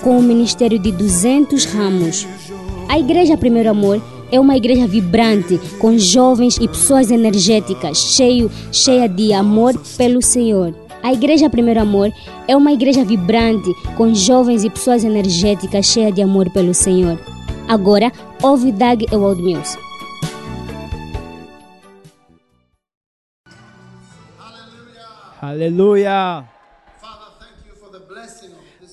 [0.00, 2.26] com um ministério de 200 ramos.
[2.88, 4.02] A Igreja Primeiro Amor
[4.32, 10.74] é uma igreja vibrante, com jovens e pessoas energéticas, cheio, cheia de amor pelo Senhor.
[11.02, 12.12] A Igreja Primeiro Amor
[12.46, 17.18] é uma igreja vibrante, com jovens e pessoas energéticas, cheia de amor pelo Senhor.
[17.68, 19.78] Agora, ouve Doug Ewald Mills.
[25.40, 26.59] Aleluia!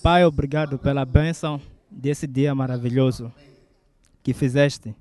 [0.10, 1.60] Pai, obrigado pela bênção
[1.92, 3.30] desse dia maravilhoso
[4.24, 4.96] que fizeste.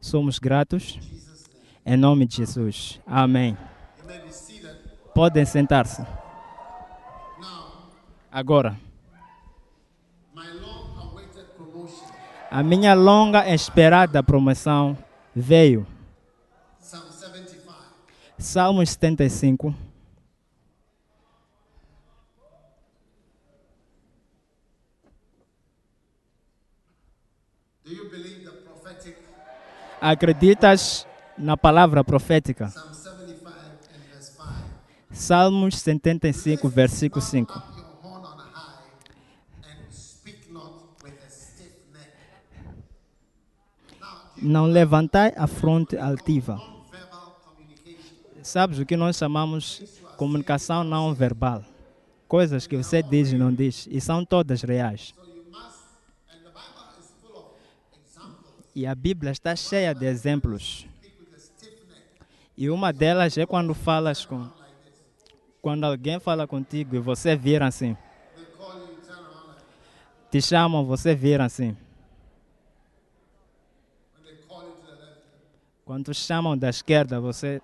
[0.00, 0.98] Somos gratos.
[1.84, 2.98] Em nome de Jesus.
[3.06, 3.54] Amém.
[5.14, 6.02] Podem sentar-se.
[8.30, 8.80] Agora.
[12.50, 14.96] A minha longa esperada promoção
[15.36, 15.86] veio.
[18.38, 19.91] Salmos 75.
[30.04, 31.06] Acreditas
[31.38, 32.74] na palavra profética?
[35.12, 37.62] Salmos 75, versículo 5.
[44.42, 46.60] Não levantai a fronte altiva.
[48.42, 51.62] Sabes o que nós chamamos comunicação não verbal?
[52.26, 55.14] Coisas que você diz e não diz, e são todas reais.
[58.74, 60.86] E a Bíblia está cheia de exemplos.
[62.56, 64.48] E uma delas é quando falas com.
[65.60, 67.96] Quando alguém fala contigo e você vira assim.
[70.30, 71.76] Te chamam, você vira assim.
[75.84, 77.60] Quando te chamam da esquerda, você.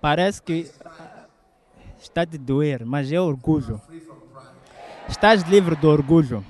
[0.00, 0.70] Parece que
[1.98, 3.80] está te doer, mas é orgulho.
[5.08, 6.44] Estás livre do orgulho.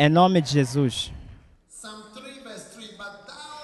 [0.00, 1.12] Em nome de Jesus.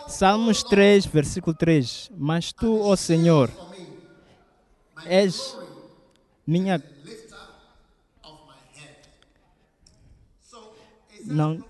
[0.09, 2.11] Salmos 3, versículo 3.
[2.19, 3.49] Mas tu, ó Senhor,
[5.06, 5.56] és
[6.44, 6.83] minha.
[11.25, 11.65] Não.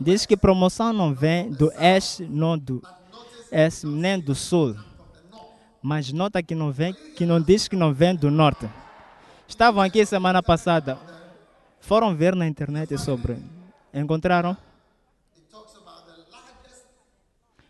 [0.00, 2.82] Diz que promoção não vem do este, não do
[3.52, 4.74] este, nem do sul.
[5.82, 8.66] Mas nota que não vem, que não diz que não vem do norte.
[9.46, 10.98] Estavam aqui semana passada
[11.84, 13.36] foram ver na internet sobre.
[13.92, 14.56] Encontraram?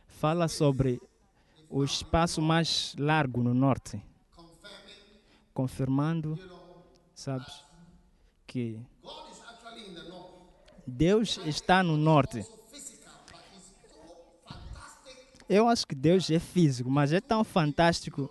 [0.08, 1.00] Fala sobre
[1.68, 4.00] o espaço mais largo no norte.
[5.52, 6.38] Confirmando,
[7.14, 7.64] sabes,
[8.46, 8.80] que
[10.86, 12.46] Deus está no norte.
[15.48, 18.30] Eu acho que Deus é físico, mas é tão fantástico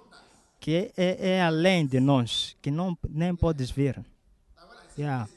[0.60, 4.04] que é, é além de nós, que não nem podes ver.
[4.98, 5.28] Yeah.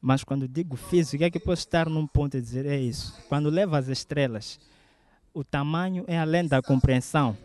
[0.00, 3.20] Mas quando digo físico, é que posso estar num ponto e dizer é isso.
[3.28, 4.60] Quando levo as estrelas,
[5.34, 7.36] o tamanho é além da compreensão.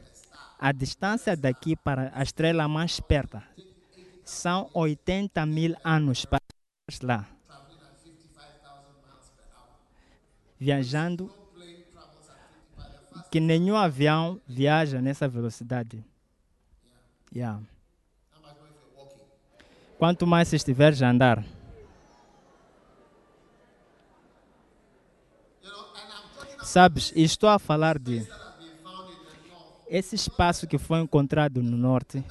[0.59, 3.41] A distância daqui para a estrela mais perto
[4.23, 6.39] são 80 mil anos para
[7.01, 7.27] lá.
[10.59, 11.29] Viajando,
[13.29, 16.03] que nenhum avião viaja nessa velocidade.
[17.35, 17.59] Yeah.
[19.97, 21.43] Quanto mais se estiveres a andar.
[26.73, 28.27] Sabes, estou a falar de
[29.87, 32.25] esse espaço que foi encontrado no norte.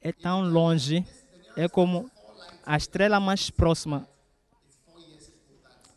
[0.00, 1.04] É tão longe,
[1.56, 2.08] é como
[2.64, 4.08] a estrela mais próxima.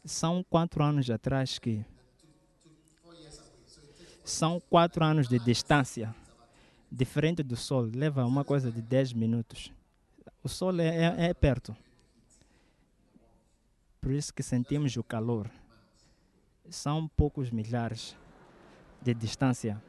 [0.03, 1.85] São quatro anos atrás que.
[4.25, 6.15] São quatro anos de distância.
[6.91, 9.71] Diferente do Sol, leva uma coisa de 10 minutos.
[10.43, 11.77] O Sol é, é, é perto.
[14.01, 15.47] Por isso que sentimos o calor.
[16.69, 18.15] São poucos milhares
[19.01, 19.81] de distância.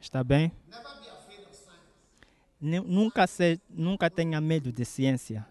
[0.00, 0.52] Está bem?
[2.60, 5.46] Nunca, se, nunca tenha medo de ciência.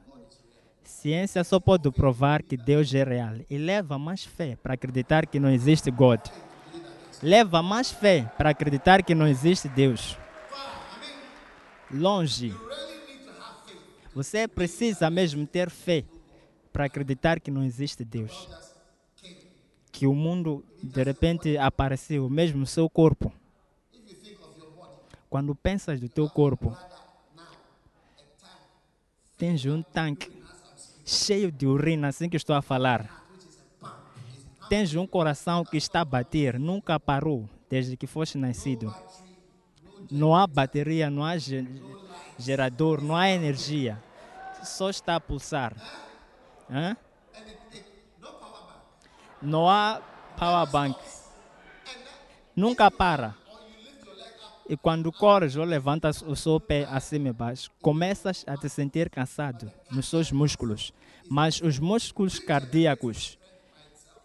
[0.83, 5.39] Ciência só pode provar que Deus é real e leva mais fé para acreditar que
[5.39, 6.19] não existe God.
[7.21, 10.17] leva mais fé para acreditar que não existe Deus.
[11.91, 12.55] Longe.
[14.13, 16.05] Você precisa mesmo ter fé
[16.75, 18.49] para acreditar que não existe Deus.
[19.93, 23.31] Que o mundo de repente apareceu, mesmo o seu corpo.
[25.29, 26.77] Quando pensas do teu corpo,
[29.37, 30.29] tens um tanque
[31.05, 33.25] cheio de urina, assim que estou a falar.
[34.67, 38.93] Tens um coração que está a bater, nunca parou desde que foste nascido.
[40.11, 41.35] Não há bateria, não há
[42.37, 43.97] gerador, não há energia.
[44.61, 45.73] Só está a pulsar.
[46.69, 46.97] Hã?
[49.41, 50.01] Não há
[50.37, 50.99] power bank.
[52.55, 53.35] Nunca para.
[54.67, 59.09] E quando corres ou levantas o seu pé acima e baixo, começas a te sentir
[59.09, 60.91] cansado nos seus músculos.
[61.29, 63.37] Mas os músculos cardíacos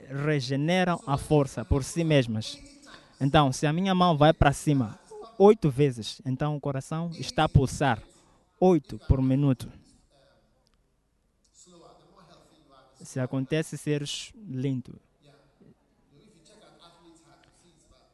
[0.08, 2.58] regeneram a força por si mesmas.
[3.20, 4.98] Então, se a minha mão vai para cima
[5.38, 8.02] oito vezes, então o coração está a pulsar
[8.58, 9.70] oito por minuto.
[13.02, 14.98] Se acontece seres lento,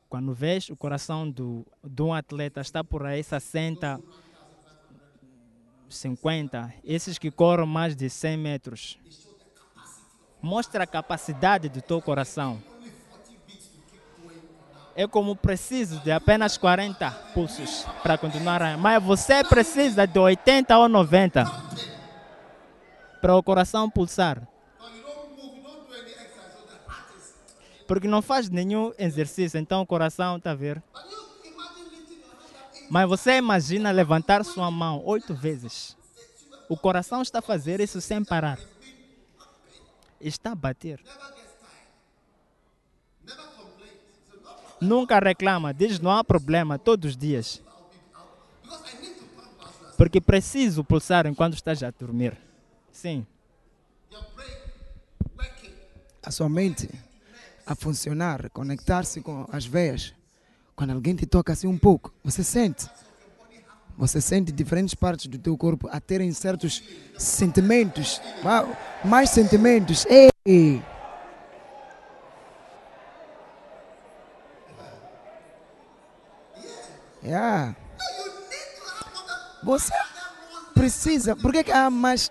[0.08, 4.00] Quando vês o coração do, de um atleta está por aí 60,
[5.88, 8.98] 50, esses que correm mais de 100 metros,
[10.40, 12.62] mostra a capacidade do teu coração.
[14.94, 20.88] É como preciso de apenas 40 pulsos para continuar, mas você precisa de 80 ou
[20.88, 21.44] 90
[23.20, 24.48] para o coração pulsar.
[27.86, 30.82] Porque não faz nenhum exercício, então o coração está a ver.
[32.90, 35.96] Mas você imagina levantar sua mão oito vezes.
[36.68, 38.58] O coração está a fazer isso sem parar.
[40.20, 41.00] Está a bater.
[44.80, 47.62] Nunca reclama, diz não há problema todos os dias.
[49.96, 52.36] Porque preciso pulsar enquanto estás a dormir.
[52.92, 53.26] Sim.
[56.22, 56.90] A sua mente
[57.66, 60.14] a funcionar, conectar-se com as veias.
[60.76, 62.88] Quando alguém te toca assim um pouco, você sente.
[63.98, 66.82] Você sente diferentes partes do teu corpo a terem certos
[67.18, 68.20] sentimentos,
[69.04, 70.06] mais sentimentos.
[70.06, 70.82] Ei!
[77.24, 77.74] Yeah.
[79.64, 79.92] Você
[80.74, 81.34] precisa.
[81.34, 82.30] Por que, que há mais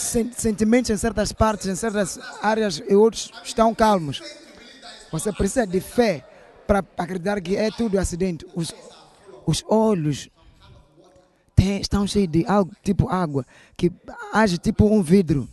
[0.00, 4.22] sentimentos em certas partes, em certas áreas e outros estão calmos.
[5.10, 6.24] Você precisa de fé
[6.66, 8.46] para acreditar que é tudo acidente.
[8.54, 8.72] Os,
[9.46, 10.30] os olhos
[11.54, 13.44] tem, estão cheios de algo tipo água,
[13.76, 13.92] que
[14.32, 15.48] age tipo um vidro.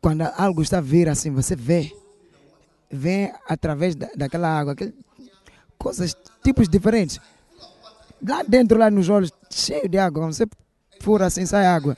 [0.00, 1.90] Quando algo está a vir assim, você vê.
[2.90, 4.94] Vem através da, daquela água, aquele,
[5.78, 7.18] coisas, tipos diferentes.
[8.26, 10.26] Lá dentro, lá nos olhos, cheio de água.
[10.26, 10.46] Você
[11.00, 11.96] fura assim, sai água.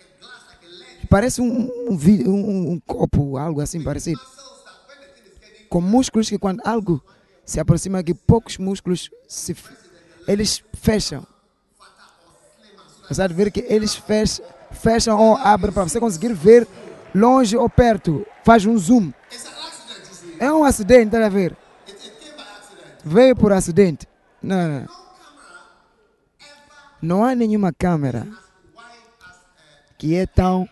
[1.17, 1.99] Parece um, um,
[2.29, 4.21] um, um copo, algo assim parecido.
[5.67, 7.03] Com músculos que quando algo
[7.43, 9.57] se aproxima aqui, poucos músculos se,
[10.29, 11.27] eles fecham.
[13.09, 16.69] Você vai ver que eles fecham, fecham ou abrem para você conseguir ver
[17.15, 18.27] longe ou perto.
[18.45, 19.11] Faz um zoom.
[20.39, 21.57] É um acidente, está a ver?
[23.03, 24.07] Veio por acidente.
[24.43, 24.87] Não, não.
[27.01, 28.29] Não há nenhuma câmera
[29.97, 30.69] que é tão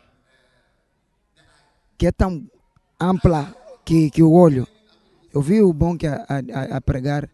[1.97, 2.47] que é tão
[3.01, 4.67] ampla que, que o olho.
[5.33, 7.29] Eu vi o bom que a, a, a pregar,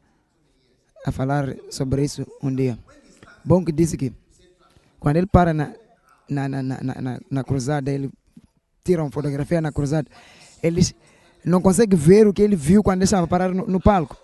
[1.04, 2.78] a falar sobre isso um dia.
[3.44, 4.12] Bom que disse que
[4.98, 5.72] quando ele para na,
[6.28, 8.10] na, na, na, na, na cruzada, ele
[8.84, 10.08] tira uma fotografia na cruzada,
[10.62, 10.82] ele
[11.44, 14.16] não consegue ver o que ele viu quando ele estava parado no, no palco.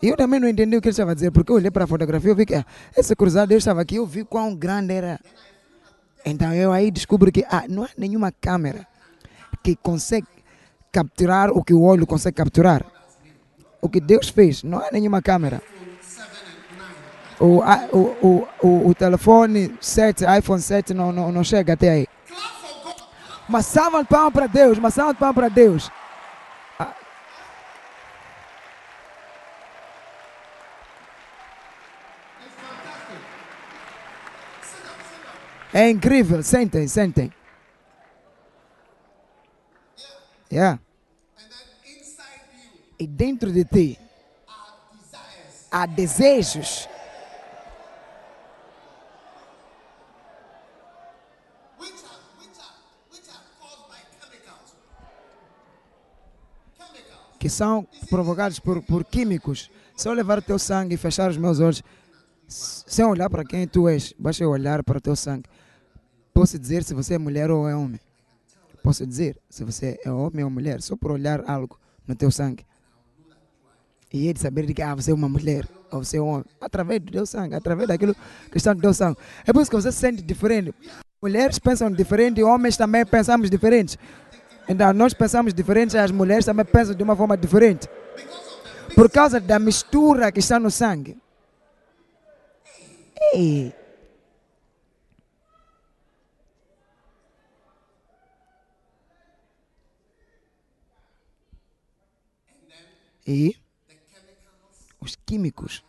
[0.00, 1.84] E eu também não entendi o que ele estava a dizer, porque eu olhei para
[1.84, 2.64] a fotografia e vi que ah,
[2.96, 5.18] esse cruzado eu estava aqui, eu vi quão grande era.
[6.24, 8.86] Então eu aí descubro que ah, não há nenhuma câmera
[9.62, 10.26] que consegue
[10.92, 12.84] capturar o que o olho consegue capturar.
[13.80, 15.62] O que Deus fez, não há nenhuma câmera.
[17.40, 17.62] O,
[17.92, 22.06] o, o, o, telefone 7, iPhone 7 não, não, não chega até aí.
[23.48, 25.90] Uma salva de palmas para Deus, uma salva de palmas para Deus.
[26.78, 26.92] Ah.
[35.72, 37.32] É incrível, sentem, sentem.
[40.50, 40.80] Yeah.
[42.98, 43.98] E dentro de ti
[45.70, 46.88] há desejos.
[57.38, 59.70] Que são provocados por, por químicos.
[59.96, 61.84] Se eu levar o teu sangue e fechar os meus olhos,
[62.48, 65.48] sem olhar para quem tu és, basta eu olhar para o teu sangue.
[66.34, 68.00] Posso dizer se você é mulher ou é homem.
[68.82, 72.66] Posso dizer se você é homem ou mulher, só por olhar algo no teu sangue.
[74.12, 76.44] E ele saber de que ah, você é uma mulher ou você é um homem.
[76.60, 78.14] Através do teu sangue, através daquilo
[78.50, 79.18] que está no teu sangue.
[79.46, 80.74] É por isso que você se sente diferente.
[81.20, 83.98] Mulheres pensam diferente, homens também pensamos diferentes.
[84.68, 87.88] Então, nós pensamos diferente, as mulheres também pensam de uma forma diferente.
[88.94, 91.16] Por causa da mistura que está no sangue.
[93.34, 93.74] Ei.
[103.28, 103.54] E
[104.98, 105.84] os químicos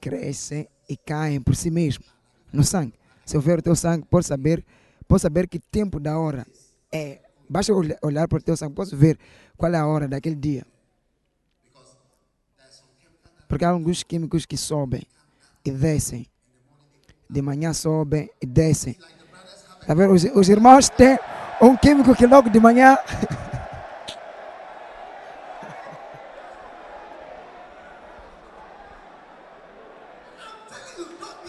[0.00, 2.08] crescem e caem por si mesmos
[2.50, 2.94] no sangue.
[3.26, 4.64] Se eu ver o teu sangue, posso saber,
[5.06, 6.46] posso saber que tempo da hora
[6.90, 7.20] é.
[7.50, 9.18] Basta olha- olhar para o teu sangue, posso ver
[9.58, 10.66] qual é a hora daquele dia.
[13.46, 15.02] Porque há alguns químicos que sobem
[15.62, 16.26] e descem.
[17.28, 18.96] De manhã sobem e descem.
[19.86, 19.94] Tá
[20.34, 21.18] os irmãos têm
[21.60, 22.96] um químico que logo de manhã.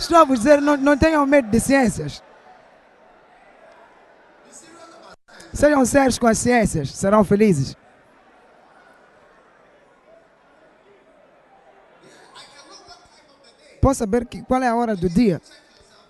[0.04, 2.22] Estou a vos dizer, não, não tenham medo de ciências.
[5.54, 7.78] Sejam sérios com as ciências, serão felizes.
[13.80, 15.42] Posso saber que, qual é a hora do dia.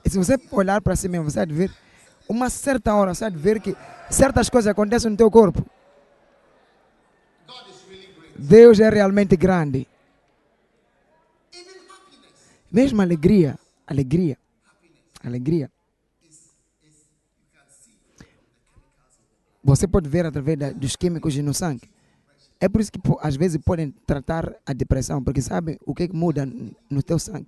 [0.04, 1.72] E se você olhar para si mesmo, você vai ver
[2.28, 3.78] uma certa hora, você vai ver que
[4.10, 5.64] certas coisas acontecem no teu corpo.
[8.36, 9.88] Deus é realmente grande.
[12.72, 14.38] Mesmo alegria, alegria,
[15.24, 15.72] alegria.
[19.64, 21.90] Você pode ver através da- dos químicos no sangue.
[22.60, 26.46] É por isso que às vezes podem tratar a depressão, porque sabem o que, muda
[26.90, 27.48] no teu sangue.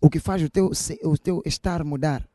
[0.00, 0.70] O que faz o teu,
[1.04, 2.28] o teu estar mudar.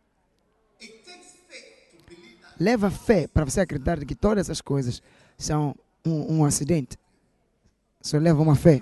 [2.59, 5.01] Leva fé para você acreditar que todas essas coisas
[5.37, 6.97] são um, um acidente.
[8.01, 8.81] Só leva uma fé.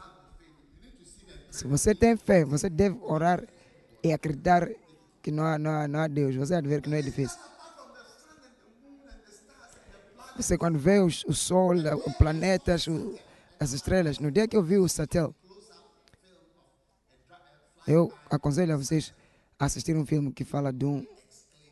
[1.52, 3.44] Se você tem fé, você deve orar
[4.04, 4.70] e acreditar
[5.22, 6.36] que não há, não há, não há Deus.
[6.36, 7.38] Você vai ver que não é difícil.
[10.36, 13.18] Você quando vê os, o Sol, os planetas, o-
[13.60, 15.36] as estrelas, no dia que eu vi o satélite,
[17.88, 19.13] eu aconselho a vocês
[19.58, 21.06] a assistir um filme que fala de um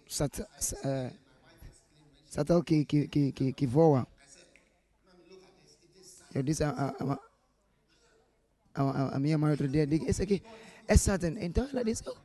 [0.07, 1.11] sat, sa- eh,
[2.27, 4.07] satélite que, que, que, que, voa.
[6.33, 7.19] Eu disse a, a,
[8.73, 10.41] a, a, minha mãe outro dia, digo, esse aqui
[10.87, 11.37] é Saturn.
[11.43, 12.15] Então ela disse, "Oh,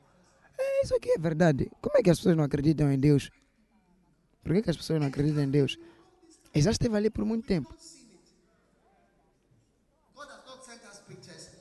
[0.58, 1.70] é, isso aqui é verdade.
[1.80, 3.30] Como é que as pessoas não acreditam em Deus?
[4.42, 5.78] Por que, que as pessoas não acreditam em Deus?
[6.52, 7.74] Ele já esteve ali por muito tempo.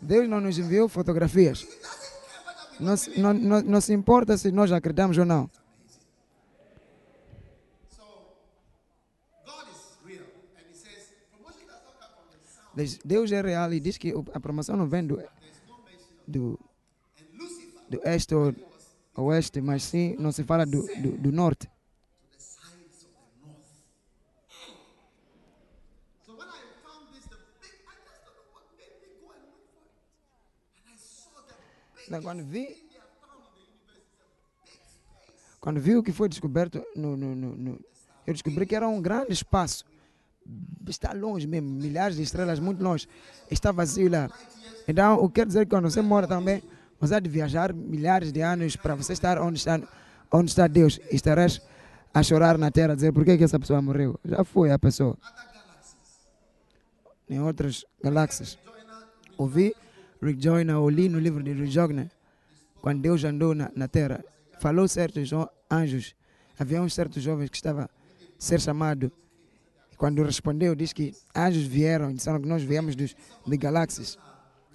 [0.01, 1.68] Deus não nos enviou fotografias.
[2.79, 5.50] Não, não, não, não se importa se nós acreditamos ou não.
[13.03, 15.22] Deus- é real e diz que a promoção não vem do,
[16.25, 16.60] do,
[17.89, 18.53] do este ou
[19.15, 21.69] oeste, mas sim não se fala do, do, do norte.
[32.10, 32.84] Não, Quando vi,
[35.60, 37.79] quando vi o que foi descoberto, no, no, no-
[38.25, 39.86] eu descobri que era um grande espaço.
[40.88, 43.08] Está longe mesmo, milhares de estrelas, muito longe.
[43.51, 44.29] Está vazio lá.
[44.88, 46.63] Então, o que quer dizer que quando você mora também,
[47.00, 49.79] você há de viajar milhares de anos para você estar onde está,
[50.32, 51.00] onde está Deus.
[51.12, 51.62] E estarás
[52.13, 54.20] a chorar na terra, a dizer por que, que essa pessoa morreu.
[54.25, 55.18] Já foi a pessoa.
[57.29, 58.58] Em outras galáxias.
[59.38, 59.74] Ouvi
[60.22, 62.10] Rick Joyner, ou li no livro de Rick Joyner,
[62.82, 64.24] quando Deus andou na, na terra,
[64.60, 66.15] falou certos jo- anjos.
[66.60, 67.89] Havia uns certos jovens que estavam a
[68.38, 69.12] ser chamado.
[69.94, 73.15] E quando respondeu, diz que anjos vieram e disseram que nós viemos dos,
[73.48, 74.18] de galáxias.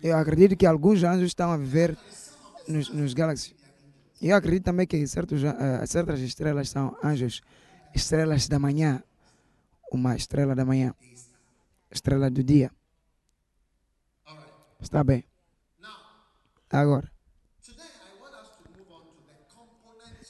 [0.05, 1.97] Eu acredito que alguns anjos estão a viver
[2.69, 3.57] nos, nos galáxias.
[4.21, 7.41] Eu acredito também que certos, eh, certas estrelas são anjos,
[7.95, 9.03] estrelas da manhã.
[9.91, 10.95] Uma estrela da manhã,
[11.91, 12.71] estrela do dia.
[14.79, 15.25] Está bem.
[16.69, 17.11] Agora,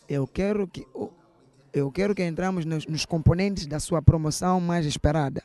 [0.09, 0.87] eu quero que
[1.73, 5.43] eu quero que entramos nos, nos componentes da sua promoção mais esperada.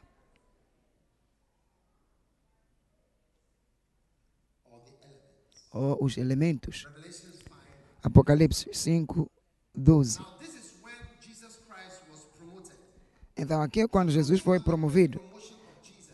[5.72, 6.88] Ou os elementos.
[8.02, 9.30] Apocalipse 5,
[9.76, 10.20] 12.
[13.38, 15.22] Então aqui é quando Jesus foi promovido.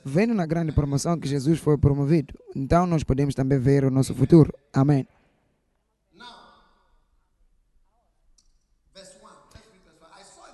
[0.03, 4.13] vendo na grande promoção que Jesus foi promovido, então nós podemos também ver o nosso
[4.13, 4.53] futuro.
[4.71, 5.07] Amém.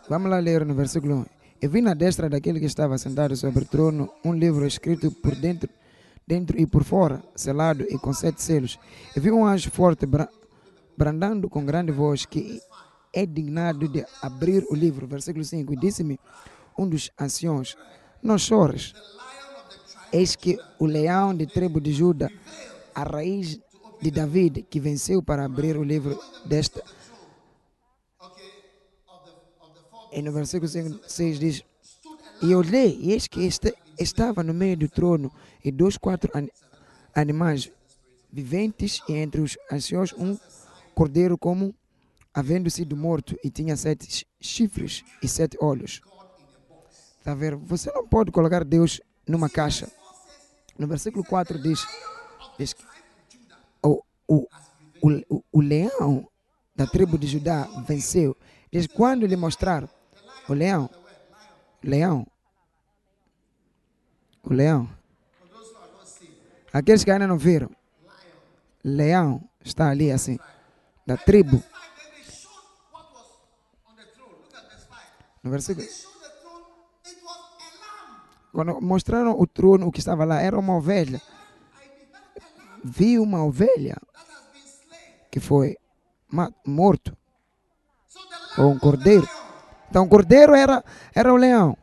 [0.08, 1.26] Vamos lá ler no versículo 1.
[1.62, 5.36] Eu vi na destra daquele que estava sentado sobre o trono um livro escrito por
[5.36, 5.70] dentro,
[6.26, 8.80] dentro e por fora, selado e com sete selos.
[9.16, 10.30] Eu vi um anjo forte bra
[10.98, 12.62] brandando com grande voz que
[13.14, 15.08] é dignado de abrir o livro.
[15.08, 15.74] Versículo 5.
[15.74, 16.20] E disse-me
[16.78, 17.76] um dos anciões:
[18.22, 18.94] Não chores.
[20.14, 22.30] Eis que o leão de tribo de Juda,
[22.94, 23.60] a raiz
[24.02, 26.84] de David, que venceu para abrir o livro desta
[30.12, 31.64] E no versículo 6 diz:
[32.42, 35.32] E olhei, e eis que este, estava no meio do trono,
[35.64, 36.48] e dois, quatro an,
[37.16, 37.72] animais
[38.32, 40.38] viventes, e entre os anciãos um
[40.94, 41.74] cordeiro como
[42.34, 46.02] havendo sido morto, e tinha sete chifres e sete olhos.
[47.20, 47.56] Está a ver?
[47.56, 49.92] Você não pode colocar Deus numa caixa.
[50.78, 51.86] No versículo 4 diz,
[52.58, 52.76] diz
[53.84, 54.48] o, o,
[55.04, 56.28] o, o leão
[56.76, 58.36] da tribo de Judá venceu.
[58.72, 59.90] Diz quando lhe mostraram
[60.48, 60.90] o leão.
[61.84, 62.26] Leão.
[64.44, 64.90] O leão.
[66.74, 67.70] Aqueles que ainda não viram.
[68.84, 70.40] Leão está ali assim.
[71.06, 71.62] Da tribo.
[75.44, 75.88] No versículo.
[78.52, 81.22] Quando mostraram o trono, o que estava lá era uma ovelha.
[82.84, 83.98] Vi uma ovelha
[85.30, 85.78] que foi
[86.66, 87.16] morto.
[88.58, 89.28] Ou um cordeiro.
[89.90, 90.84] Então, o cordeiro era,
[91.14, 91.78] era o leão.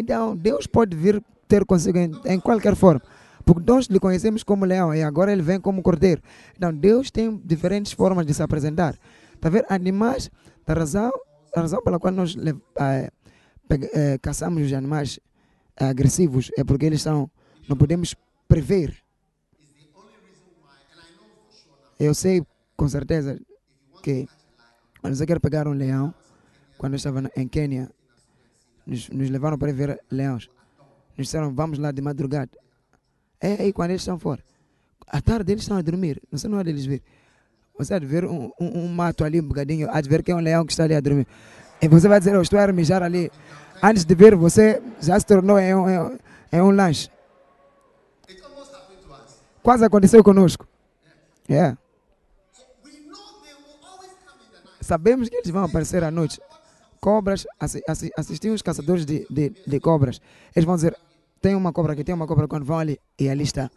[0.00, 3.02] Então, Deus pode vir ter consigo em, em, qualquer forma.
[3.44, 6.22] Porque nós lhe conhecemos como leão e agora ele vem como cordeiro.
[6.56, 8.98] Então, Deus tem diferentes formas de se apresentar.
[9.34, 9.66] Está a ver?
[9.68, 10.30] Animais,
[10.66, 11.12] a razão,
[11.54, 12.34] a razão pela qual nós
[12.78, 13.10] é,
[13.92, 15.20] é, caçamos os animais
[15.76, 17.30] é, agressivos é porque eles são,
[17.68, 18.14] não podemos
[18.48, 18.96] prever.
[21.98, 22.42] Eu sei
[22.74, 23.38] com certeza
[24.02, 24.26] que
[25.02, 26.14] quando você quer pegar um leão,
[26.78, 27.90] quando eu estava em Quênia,
[28.90, 30.50] nos, nos levaram para ver leões.
[31.16, 32.50] Nos disseram, vamos lá de madrugada.
[33.40, 34.42] É aí quando eles estão fora.
[35.06, 36.20] À tarde eles estão a dormir.
[36.34, 37.02] Sei não é deles ver.
[37.78, 40.30] Você há de ver um, um, um, mato ali um bocadinho, há de ver que
[40.30, 41.26] é um leão que está ali a dormir.
[41.80, 43.30] E você vai dizer, eu estou a mijar ali.
[43.82, 46.18] Antes de ver, você já se tornou em um, em,
[46.52, 47.08] em um lanche.
[49.62, 50.66] Quase aconteceu conosco.
[51.48, 51.52] É.
[51.52, 51.78] Yeah.
[54.80, 56.40] Sabemos que eles vão aparecer à noite.
[57.00, 60.20] Cobras, assi, assi, assistir os caçadores de, de, de, cobras.
[60.54, 60.96] Eles vão dizer:
[61.40, 63.00] tem uma cobra aqui, tem uma cobra quando vão ali.
[63.18, 63.70] E ali está.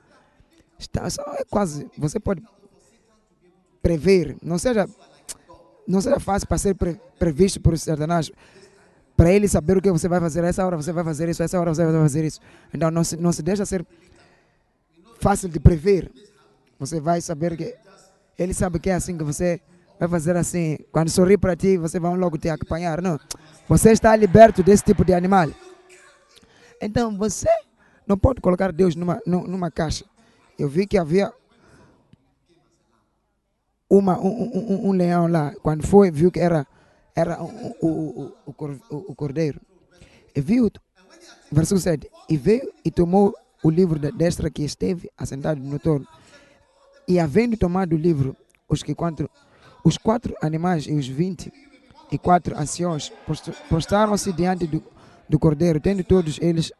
[0.77, 1.07] está
[1.39, 1.89] é quase.
[1.97, 2.43] Você pode
[3.81, 4.35] prever.
[4.41, 4.87] Não seja,
[5.87, 8.29] não seja fácil para ser pre, previsto por Satanás.
[9.15, 10.43] Para ele saber o que você vai fazer.
[10.43, 12.41] Essa hora você vai fazer isso, essa hora você vai fazer isso.
[12.73, 13.85] Então não se, não se deixa ser
[15.21, 16.11] fácil de prever.
[16.77, 17.73] Você vai saber que
[18.37, 19.61] ele sabe que é assim que você
[19.99, 20.77] vai fazer assim.
[20.91, 23.01] Quando sorrir para ti, você vai logo te acompanhar.
[23.01, 23.19] Não.
[23.67, 25.49] Você está liberto desse tipo de animal.
[26.81, 27.49] Então você
[28.05, 30.05] não pode colocar Deus numa, numa caixa.
[30.57, 31.31] Eu vi que havia
[33.89, 35.53] uma, um, um, um leão lá.
[35.61, 36.67] Quando foi, viu que era,
[37.15, 39.61] era o, o, o, o cordeiro.
[40.35, 40.69] E viu,
[41.51, 42.09] versículo 7.
[42.29, 46.07] E veio e tomou o livro da destra que esteve assentado no trono.
[47.07, 48.35] E havendo tomado o livro,
[48.67, 49.29] os que quatro
[49.83, 51.51] os quatro animais e os vinte
[52.11, 53.11] e quatro anciões
[53.67, 54.83] prostraram-se diante do,
[55.27, 56.71] do cordeiro, tendo todos eles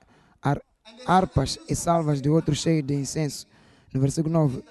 [1.06, 3.48] harpas e salvas de outro cheio de incenso.
[3.94, 4.63] No versículo 9.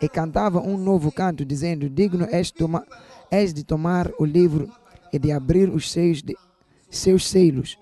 [0.00, 2.86] E cantava um novo canto, dizendo: Digno és, toma,
[3.30, 4.72] és de tomar o livro
[5.12, 6.36] e de abrir os seios de,
[6.88, 7.78] seus selos,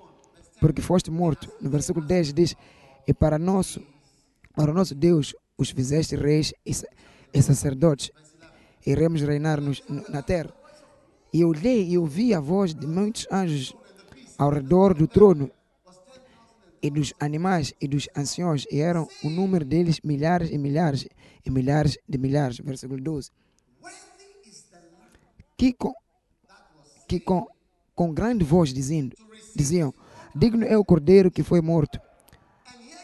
[0.61, 1.51] porque foste morto.
[1.61, 2.57] No versículo 10 diz:
[3.07, 3.81] E para nosso,
[4.55, 6.73] para o nosso Deus os fizeste reis e,
[7.33, 8.11] e sacerdotes
[8.90, 10.53] iremos reinar nos, na terra.
[11.33, 13.74] E eu olhei e ouvi a voz de muitos anjos
[14.38, 15.51] ao redor do trono
[16.81, 21.07] e dos animais e dos anciões, e eram o número deles milhares e milhares
[21.44, 22.59] e milhares de milhares.
[22.59, 23.31] Versículo 12.
[25.57, 25.92] Que com,
[27.07, 27.46] que com,
[27.94, 29.14] com grande voz dizendo,
[29.55, 29.92] diziam:
[30.35, 32.01] Digno é o cordeiro que foi morto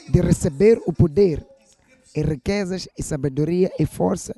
[0.09, 1.45] de receber o poder
[2.15, 4.35] e riquezas e sabedoria e força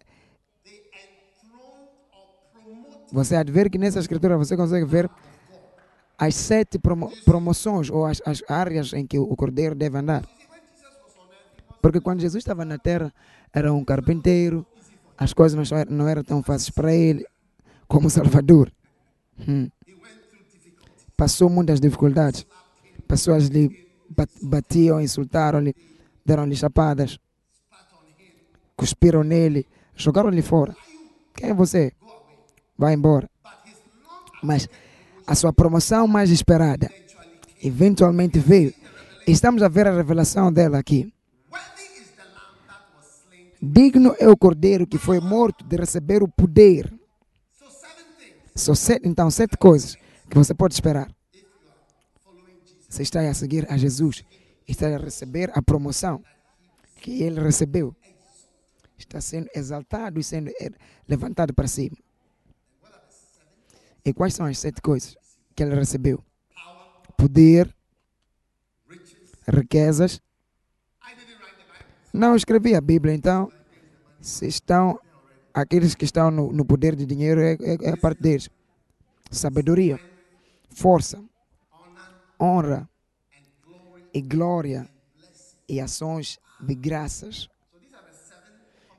[3.12, 5.10] Você ver que nessa escritura você consegue ver
[6.18, 10.24] as sete promo promoções ou as, as, áreas em que o cordeiro deve andar.
[11.80, 13.12] Porque quando Jesus estava na terra,
[13.52, 14.66] era um carpinteiro,
[15.16, 17.24] as coisas não, não eram tão fáceis para ele
[17.86, 18.72] como Salvador.
[19.46, 19.68] Hum.
[21.16, 22.46] Passou muitas dificuldades.
[23.06, 25.74] pessoas lhe bat- batiam, insultaram-lhe,
[26.24, 27.18] deram-lhe chapadas,
[28.76, 30.74] cuspiram nele, jogaram-lhe fora.
[31.34, 31.92] Quem é você?
[32.78, 33.28] Vai embora.
[34.42, 34.68] Mas
[35.26, 36.90] a sua promoção mais esperada
[37.62, 38.72] eventualmente veio.
[39.26, 41.12] Estamos a ver a revelação dela aqui.
[43.60, 46.92] Digno é o cordeiro que foi morto de receber o poder.
[48.54, 49.96] Sete, então, sete coisas
[50.30, 51.10] que você pode esperar.
[52.88, 54.24] Você está a seguir a Jesus,
[54.66, 56.22] está a receber a promoção
[57.00, 57.94] que ele recebeu.
[58.96, 60.50] Está sendo exaltado e sendo
[61.06, 61.96] levantado para cima.
[64.06, 65.16] E quais são as sete coisas
[65.52, 66.22] que ele recebeu?
[67.16, 67.74] Poder,
[69.48, 70.22] riquezas.
[72.12, 73.50] Não escrevi a Bíblia, então,
[74.20, 75.00] se estão,
[75.52, 78.48] aqueles que estão no, no poder de dinheiro, é, é, é a parte deles.
[79.28, 79.98] Sabedoria,
[80.70, 81.20] força,
[82.40, 82.88] honra
[84.14, 84.88] e glória
[85.68, 87.48] e ações de graças.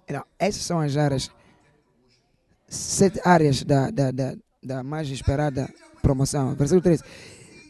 [0.05, 1.31] Então, essas são as áreas,
[2.67, 4.35] sete áreas da, da, da,
[4.67, 6.53] da mais esperada promoção.
[6.53, 7.03] Versículo 13.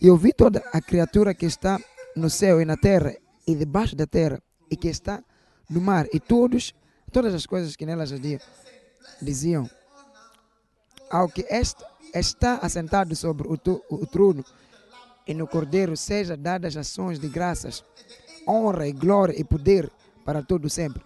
[0.01, 1.79] E eu vi toda a criatura que está
[2.15, 3.15] no céu e na terra
[3.47, 5.23] e debaixo da terra e que está
[5.69, 6.73] no mar e todos,
[7.11, 8.13] todas as coisas que nelas
[9.21, 9.69] diziam,
[11.09, 11.83] ao que este,
[12.13, 14.43] está assentado sobre o, tu, o trono
[15.27, 17.83] e no cordeiro seja dadas ações de graças,
[18.47, 19.91] honra e glória e poder
[20.25, 21.01] para todo sempre.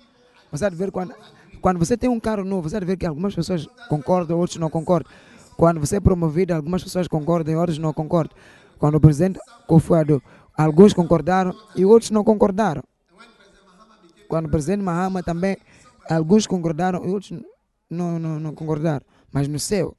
[0.52, 1.16] Você deve ver quando,
[1.62, 4.70] quando você tem um carro novo, você deve ver que algumas pessoas concordam, outros não
[4.70, 5.12] concordam.
[5.62, 8.36] Quando você é promovido, algumas pessoas concordam e outros não concordam.
[8.80, 10.20] Quando o presidente Kofuado,
[10.58, 12.84] alguns concordaram e outros não concordaram.
[14.28, 15.56] Quando o presidente Mahama também,
[16.10, 17.40] alguns concordaram e outros
[17.88, 19.06] não, não, não concordaram.
[19.32, 19.96] Mas no céu,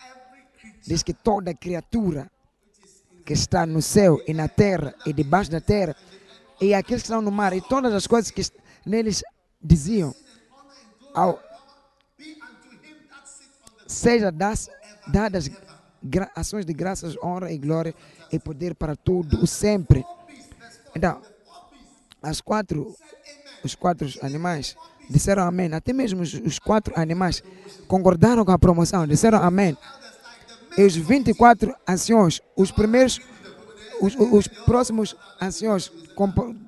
[0.84, 2.28] diz que toda criatura
[3.24, 5.94] que está no céu e na terra e debaixo da terra
[6.60, 8.42] e aqueles que estão no mar e todas as coisas que
[8.84, 9.22] neles
[9.62, 10.12] diziam
[11.14, 11.38] ao
[13.86, 14.68] seja das,
[15.06, 15.50] dadas
[16.34, 17.94] ações de graças, honra e glória
[18.30, 20.04] e poder para tudo sempre.
[20.94, 21.20] Então,
[22.22, 22.94] as quatro,
[23.64, 24.76] os quatro animais
[25.08, 25.72] disseram amém.
[25.72, 27.42] Até mesmo os, os quatro animais
[27.86, 29.76] concordaram com a promoção, disseram amém.
[30.76, 33.20] E os 24 anciões, os primeiros,
[34.00, 35.90] os, os próximos anciões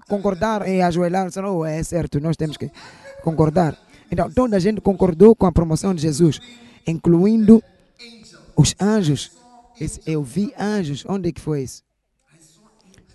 [0.09, 2.71] concordaram e ajoelharam, disseram, oh, é certo, nós temos que
[3.23, 3.77] concordar.
[4.11, 6.39] Então, toda a gente concordou com a promoção de Jesus,
[6.87, 7.63] incluindo
[8.57, 9.33] os anjos.
[9.81, 11.05] Esse, eu vi anjos.
[11.07, 11.83] Onde é que foi isso?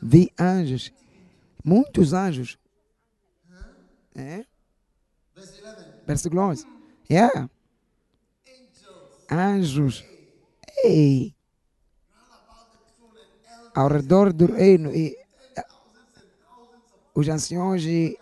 [0.01, 0.91] Vi anjos.
[1.63, 2.57] Muitos anjos.
[4.15, 4.45] É?
[6.05, 6.65] Versículo 11.
[7.09, 7.49] Yeah.
[9.31, 10.03] Anjos.
[10.83, 11.35] Ei.
[13.73, 15.17] Ao redor do reino e
[17.13, 18.17] os anciões e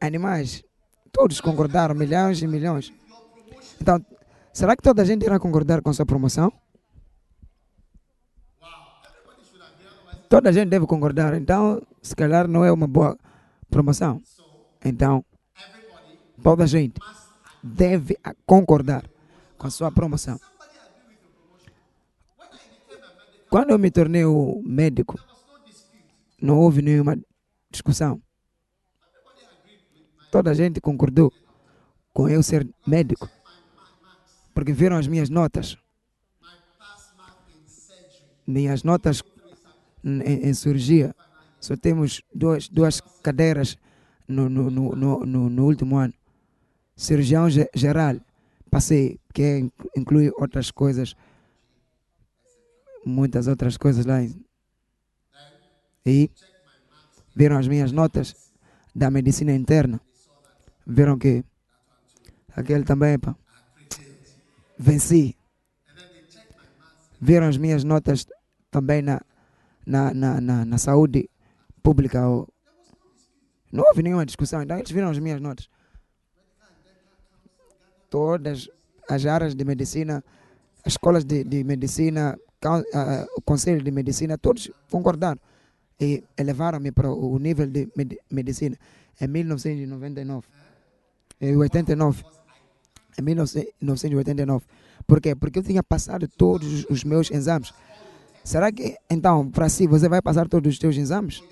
[0.00, 0.64] animais,
[1.12, 2.92] todos concordaram, milhões e milhões.
[3.80, 4.04] Então,
[4.52, 6.52] será que toda a gente irá concordar com sua promoção?
[10.28, 13.18] Toda a gente deve concordar, então, se calhar não é uma boa
[13.68, 14.22] promoção.
[14.84, 15.24] Então,
[16.40, 17.00] toda a gente
[17.62, 19.10] deve concordar
[19.58, 20.38] com a sua promoção.
[23.50, 25.18] Quando eu me tornei o médico,
[26.40, 27.18] não houve nenhuma
[27.68, 28.22] discussão.
[30.30, 31.32] Toda a gente concordou
[32.14, 33.28] com eu ser médico,
[34.60, 35.78] porque viram as minhas notas.
[38.46, 39.22] Minhas notas
[40.04, 41.16] em, cirurgia,
[41.58, 43.78] só temos duas, duas cadeiras
[44.28, 46.12] no, no, no, no, no último ano.
[46.94, 48.16] Cirurgião geral,
[48.70, 51.16] passei, que inclui outras coisas,
[53.02, 54.18] muitas outras coisas lá.
[56.04, 56.30] E
[57.34, 58.34] viram as minhas notas
[58.94, 59.98] da medicina interna.
[60.86, 61.42] Viram que
[62.54, 63.34] aquele também, pá,
[64.80, 65.36] venci.
[67.20, 68.26] Viram as minhas notas
[68.70, 69.20] também na,
[69.86, 71.28] na, na, na, na saúde
[71.82, 72.20] pública.
[73.70, 74.62] Não houve nenhuma discussão.
[74.62, 75.68] Então, eles viram as minhas notas.
[78.08, 78.68] Todas
[79.08, 80.24] as áreas de medicina,
[80.84, 82.38] as escolas de, de medicina,
[83.36, 85.40] o conselho de medicina, todos concordaram
[86.00, 87.88] e elevaram-me para o nível de
[88.30, 88.76] medicina
[89.20, 90.48] em 1999.
[91.40, 92.39] Em 89.
[93.20, 94.64] Em 1989.
[95.06, 95.34] Por quê?
[95.34, 97.72] Porque eu tinha passado todos os meus exames.
[98.42, 101.42] Será que, então, para si, você vai passar todos os seus exames?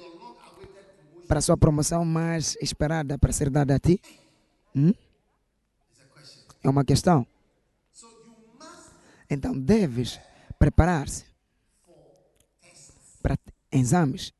[1.26, 4.00] Para a sua promoção mais esperada para ser dada a ti?
[4.74, 4.94] Hum?
[6.64, 7.26] É uma questão.
[9.28, 10.18] Então, deves
[10.58, 11.26] preparar-se
[13.22, 13.36] para
[13.70, 14.32] exames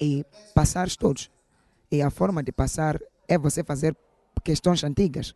[0.00, 1.30] e passar todos.
[1.90, 3.94] E a forma de passar é você fazer
[4.42, 5.34] questões antigas,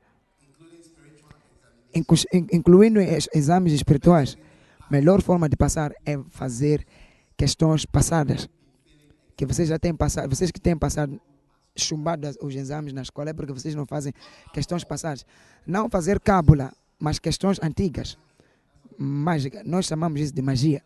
[2.52, 4.36] incluindo es- exames espirituais.
[4.90, 6.86] Melhor forma de passar é fazer
[7.36, 8.48] questões passadas.
[9.36, 11.20] Que vocês já têm passado, vocês que têm passado
[11.76, 14.12] chumbado os exames na escola é porque vocês não fazem
[14.52, 15.24] questões passadas.
[15.66, 18.18] Não fazer cábula, mas questões antigas.
[18.98, 19.62] Mágica.
[19.64, 20.82] Nós chamamos isso de magia.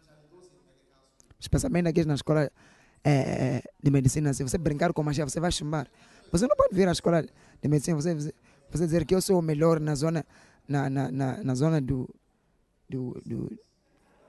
[1.41, 2.51] Especialmente aqui na escola
[3.05, 4.33] eh, de medicina.
[4.33, 5.87] Se você brincar com magia, você vai chumbar.
[6.31, 8.15] Você não pode vir à escola de medicina, você-
[8.71, 10.25] você dizer que eu sou o melhor na zona,
[10.69, 12.09] na, na, na, na zona do,
[12.89, 13.59] do, do,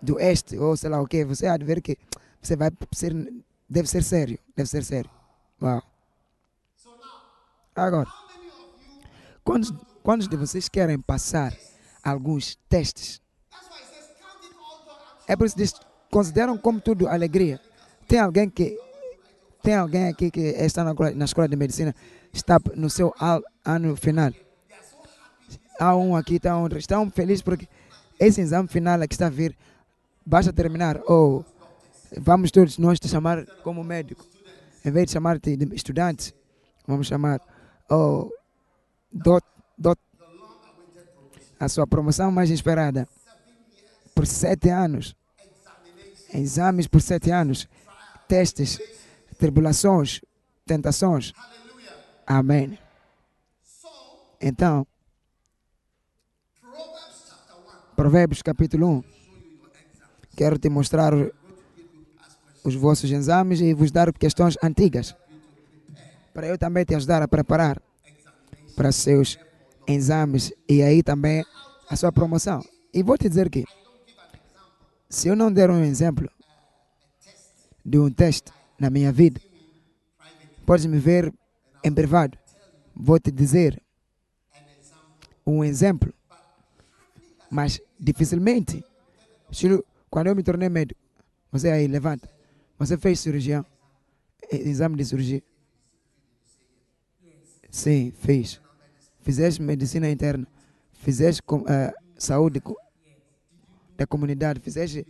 [0.02, 1.24] do oeste, ou sei lá o quê.
[1.26, 1.98] Você há de ver que
[2.42, 3.14] você vai ser,
[3.70, 5.10] deve ser sério, deve ser sério.
[5.62, 5.82] Uau.
[7.76, 8.08] Agora,
[9.44, 11.54] quantos, quantos de vocês querem passar
[12.04, 13.22] alguns testes?
[15.28, 15.74] É por isso que diz,
[16.12, 17.60] consideram como tudo alegria.
[18.08, 18.78] Tem alguém que
[19.64, 21.96] tem alguém aqui que está na, escola- na escola de medicina,
[22.32, 23.12] está no seu
[23.66, 24.32] ano final.
[25.80, 27.68] Há um aqui, está um, estão felizes porque
[28.20, 29.56] esse exame final é que está a vir,
[30.26, 31.02] basta terminar.
[31.06, 31.46] Ou
[32.18, 34.26] vamos todos nós te chamar como médico.
[34.84, 36.34] Em vez de chamar-te de estudante,
[36.88, 37.42] vamos chamar
[37.90, 38.30] oh,
[39.12, 39.46] dot,
[39.78, 40.00] dot,
[41.60, 43.08] a sua promoção mais esperada
[44.14, 45.16] por sete anos.
[46.34, 47.68] Exames por sete anos.
[48.28, 48.80] Testes,
[49.38, 50.22] tribulações,
[50.66, 51.34] tentações.
[52.26, 52.78] Amém.
[54.40, 54.86] Então,
[57.96, 59.04] Provérbios capítulo 1.
[60.36, 61.14] Quero te mostrar
[62.64, 65.16] os vossos exames e vos dar questões antigas.
[66.34, 67.82] Para eu também te ajudar a preparar
[68.76, 69.40] para seus
[69.88, 71.46] exames e aí também
[71.90, 72.62] a sua promoção.
[72.94, 73.64] E vou te dizer que,
[75.10, 76.30] se eu não der um exemplo
[77.86, 79.40] de um teste na minha vida,
[80.66, 81.34] podes me ver
[81.82, 82.38] em privado.
[82.94, 83.82] Vou te dizer
[85.48, 86.14] um exemplo,
[87.50, 88.84] mas dificilmente,
[90.10, 91.00] quando eu me tornei médico,
[91.52, 92.30] você aí levanta,
[92.78, 93.66] você fez cirurgia,
[94.52, 95.44] e- exame de cirurgia.
[97.70, 98.60] Sim, fez.
[99.22, 100.48] Fizeste medicina interna,
[100.94, 102.62] fizeste eh, saúde
[103.98, 105.06] da comunidade, fizeste,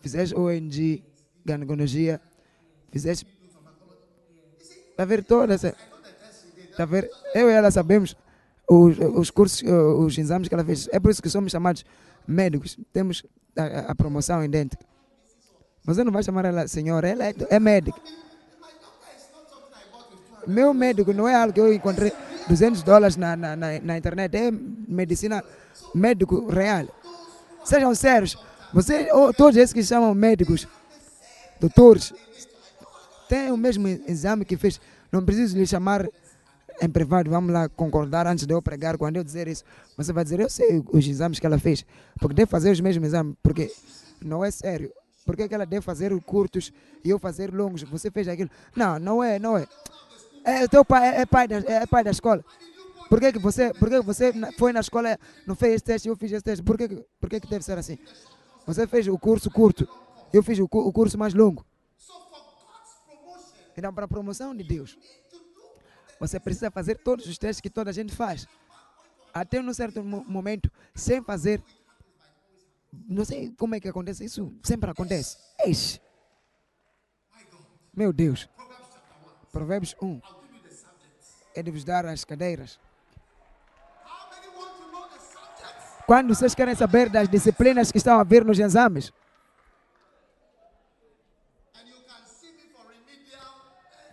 [0.00, 1.02] fizeste ONG,
[1.46, 2.20] gynecologia,
[2.90, 3.26] fizeste.
[4.90, 5.76] Está a ver toda essa.
[6.70, 7.10] Está a ver?
[7.34, 8.16] Eu e ela sabemos
[8.68, 10.88] os, os cursos, eh, os exames que ela fez.
[10.92, 11.84] É por isso que somos chamados
[12.26, 12.78] médicos.
[12.92, 13.24] Temos
[13.56, 14.84] a, a- promoção idêntica.
[15.84, 17.98] Você não vai chamar ela senhora, ela é, é médica.
[20.46, 22.12] Meu médico não é algo que eu encontrei
[22.48, 25.44] 200 dólares na, na, na, na internet, é medicina
[25.94, 26.86] médico real.
[27.64, 28.36] Sejam sérios,
[28.72, 30.66] você, ou todos esses que chamam médicos,
[31.60, 32.14] doutores,
[33.28, 34.80] têm o mesmo exame que fez.
[35.12, 36.08] Não preciso lhe chamar
[36.80, 38.96] em privado, vamos lá concordar antes de eu pregar.
[38.96, 39.64] Quando eu dizer isso,
[39.96, 41.84] você vai dizer, eu sei os exames que ela fez,
[42.20, 43.72] porque deve fazer os mesmos exames, porque
[44.22, 44.92] não é sério.
[45.24, 46.72] Por que, ela deve fazer os curtos
[47.04, 47.82] e eu fazer longos?
[47.82, 48.48] Você fez aquilo.
[48.74, 49.66] Não, não é, não é.
[50.42, 52.42] É teu pai, é, é pai, da, é pai da escola.
[53.10, 56.16] Por que, que você, por que você foi na escola, não fez esse teste, eu
[56.16, 56.64] fiz esse teste?
[56.64, 56.88] Por que,
[57.20, 57.98] por que, que deve ser assim?
[58.66, 59.86] Você fez o curso curto,
[60.32, 61.64] eu fiz o, o curso mais longo.
[63.76, 64.98] Então, para a promoção de Deus,
[66.20, 68.46] você precisa fazer todos os testes que toda a gente faz.
[69.32, 71.62] Até num certo mo- momento, sem fazer.
[72.92, 75.36] Não sei como é que acontece, isso sempre acontece.
[75.64, 76.00] Eixe.
[77.94, 78.48] Meu Deus.
[79.52, 80.20] Provérbios 1.
[81.54, 82.78] É de vos dar as cadeiras.
[86.06, 89.12] Quando vocês querem saber das disciplinas que estão a vir nos exames,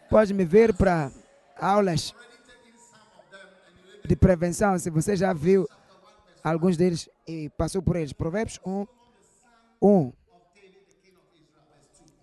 [0.09, 1.11] pode me ver para
[1.59, 2.13] aulas
[4.07, 5.67] de prevenção, se você já viu
[6.43, 8.13] alguns deles e passou por eles.
[8.13, 8.85] Provérbios 1,
[9.81, 10.13] 1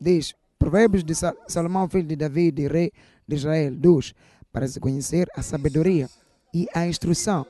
[0.00, 2.92] diz, Provérbios de Sa- Salomão, filho de Davi, de rei
[3.26, 4.14] de Israel, 2,
[4.52, 6.08] para se conhecer a sabedoria
[6.54, 7.46] e a instrução,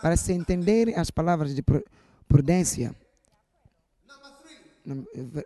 [0.00, 1.84] para se entender as palavras de pru-
[2.28, 2.94] prudência.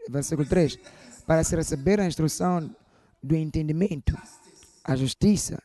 [0.09, 0.79] Versículo 3,
[1.27, 2.75] para se receber a instrução
[3.23, 4.17] do entendimento,
[4.85, 5.63] a justiça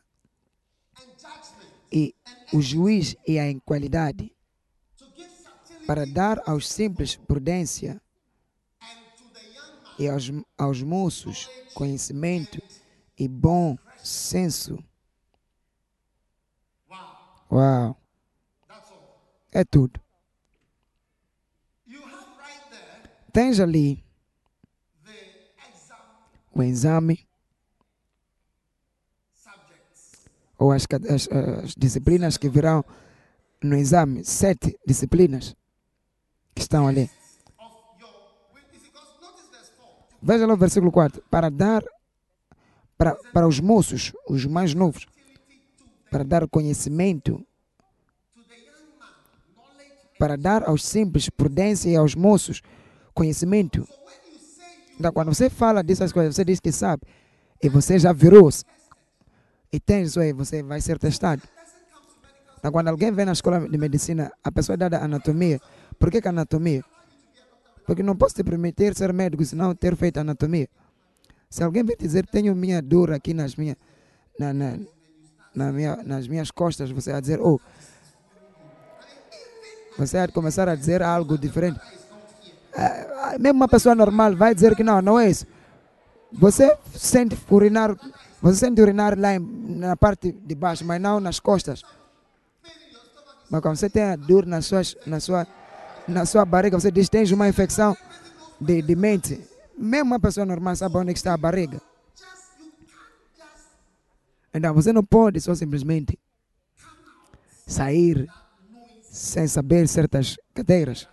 [1.96, 2.14] e
[2.52, 4.30] o juiz e a equalidade,
[5.86, 7.98] para dar aos simples prudência
[9.98, 12.60] e aos, aos moços conhecimento
[13.18, 14.78] e bom senso.
[17.50, 17.98] Uau!
[19.50, 19.98] É tudo.
[23.32, 24.04] Tens ali
[26.52, 27.25] o exame
[30.58, 31.28] ou as, as-
[31.64, 32.84] as disciplinas que virão
[33.62, 35.54] no exame, sete disciplinas
[36.54, 37.10] que estão ali.
[40.22, 41.22] Veja lá o versículo 4.
[41.30, 41.82] Para dar
[42.98, 45.06] para, para os moços, os mais novos,
[46.10, 47.44] para dar conhecimento,
[50.18, 52.62] para dar aos simples prudência e aos moços
[53.12, 53.86] conhecimento.
[54.98, 57.02] Então, quando você fala dessas coisas, você diz que sabe,
[57.62, 58.64] e você já virou-se,
[59.72, 61.42] e isso aí, você vai ser testado.
[62.58, 65.60] Então, quando alguém vem na escola de medicina, a pessoa é dada anatomia.
[65.98, 66.84] Por que, que anatomia?
[67.86, 70.68] Porque não posso te permitir ser médico se não ter feito anatomia.
[71.48, 73.76] Se alguém vir dizer tenho minha dor aqui nas, minha,
[74.38, 74.78] na, na,
[75.54, 77.60] na minha, nas minhas costas, você vai dizer, oh,
[79.96, 81.80] você vai começar a dizer algo diferente.
[82.76, 85.46] Ah, ah, Mesmo uma pessoa normal vai dizer que não, não é isso.
[86.32, 87.96] Você sente urinar,
[88.42, 91.82] você sente urinar lá em- na parte de baixo, mas não nas costas.
[93.50, 95.46] Mas quando você tem a dor na, suas, na, sua,
[96.08, 97.96] na sua barriga, você diz tens uma infecção
[98.60, 99.40] de, de mente.
[99.78, 101.80] Mesmo uma pessoa normal sabe onde é que está a barriga.
[104.52, 106.18] Então você não pode só simplesmente
[107.66, 108.28] sair
[109.02, 111.08] sem saber certas cadeiras.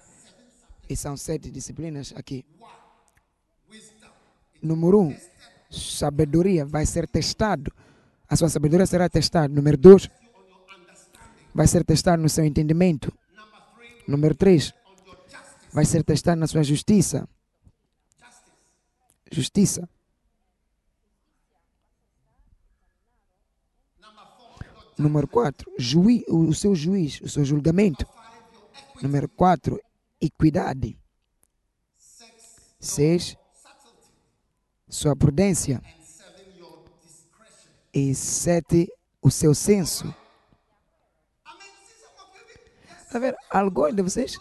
[0.90, 2.46] E são sete disciplinas aqui.
[4.62, 5.18] Número um,
[5.74, 7.72] sabedoria vai ser testado.
[8.28, 9.54] A sua sabedoria será testada.
[9.54, 10.10] Número dois,
[11.54, 13.12] vai ser testado no seu entendimento.
[14.08, 14.74] Número três,
[15.72, 17.28] vai ser testado na sua justiça.
[19.32, 19.90] Justiça.
[24.98, 28.06] Número 4, juiz, o o seu juiz, o seu julgamento.
[29.02, 29.82] Número 4,
[30.22, 30.98] equidade.
[32.80, 33.38] 6,
[34.94, 35.82] sua prudência.
[37.94, 40.14] E 7, o seu senso.
[43.12, 43.36] Tá vendo?
[43.52, 44.40] Alguns de vocês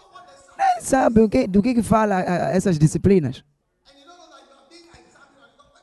[0.57, 3.45] nem sabem o que, do que, que fala essas disciplinas.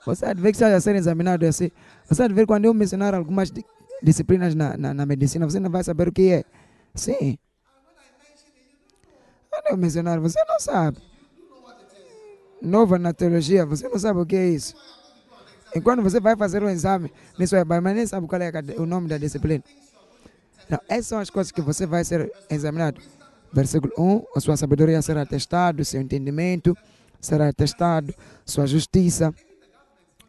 [0.05, 1.69] Você há de ver que está a ser examinado assim.
[2.07, 3.65] Você há de ver quando eu mencionar algumas di-
[4.01, 6.43] disciplinas na, na, na medicina, você não vai saber o que é.
[6.95, 7.37] Sim.
[9.51, 10.97] Quando eu mencionar, você não sabe.
[12.61, 14.75] Nova na teologia, você não sabe o que é isso.
[15.73, 18.85] E quando você vai fazer um exame, nisso é, mas nem sabe qual é o
[18.85, 19.63] nome da disciplina.
[20.69, 23.01] Não, essas são as coisas que você vai ser examinado.
[23.51, 26.75] Versículo 1, a sua sabedoria será testado, seu entendimento
[27.19, 28.13] será testado,
[28.45, 29.33] sua justiça,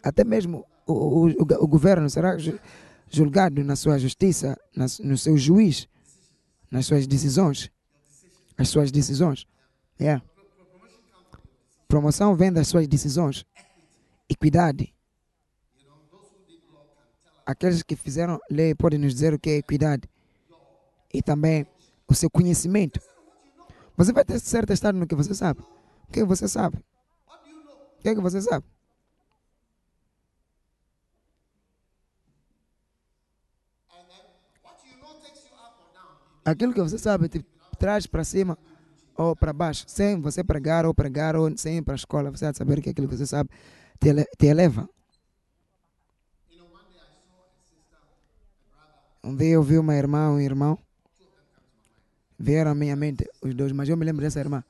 [0.03, 2.59] até mesmo o, o, o, o governo será ju-
[3.11, 5.87] julgado na sua justiça, nas, no seu juiz,
[6.71, 7.71] nas suas decisões.
[8.57, 9.47] As suas decisões.
[10.01, 10.23] Yeah.
[11.91, 13.45] Promoção vem das suas decisões.
[14.29, 14.95] Equidade.
[17.45, 20.09] Aqueles que fizeram lei podem nos dizer o que é equidade.
[21.13, 21.67] E também
[22.07, 23.01] o seu conhecimento.
[23.97, 25.63] Você vai ter ser testado no que você sabe.
[26.09, 26.77] O que você sabe?
[26.77, 28.65] O que é que você sabe?
[36.45, 37.45] Aquilo que você sabe te
[37.81, 38.57] traz para cima
[39.21, 42.51] ou para baixo, sem você pregar ou pregar ou sem ir para a escola, você
[42.51, 43.51] de saber que aquilo que você sabe
[44.01, 44.89] te, te eleva.
[49.23, 50.79] Um dia eu vi uma irmã, um irmão,
[52.39, 54.65] vieram à minha mente os dois, mas eu me lembro dessa irmã.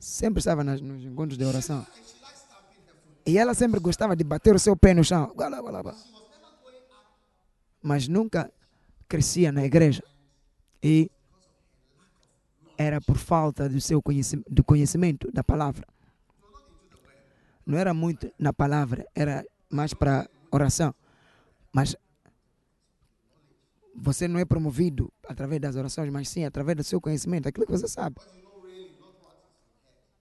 [0.00, 1.86] Sempre estava nas, nos encontros de oração.
[3.26, 5.30] E ela sempre gostava de bater o seu pé no chão.
[7.82, 8.50] Mas nunca
[9.06, 10.02] crescia na igreja.
[10.82, 11.10] E
[12.76, 15.86] era por falta do seu conhecimento, do conhecimento da palavra.
[17.66, 20.94] Não era muito na palavra, era mais para oração.
[21.72, 21.96] Mas
[23.94, 27.72] você não é promovido através das orações, mas sim através do seu conhecimento, aquilo que
[27.72, 28.16] você sabe.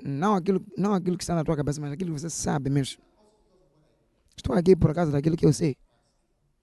[0.01, 3.01] Não aquilo, não aquilo que está na tua cabeça, mas aquilo que você sabe mesmo.
[4.35, 5.77] Estou aqui por causa daquilo que eu sei.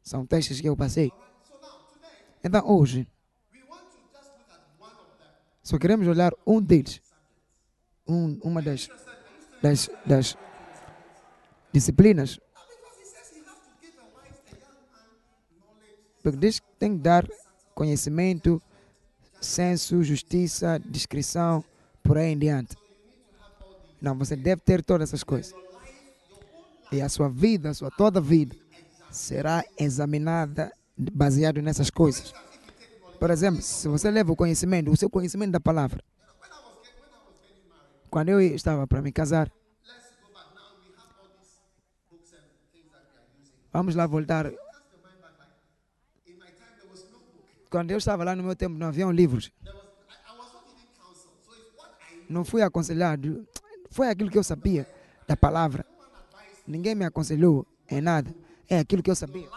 [0.03, 1.13] São testes que eu passei.
[2.43, 3.07] Então hoje,
[5.71, 7.01] só queremos olhar um deles.
[8.05, 8.89] Um, uma das,
[9.63, 10.37] das, das
[11.73, 12.41] disciplinas.
[16.21, 17.25] Porque diz que tem que dar
[17.73, 18.61] conhecimento,
[19.41, 21.65] senso, justiça, descrição,
[22.03, 22.77] por aí em diante.
[24.03, 25.55] Não, você deve ter todas essas coisas.
[26.91, 28.57] E a sua vida, a sua toda vida,
[29.09, 32.35] será examinada baseado nessas coisas.
[33.21, 36.03] Por exemplo, se você leva o conhecimento, o seu conhecimento da palavra.
[38.11, 39.53] Quando eu estava para me casar,
[43.73, 44.51] Vamos lá voltar.
[47.71, 49.53] Quando eu estava lá no meu tempo, não haviam livros.
[52.29, 53.47] Não fui aconselhado.
[53.91, 54.89] Foi aquilo que eu sabia
[55.27, 55.87] da palavra.
[56.67, 58.35] Ninguém me aconselhou em nada.
[58.69, 59.49] É aquilo que eu sabia.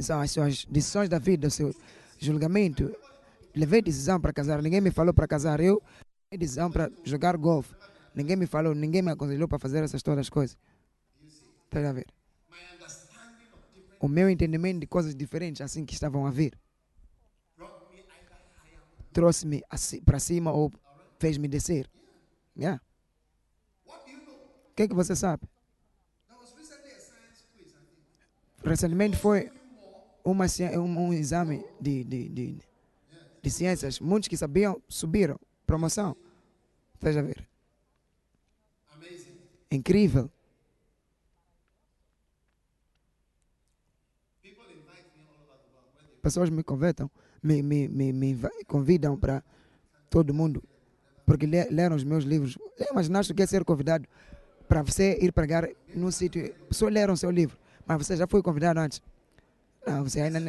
[0.00, 1.74] São as suas decisões da vida, seu
[2.20, 2.94] julgamento.
[3.54, 4.62] Levei decisão para casar.
[4.62, 5.60] Ninguém me falou para casar.
[5.60, 5.82] Eu
[6.30, 7.74] levei decisão para jogar golfe.
[8.14, 10.56] Ninguém me falou, ninguém me aconselhou para fazer essas todas as coisas.
[11.64, 12.06] Está a ver?
[14.00, 16.58] O meu entendimento de coisas diferentes assim que estavam a vir
[19.12, 19.62] trouxe-me
[20.04, 20.72] para cima ou
[21.18, 21.90] fez-me descer.
[22.56, 22.80] Yeah.
[23.86, 25.48] O que é que você sabe?
[28.64, 29.50] Recentemente foi
[30.24, 30.46] uma,
[30.76, 32.58] um, um exame de, de, de,
[33.42, 34.00] de ciências.
[34.00, 35.38] Muitos que sabiam subiram.
[35.66, 36.16] Promoção.
[37.00, 37.48] Veja ver.
[39.70, 40.30] Incrível.
[46.20, 47.10] Pessoas me convidam,
[47.42, 49.42] me, me, me, me convidam para
[50.10, 50.62] todo mundo,
[51.24, 52.58] porque leram os meus livros.
[52.90, 54.06] Imaginaste que é ser convidado
[54.68, 56.52] para você ir pregar num sítio.
[56.68, 57.56] Pessoas leram seu livro,
[57.86, 59.00] mas você já foi convidado antes.
[59.86, 60.40] Não, você ainda.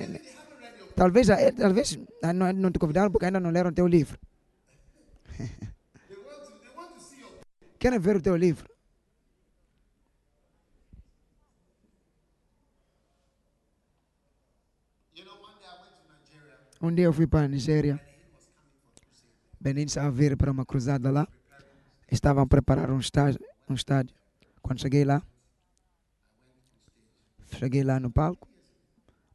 [0.96, 1.28] Talvez,
[1.58, 1.98] talvez
[2.34, 4.20] não, não te convidaram porque ainda não leram teu livro.
[7.80, 8.70] Querem ver o teu livro?
[16.82, 18.00] Um dia eu fui para a Nigéria.
[19.60, 21.28] Benin estava a vir para uma cruzada lá.
[22.12, 24.16] Estavam a preparar um estádio, um estádio.
[24.62, 25.22] Quando cheguei lá,
[27.58, 28.48] cheguei lá no palco,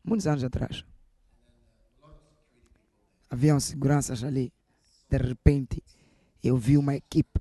[0.07, 0.85] muitos anos atrás.
[3.29, 4.53] Haviam seguranças ali.
[5.11, 5.83] De repente,
[6.43, 7.41] eu vi uma equipe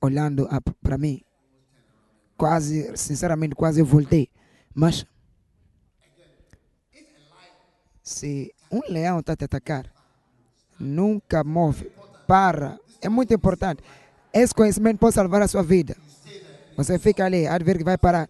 [0.00, 0.48] olhando
[0.80, 1.20] para mim.
[2.36, 4.30] Quase, sinceramente, quase eu voltei.
[4.72, 5.04] Mas
[8.02, 9.90] se um leão está te atacar,
[10.78, 11.90] nunca move,
[12.26, 12.78] para.
[13.00, 13.82] É muito importante.
[14.32, 15.96] Esse conhecimento pode salvar a sua vida.
[16.76, 18.28] Você fica ali, há de ver que vai parar.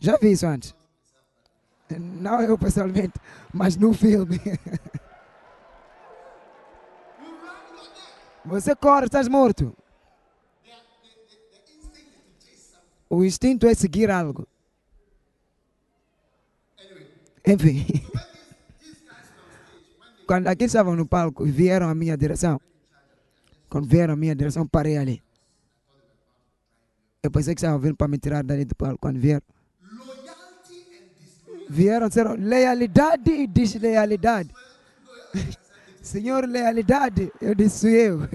[0.00, 0.74] Já vi isso antes.
[1.90, 3.14] Não eu pessoalmente,
[3.52, 4.40] mas no filme.
[8.44, 9.76] Você corre, estás morto.
[13.08, 14.46] O instinto é seguir algo.
[17.46, 17.86] Enfim.
[20.26, 22.58] Quando aqui estavam no palco e vieram à minha direção,
[23.68, 25.22] quando vieram à minha direção, parei ali.
[27.22, 28.98] Eu pensei que estavam vindo para me tirar dali do palco.
[28.98, 29.42] Quando vieram,
[31.68, 34.50] vieram disseram lealidade e deslealidade.
[36.02, 38.28] Senhor, lealidade, eu disse eu.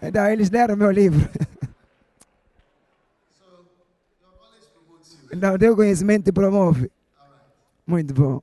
[0.00, 1.28] Então eles deram meu livro.
[5.30, 6.90] Então, teu conhecimento te promove.
[7.86, 8.42] Muito bom.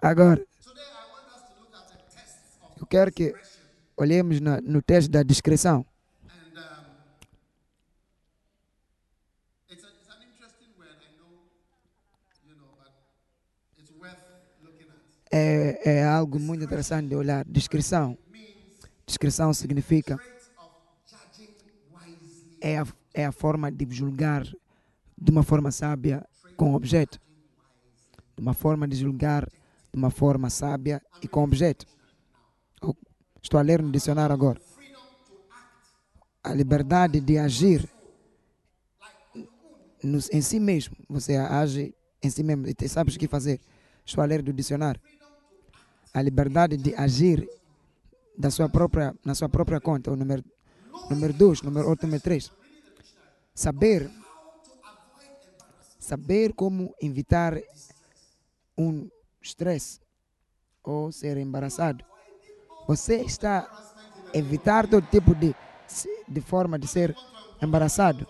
[0.00, 0.42] Agora,
[2.80, 3.34] eu quero que
[3.96, 5.84] olhemos no, no teste da descrição.
[15.30, 17.44] É, é algo muito interessante de olhar.
[17.44, 18.18] Descrição.
[19.06, 20.18] Descrição significa
[22.60, 24.44] é a, é a forma de julgar
[25.16, 26.26] de uma forma sábia
[26.56, 27.20] com objeto.
[28.36, 29.48] De uma forma de julgar
[29.92, 31.86] de uma forma sábia e com objeto.
[33.42, 34.60] Estou a ler no dicionário agora.
[36.42, 37.88] A liberdade de agir
[40.02, 40.96] em si mesmo.
[41.08, 43.60] Você age em si mesmo e sabes o que fazer.
[44.04, 45.00] Estou a ler do dicionário.
[46.12, 47.48] A liberdade de agir
[48.36, 50.10] da sua própria, na sua própria conta.
[50.10, 52.52] O número 2, número, dois, número 8, número 3.
[53.54, 54.10] Saber,
[55.98, 57.60] saber como evitar
[58.76, 59.08] um
[59.40, 60.00] estresse
[60.82, 62.04] ou ser embaraçado.
[62.86, 63.68] Você está
[64.32, 65.54] evitar todo tipo de,
[66.28, 67.14] de forma de ser
[67.62, 68.26] embaraçado.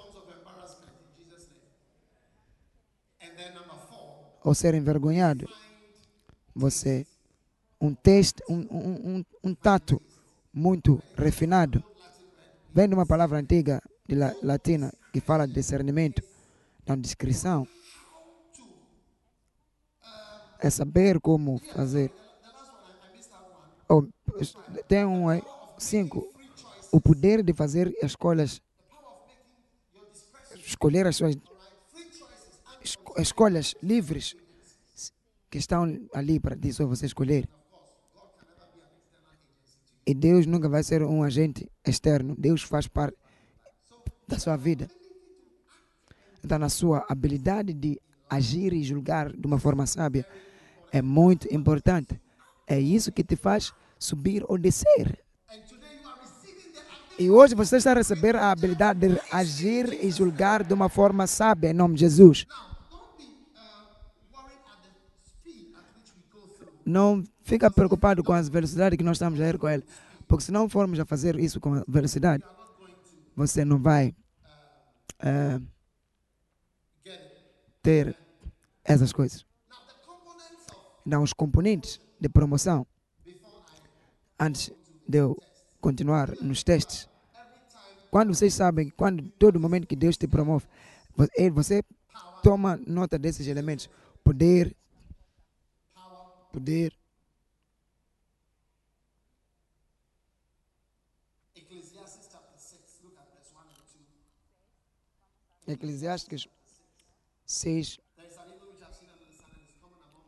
[4.42, 5.46] Ou ser envergonhado.
[6.54, 7.06] Você,
[7.80, 10.00] um teste, um, um, um, tato
[10.52, 11.82] muito refinado.
[12.72, 16.22] Vem de uma palavra antiga de la, latina que fala de discernimento,
[16.86, 17.66] não descrição
[20.60, 22.12] é saber como fazer.
[23.88, 24.04] Oh,
[24.86, 25.42] tem um aí,
[25.78, 26.32] cinco.
[26.92, 28.60] O poder de fazer escolhas,
[30.64, 31.36] escolher as suas
[33.16, 34.36] escolhas livres
[35.50, 37.48] que estão ali para só você escolher.
[40.10, 42.34] E Deus nunca vai ser um agente externo.
[42.36, 43.16] Deus faz parte
[44.26, 44.88] da sua vida.
[46.44, 50.26] Então, na sua habilidade de agir e julgar de uma forma sábia
[50.90, 52.20] é muito importante.
[52.66, 55.16] É isso que te faz subir ou descer.
[57.16, 61.28] E hoje você está a receber a habilidade de agir e julgar de uma forma
[61.28, 62.46] sábia em nome de Jesus.
[66.84, 69.84] Não fica preocupado com as velocidades que nós estamos a ir com ele.
[70.26, 72.44] Porque se não formos a fazer isso com velocidade,
[73.34, 74.14] você não vai
[75.22, 75.66] uh,
[77.82, 78.16] ter
[78.84, 79.44] essas coisas.
[81.04, 82.86] Não, os componentes de promoção,
[84.38, 84.72] antes
[85.08, 85.36] de eu
[85.80, 87.08] continuar nos testes,
[88.10, 90.66] quando vocês sabem, quando todo momento que Deus te promove,
[91.52, 91.82] você
[92.42, 93.88] toma nota desses elementos:
[94.22, 94.76] poder,
[96.52, 96.92] poder.
[105.66, 106.48] Eclesiastes
[107.46, 107.98] 6.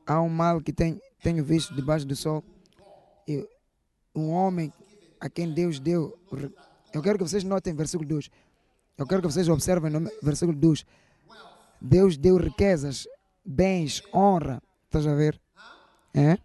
[0.06, 2.44] Há um mal que tem, tenho visto debaixo do sol.
[3.26, 3.48] E
[4.14, 4.72] um homem
[5.20, 6.16] a quem Deus deu.
[6.92, 8.30] Eu quero que vocês notem versículo 2.
[8.98, 10.84] Eu quero que vocês observem no versículo 2.
[11.80, 13.08] Deus deu riquezas,
[13.44, 14.62] bens, honra.
[14.84, 15.41] Estás a ver?
[16.14, 16.38] É?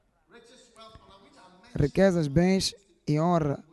[1.76, 2.74] Riquezas, bens
[3.07, 3.63] e honra.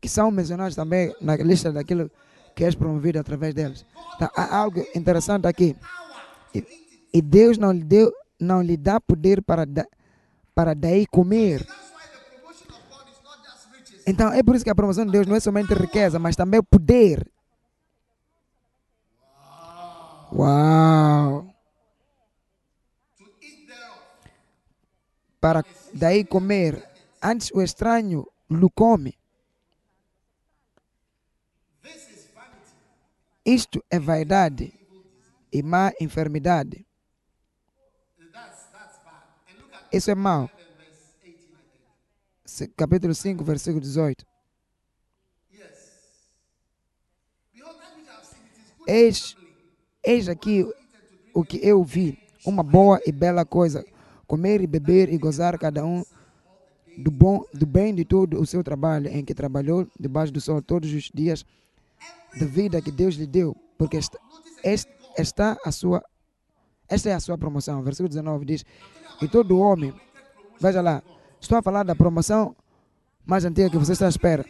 [0.00, 2.10] Que são mencionados também na lista daquilo
[2.54, 3.84] que és promovido através deles.
[4.16, 5.76] Então, há algo interessante aqui.
[6.54, 6.64] E,
[7.14, 9.86] e, Deus não lhe, deu, não lhe dá poder para, da,
[10.54, 11.66] para daí comer.
[14.06, 16.62] Então é por isso que a promoção de Deus não é somente riqueza, mas também
[16.62, 17.30] poder.
[20.32, 21.47] Uau!
[25.40, 26.88] Para daí comer.
[27.22, 29.18] Antes o estranho lhe come.
[33.44, 34.72] Isto é vaidade
[35.52, 36.84] e má enfermidade.
[39.92, 40.50] Isso é mau.
[42.76, 44.26] Capítulo 5, versículo 18.
[48.86, 49.36] Eis,
[50.02, 50.66] eis aqui
[51.34, 53.84] o que eu vi, uma boa e bela coisa,
[54.28, 56.04] comer e beber e gozar cada um
[56.98, 60.60] do, bom, do bem de todo o seu trabalho em que trabalhou debaixo do sol
[60.60, 61.44] todos os dias
[62.38, 64.18] da vida que Deus lhe deu, porque esta,
[65.16, 66.04] esta, a sua,
[66.88, 67.82] esta é a sua promoção.
[67.82, 68.64] Versículo 19 diz:
[69.22, 69.94] E todo homem,
[70.60, 71.02] veja lá,
[71.40, 72.54] estou a falar da promoção
[73.24, 74.44] mais antiga que você está à espera.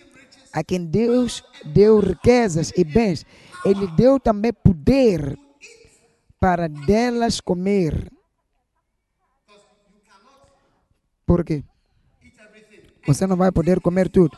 [0.52, 3.24] A quem Deus deu riquezas e bens,
[3.64, 5.38] Ele deu também poder
[6.40, 8.10] para delas comer.
[11.28, 11.62] Por quê?
[13.06, 14.36] Você não vai poder comer tudo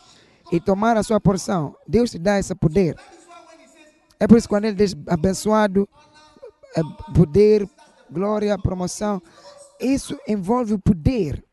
[0.50, 1.76] e tomar a sua porção.
[1.86, 2.96] Deus te dá esse poder.
[4.18, 5.88] É por isso que quando ele diz abençoado,
[6.76, 6.82] é
[7.14, 7.68] poder,
[8.10, 9.22] glória, promoção,
[9.80, 11.44] isso envolve o poder.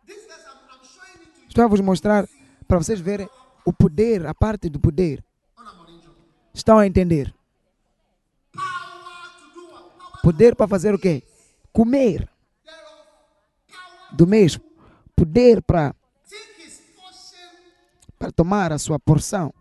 [1.47, 2.27] Estou a vos mostrar
[2.67, 3.29] para vocês verem
[3.63, 5.23] o poder, a parte do poder.
[6.51, 7.31] Estão a entender?
[10.23, 11.21] Poder para fazer o quê?
[11.71, 12.27] Comer.
[14.11, 14.66] Do mesmo.
[15.18, 15.95] Poder para,
[18.20, 19.51] para tomar a sua porção.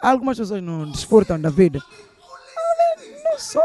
[0.00, 1.78] Algumas pessoas não desfrutam da vida.
[3.24, 3.62] Não só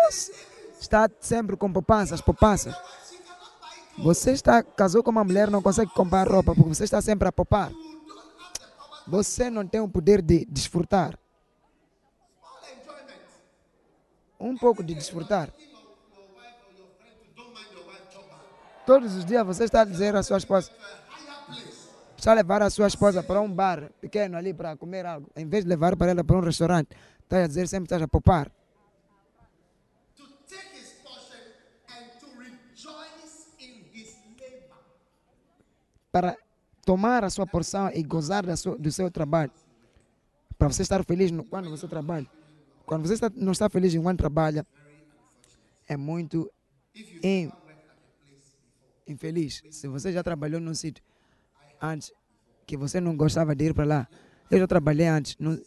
[0.80, 2.76] está sempre com poupanças, poupanças.
[3.98, 7.32] Você está casou com uma mulher, não consegue comprar roupa porque você está sempre a
[7.32, 7.72] poupar.
[9.08, 11.18] Você não tem o poder de desfrutar.
[14.39, 15.52] Um pouco de desfrutar.
[18.88, 20.72] Todos os dias você está a dizer à sua esposa:
[22.16, 25.66] só levar a sua esposa para um bar pequeno ali para comer algo, em vez
[25.66, 28.50] de levar para ela para um restaurante, está a dizer sempre estás a poupar.
[36.10, 36.38] Para
[36.86, 39.52] tomar a sua porção e gozar do seu trabalho.
[40.58, 42.26] Para você estar feliz quando você trabalha.
[42.86, 44.66] Quando você está, não está feliz enquanto trabalha,
[45.88, 46.50] é muito
[47.22, 47.52] in,
[49.08, 49.64] infeliz.
[49.72, 51.03] Se você já trabalhou num sítio
[51.82, 52.12] antes
[52.66, 54.08] que você não gostava de ir para lá.
[54.51, 55.60] Eu já trabalhei antes no,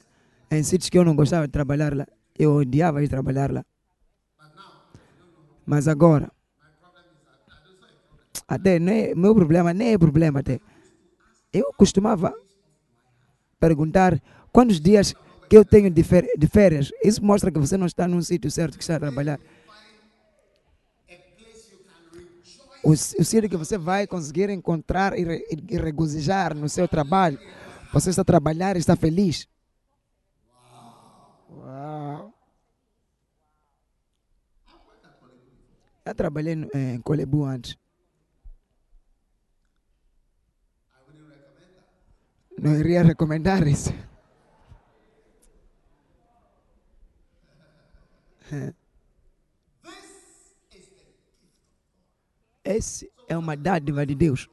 [0.50, 2.06] em sítios que eu não gostava de trabalhar lá.
[2.38, 3.64] Eu odiava ir trabalhar lá.
[5.64, 6.30] Mas agora,
[8.46, 10.60] até nem, meu problema nem é problema até.
[11.52, 12.34] Eu costumava
[13.58, 14.20] perguntar
[14.52, 15.14] quantos dias
[15.48, 16.02] que eu tenho de
[16.48, 16.90] férias.
[17.04, 19.38] Isso mostra que você não está num sítio certo que está a trabalhar.
[22.82, 27.38] O, o que você vai conseguir encontrar e, re, e regozijar no seu trabalho.
[27.92, 28.24] Você está
[28.76, 29.46] e está feliz.
[31.50, 32.32] Uau.
[36.04, 37.76] Eu trabalhei no- em Colebu antes.
[42.58, 43.90] Não iria recomendar isso.
[52.64, 54.48] Esse é uma dádiva de Deus.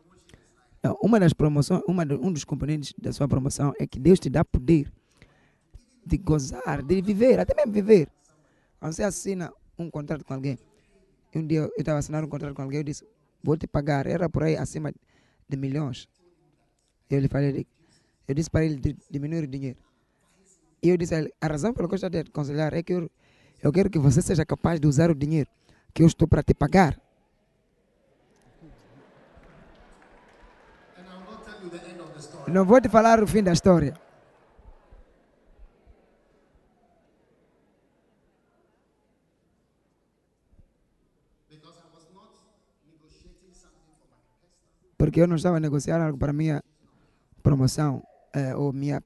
[0.84, 4.20] É, Uma das promoções, uma do- um dos componentes da sua promoção é que Deus
[4.20, 4.92] te dá poder
[6.06, 8.08] de gozar, de viver, até mesmo viver.
[8.80, 10.58] Quando você assina um contrato com alguém,
[11.36, 13.04] um dia eu estava assinando um contrato com alguém, eu disse,
[13.44, 14.94] vou te pagar, era por aí acima
[15.50, 16.08] de milhões.
[17.10, 17.68] Eu lhe falei,
[18.28, 19.80] eu disse para ele di- diminuir o dinheiro.
[20.82, 22.94] E eu disse a ele, a razão pela qual eu estou te aconselhar é que
[22.94, 23.12] eu,
[23.62, 25.50] eu quero que você seja capaz de usar o dinheiro
[25.94, 27.00] que eu estou para te pagar.
[32.48, 33.94] Não vou te falar o fim da história.
[44.98, 46.64] Porque eu não estava a negociar algo para minha
[47.44, 48.02] promoção
[48.34, 49.04] eh, ou minha,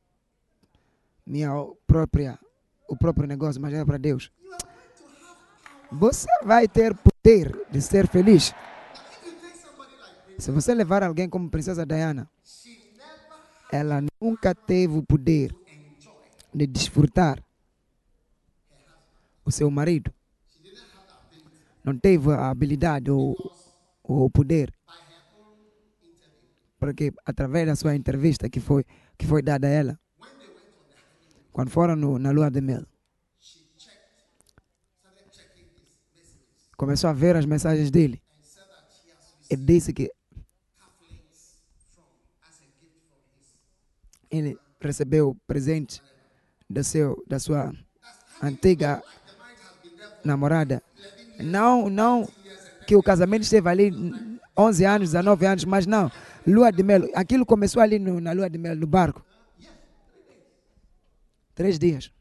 [1.25, 1.49] minha
[1.85, 2.39] própria,
[2.87, 4.31] o próprio negócio, mas era para Deus.
[5.91, 8.53] Você vai ter poder de ser feliz.
[10.37, 12.29] Se você levar alguém como Princesa Diana,
[13.71, 15.55] ela nunca teve o poder
[16.53, 17.41] de desfrutar
[19.45, 20.13] o seu marido.
[21.83, 23.35] Não teve a habilidade ou,
[24.03, 24.73] o poder.
[26.77, 28.83] Porque através da sua entrevista que foi,
[29.17, 29.99] que foi dada a ela,
[31.51, 32.85] quando foram no, na lua de mel,
[36.75, 38.21] começou a ver as mensagens dele.
[39.49, 40.11] Ele disse que
[44.31, 46.01] ele recebeu presente
[46.69, 47.71] do seu, da sua
[48.41, 49.03] antiga
[50.23, 50.81] namorada.
[51.39, 52.27] Não, não
[52.87, 53.91] que o casamento esteve ali
[54.57, 56.11] 11 anos, 19 anos, mas não.
[56.45, 57.09] Lua de mel.
[57.15, 59.23] Aquilo começou ali no- na lua de mel, no barco.
[61.53, 62.11] Três dias.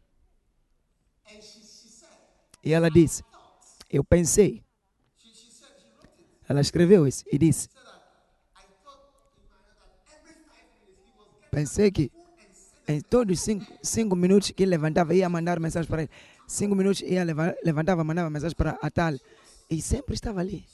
[2.62, 3.22] E ela disse:
[3.90, 4.62] Eu pensei.
[6.48, 7.68] Ela escreveu isso e disse:
[11.50, 12.10] Pensei que
[12.86, 16.10] em todos os cinco, cinco minutos que ele levantava, ia mandar mensagem para ele.
[16.46, 19.14] Cinco minutos ia leva, levantava, mandava mensagem para a tal.
[19.68, 20.66] E sempre estava ali.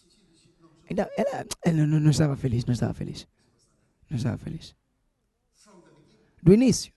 [0.88, 3.26] Ainda, ela, ela não, não estava feliz, não estava feliz.
[4.08, 4.74] Não estava feliz.
[6.42, 6.92] Do início.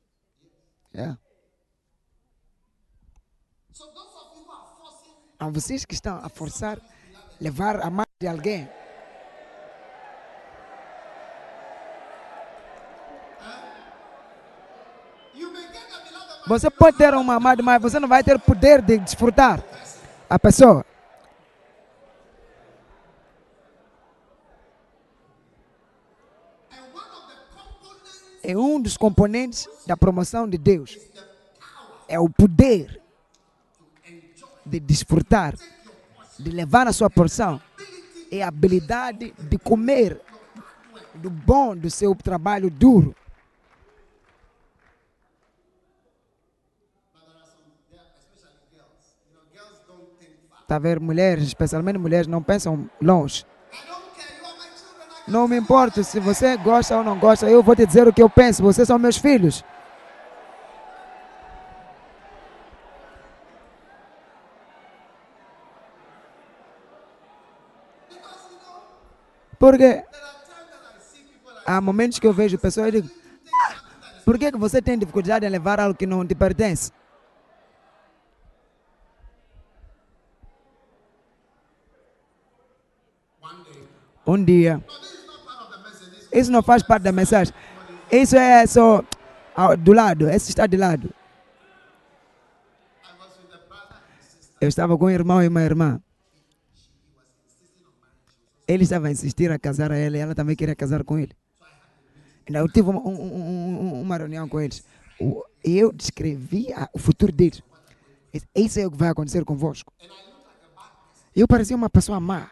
[0.94, 1.18] É.
[5.40, 6.80] A vocês que estão a forçar,
[7.40, 8.70] levar a mão de alguém.
[16.50, 19.64] Você pode ter uma amada, mas você não vai ter poder de desfrutar
[20.28, 20.84] a pessoa.
[28.42, 30.98] É um dos componentes da promoção de Deus.
[32.08, 33.00] É o poder
[34.66, 35.54] de desfrutar,
[36.40, 37.62] de levar a sua porção.
[38.32, 40.20] É a habilidade de comer
[41.14, 43.16] do bom do seu trabalho duro.
[50.70, 53.44] Está a ver, mulheres, especialmente mulheres, não pensam longe.
[55.28, 58.22] Não me importa se você gosta ou não gosta, eu vou te dizer o que
[58.22, 58.62] eu penso.
[58.62, 59.66] Vocês são meus filhos.
[69.58, 70.04] Porque
[71.66, 73.10] há momentos que eu vejo pessoas e digo,
[73.52, 73.74] "Ah,
[74.24, 76.92] por que, você tem dificuldade em levar algo que não te pertence?
[84.30, 84.84] Um dia.
[86.32, 87.54] Isso não faz parte da mensagem.
[88.12, 89.04] Isso é só
[89.80, 90.30] do lado.
[90.30, 91.14] Esse está de lado.
[94.62, 96.00] Eu estava com um irmão e uma irmã.
[98.68, 101.32] Ele estava a insistir a casar a ela e ela também queria casar com ele.
[102.46, 104.84] Então, eu tive uma, um- um- um- uma reunião com eles.
[105.64, 107.64] Eu descrevi o futuro deles.
[108.54, 109.92] Isso é o que vai acontecer convosco.
[111.36, 112.52] Eu parecia uma pessoa má.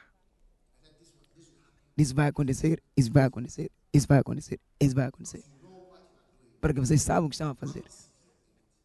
[1.98, 5.44] Isso vai acontecer, isso vai acontecer, isso vai acontecer, isso vai acontecer.
[6.62, 7.84] Porque vocês sabem o que estão a fazer.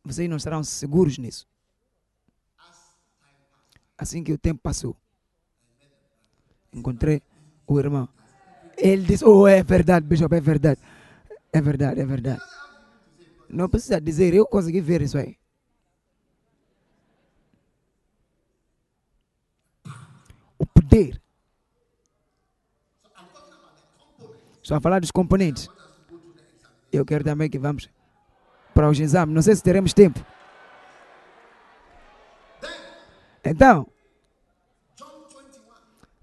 [0.03, 1.47] Vocês não estarão seguros nisso.
[3.99, 4.97] Assim que o tempo passou,
[6.73, 7.23] encontrei
[7.67, 8.09] o irmão.
[8.77, 10.81] Ele disse: Oh, é verdade, Bishop, é verdade.
[11.53, 12.43] É verdade, é verdade.
[13.49, 15.37] Não precisa dizer, eu consegui ver isso aí.
[20.59, 21.21] O poder
[24.71, 25.69] a falar dos componentes.
[26.93, 27.89] Eu quero também que vamos
[28.75, 29.35] para os exames.
[29.35, 30.25] Não sei se teremos tempo.
[33.45, 33.87] Então,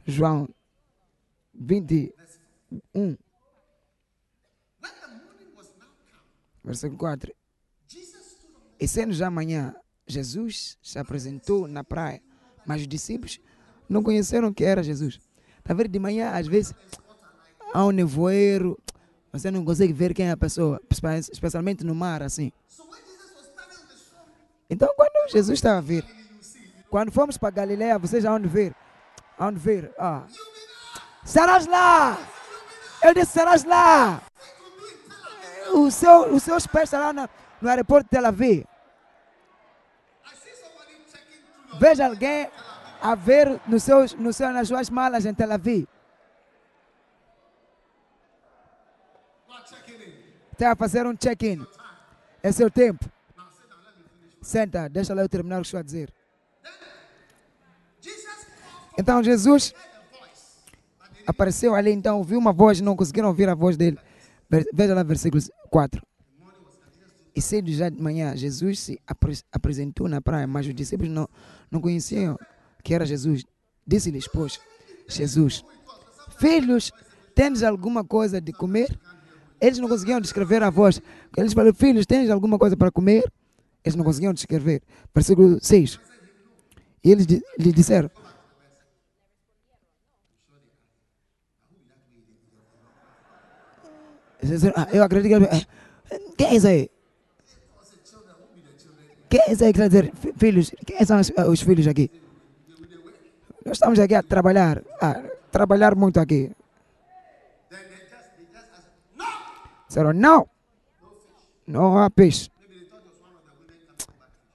[0.05, 0.47] João
[1.53, 3.17] 21,
[6.63, 7.35] versículo 4.
[8.79, 9.75] E sendo já amanhã,
[10.07, 12.21] Jesus se apresentou na praia,
[12.65, 13.39] mas os discípulos
[13.89, 15.19] não conheceram que era Jesus.
[15.57, 15.73] Está?
[15.73, 16.73] De manhã, às vezes,
[17.74, 18.78] há um nevoeiro,
[19.32, 20.82] você não consegue ver quem é a pessoa,
[21.32, 22.51] especialmente no mar, assim.
[24.70, 26.05] Então, quando Jesus estava a vir,
[26.89, 28.76] quando fomos para Galileia, vocês já onde ver?
[29.39, 29.93] Onde ver?
[29.97, 30.24] Ah.
[31.24, 32.17] Serás lá!
[33.03, 34.22] Eu disse, serás lá!
[35.74, 37.30] O seu, os seus pés estarão no,
[37.61, 38.65] no aeroporto de Tel Aviv.
[41.80, 42.49] Veja alguém
[43.01, 45.88] a ver nos seus, nos seus, nas suas malas em Tel Aviv.
[50.60, 51.66] Está a fazer um check-in.
[52.43, 53.10] É seu tempo.
[54.41, 56.14] Senta, deixa lá eu terminar o que estou a dizer.
[58.97, 59.74] Então Jesus
[61.26, 63.97] apareceu ali, então ouviu uma voz, não conseguiram ouvir a voz dele.
[64.74, 66.05] Veja lá versículo 4.
[67.34, 69.01] E cedo já de manhã, Jesus se
[69.53, 71.26] apresentou na praia, mas os discípulos não,
[71.72, 72.38] não conheciam
[72.84, 73.45] que era Jesus.
[73.88, 74.60] Disse-lhes, pois,
[75.07, 75.64] Jesus,
[76.38, 76.91] filhos,
[77.34, 78.99] tens alguma coisa de comer?
[79.62, 81.01] Eles não conseguiam descrever a voz.
[81.36, 83.24] Eles falaram, filhos, tens alguma coisa para comer?
[83.84, 84.82] Eles não conseguiam descrever.
[85.14, 85.99] Versículo 6.
[87.03, 87.26] E eles
[87.57, 88.10] lhe disseram,
[94.76, 95.55] Ah, eu acredito que.
[96.16, 96.89] É, quem é isso aí?
[99.30, 100.72] Quem é isso aí que quer dizer filhos?
[100.86, 102.10] Quem são os filhos aqui?
[103.66, 104.82] Nós estamos aqui a trabalhar.
[105.01, 106.51] A trabalhar muito aqui.
[109.89, 110.47] Disseram, não.
[111.65, 112.49] Não há peixe.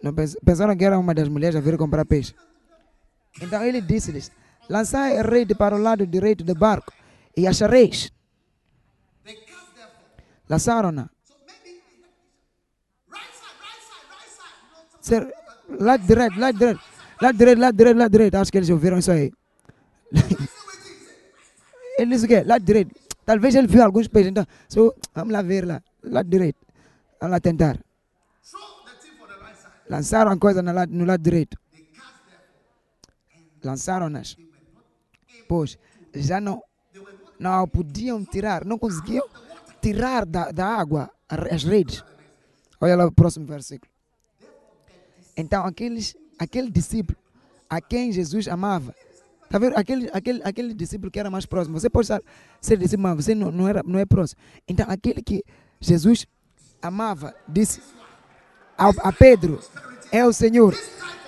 [0.01, 2.35] Não, pensaram que era uma das mulheres a vir comprar peixe.
[3.43, 4.31] Então ele disse-lhes:
[4.69, 6.93] Lançai a rede para o lado direito do barco
[7.37, 8.13] e achareis.
[10.49, 11.11] Lançaram-na.
[15.81, 16.81] Lá direito, lá direito,
[17.21, 18.35] lá direito, lá direito, lá direito.
[18.37, 19.33] Acho que eles ouviram isso aí.
[21.99, 22.43] ele disse o quê?
[22.45, 23.04] Lá direito.
[23.25, 24.31] Talvez ele viu alguns peixes.
[24.31, 25.83] Então, so, vamos lá ver lá.
[26.03, 26.59] Lá direito.
[27.21, 27.79] Vamos lá tentar.
[29.89, 31.59] Lançaram a coisa no lado, no lado direito.
[33.63, 34.37] Lançaram-nas.
[35.49, 35.79] Pois,
[36.15, 36.63] já não,
[37.39, 39.27] não podiam tirar, não conseguiam
[39.81, 42.05] tirar da, da água as redes.
[42.81, 43.91] Olha lá o próximo versículo.
[45.37, 47.19] Então, aqueles, aquele discípulo
[47.69, 48.95] a quem Jesus amava,
[49.51, 49.77] tá vendo?
[49.77, 52.09] Aquele, aquele, aquele discípulo que era mais próximo, você pode
[52.61, 54.41] ser discípulo, mas você não, não, era, não é próximo.
[54.69, 55.43] Então, aquele que
[55.81, 56.27] Jesus
[56.83, 57.81] amava, disse
[58.77, 59.61] a, a Pedro:
[60.11, 60.75] É o Senhor.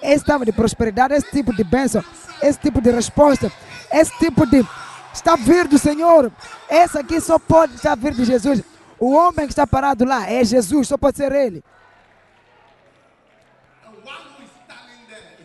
[0.03, 2.05] Esse tipo de prosperidade, esse tipo de bênção,
[2.43, 3.51] esse tipo de resposta,
[3.93, 4.65] esse tipo de
[5.13, 6.31] está vir do Senhor.
[6.69, 8.63] Esse aqui só pode estar vir de Jesus.
[8.99, 11.63] O homem que está parado lá é Jesus, só pode ser ele.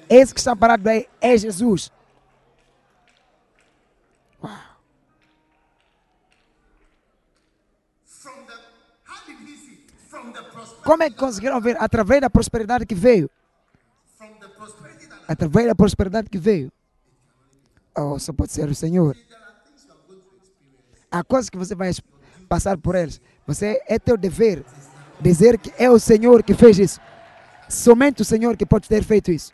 [0.09, 1.91] Esse que está parado aí é Jesus.
[10.83, 11.77] Como é que conseguiram ver?
[11.79, 13.29] Através da prosperidade que veio.
[15.27, 16.71] Através da prosperidade que veio.
[17.95, 19.15] Oh, só pode ser o Senhor.
[21.09, 21.91] Há coisas que você vai
[22.47, 23.21] passar por eles.
[23.45, 24.63] Você é teu dever
[25.21, 26.99] dizer que é o Senhor que fez isso.
[27.69, 29.53] Somente o Senhor que pode ter feito isso.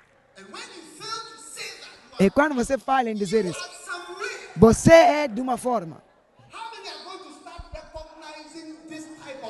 [2.19, 3.76] E quando você fala em dizer isso,
[4.59, 6.01] você é de uma forma.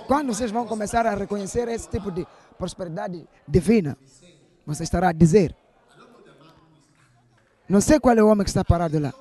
[0.08, 2.26] Quando vocês vão começar a reconhecer esse tipo de
[2.58, 3.98] prosperidade divina,
[4.66, 5.56] você estará a dizer:
[7.68, 9.14] Não sei qual é o homem que está parado lá.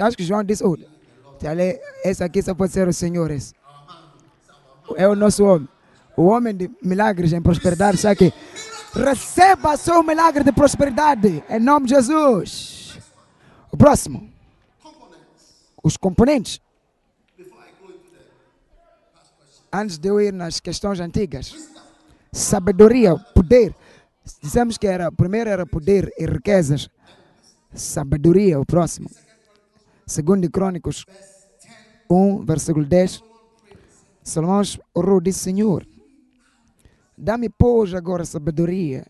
[0.00, 0.76] Acho que João disse, oh,
[2.04, 3.30] esse aqui só pode ser o Senhor.
[3.30, 3.54] Esse.
[4.96, 5.68] É o nosso homem.
[6.16, 8.32] O homem de milagres em prosperidade, sabe que
[8.96, 12.98] receba seu milagre de prosperidade em nome de Jesus.
[13.70, 14.30] O próximo.
[15.82, 16.60] Os componentes.
[19.72, 21.54] Antes de eu ir nas questões antigas.
[22.32, 23.74] Sabedoria, poder.
[24.42, 26.88] Dizemos que era, primeiro era poder e riquezas.
[27.72, 29.10] Sabedoria, o próximo.
[30.06, 31.04] Segundo de Crônicos
[32.08, 33.22] 1, versículo 10.
[34.22, 34.62] Salomão
[34.94, 35.86] orou disse, Senhor,
[37.16, 39.06] dá-me, pois, agora sabedoria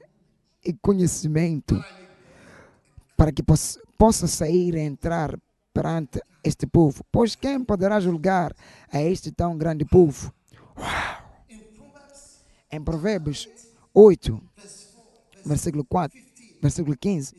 [0.65, 1.83] e conhecimento
[3.17, 5.39] para que possa, sair e entrar
[5.73, 7.05] perante este povo.
[7.11, 8.55] Pois quem poderá julgar
[8.93, 10.33] a este tão grande povo?
[10.77, 11.27] Uau!
[12.71, 13.49] Em Provérbios
[13.95, 14.43] 8,
[15.45, 16.19] versículo 4,
[16.61, 17.35] versículo 15.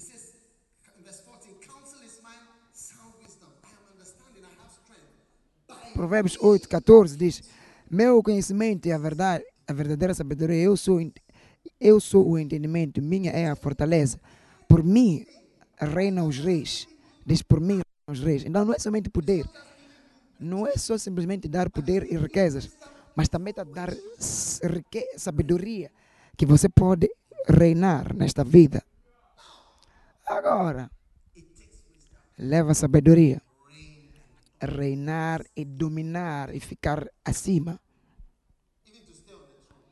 [1.03, 2.39] Verse 14, counsel is mine,
[2.73, 3.49] sound wisdom.
[3.63, 5.93] I am understanding, I have strength.
[5.93, 7.43] Provérbios 8, 14 diz:
[7.91, 10.99] Meu conhecimento e a verdade, a verdadeira sabedoria, eu sou,
[11.79, 14.19] eu sou o entendimento, minha é a fortaleza.
[14.67, 15.25] Por mim
[15.79, 16.87] reinam os reis.
[17.25, 18.45] Diz por mim reinam os reis.
[18.45, 19.45] Então não é somente poder.
[20.39, 22.69] Não é só simplesmente dar poder e riquezas,
[23.15, 23.91] mas também está dar
[25.17, 25.91] sabedoria
[26.37, 27.09] que você pode
[27.47, 28.83] reinar nesta vida.
[30.25, 30.91] Agora,
[32.37, 33.41] leva sabedoria
[34.61, 37.79] reinar e dominar e ficar acima.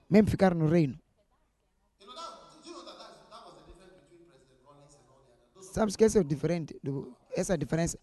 [0.10, 0.97] Mesmo ficar no reino.
[5.74, 7.97] Sabes que é o diferente, do, essa é a diferença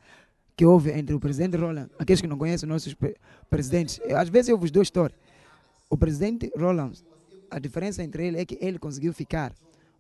[0.57, 3.17] que houve entre o presidente Roland, aqueles que não conhecem nossos pre-
[3.49, 3.99] presidentes.
[4.15, 5.17] Às vezes eu vos dou história.
[5.89, 6.93] O presidente Roland,
[7.51, 9.55] a diferença entre ele é que ele conseguiu ficar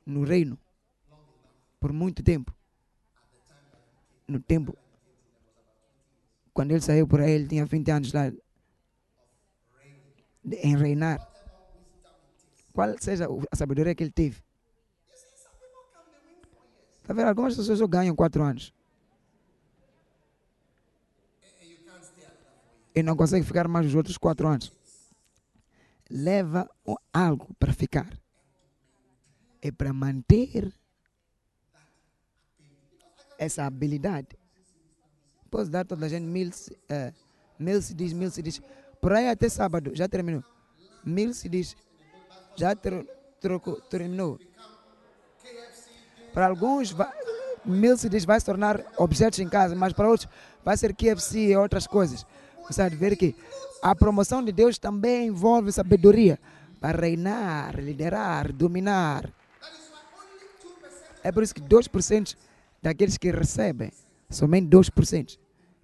[0.05, 0.59] no reino
[1.80, 2.53] por muito tempo.
[4.28, 4.76] No tempo
[6.55, 8.38] quando ele saiu por aí, ele tinha 20 anos lá de-
[10.57, 11.32] em reinar.
[12.73, 14.43] Qual seja a sabedoria que ele teve?
[17.03, 17.29] Tá vendo?
[17.29, 18.73] Algumas pessoas só ganham 4 anos.
[22.95, 24.73] E não consegue ficar mais os outros 4 anos.
[26.11, 26.68] Leva
[27.12, 28.18] algo para ficar.
[29.61, 30.73] É para manter
[33.39, 34.37] essa habilidade.
[35.51, 36.51] Posso dar toda a gente mil,
[36.89, 37.12] eh,
[37.59, 38.61] mil CDs, mil CDs.
[39.01, 40.45] Por aí até sábado, já terminou.
[41.05, 41.77] Mil CDs.
[42.57, 43.07] Já ter,
[43.40, 44.38] trocou, terminou.
[46.32, 47.11] Para alguns, vai,
[47.64, 50.28] mil CDs vai se tornar objetos em casa, mas para outros
[50.64, 52.26] vai ser KFC e outras coisas.
[52.66, 53.34] Você vai ver que
[53.82, 56.38] a promoção de Deus também envolve sabedoria
[56.80, 59.32] para reinar, liderar, dominar.
[61.22, 62.36] É por isso que 2%
[62.80, 63.92] daqueles que recebem,
[64.28, 65.38] somente 2%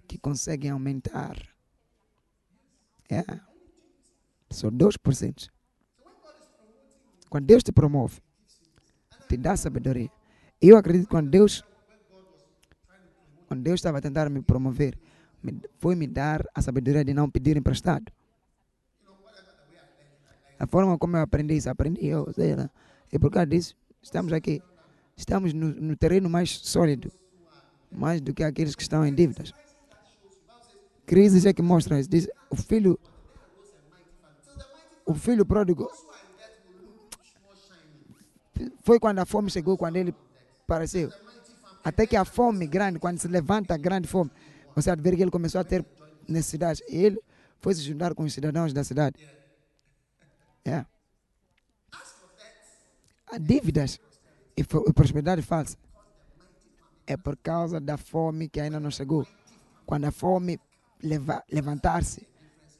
[0.07, 1.37] que conseguem aumentar.
[3.09, 3.23] É.
[4.49, 5.49] Só 2%.
[7.29, 8.19] Quando Deus te promove,
[9.27, 10.09] te dá sabedoria.
[10.61, 11.63] Eu acredito que quando Deus,
[13.47, 14.97] quando Deus estava a tentar me promover,
[15.77, 18.11] foi me dar a sabedoria de não pedir emprestado.
[20.59, 22.69] A forma como eu aprendi isso, aprendi eu, sei lá.
[23.11, 24.61] E por causa disso, estamos aqui.
[25.15, 27.11] Estamos no, no terreno mais sólido,
[27.91, 29.53] mais do que aqueles que estão em dívidas.
[31.05, 32.09] Crises é que mostra isso.
[32.09, 32.99] Diz, o filho,
[35.05, 35.89] o filho pródigo
[38.83, 40.13] foi quando a fome chegou, quando ele
[40.63, 41.11] apareceu.
[41.83, 44.31] Até que a fome grande, quando se levanta a grande fome,
[44.75, 45.85] você ver que ele começou a ter
[46.27, 46.81] necessidades.
[46.89, 47.19] E ele
[47.59, 49.17] foi se juntar com os cidadãos da cidade.
[50.65, 50.85] É.
[53.31, 53.99] Há dívidas
[54.55, 55.77] e prosperidade falsa.
[57.05, 59.25] É por causa da fome que ainda não chegou.
[59.85, 60.59] Quando a fome
[61.01, 62.27] leva, levantar-se,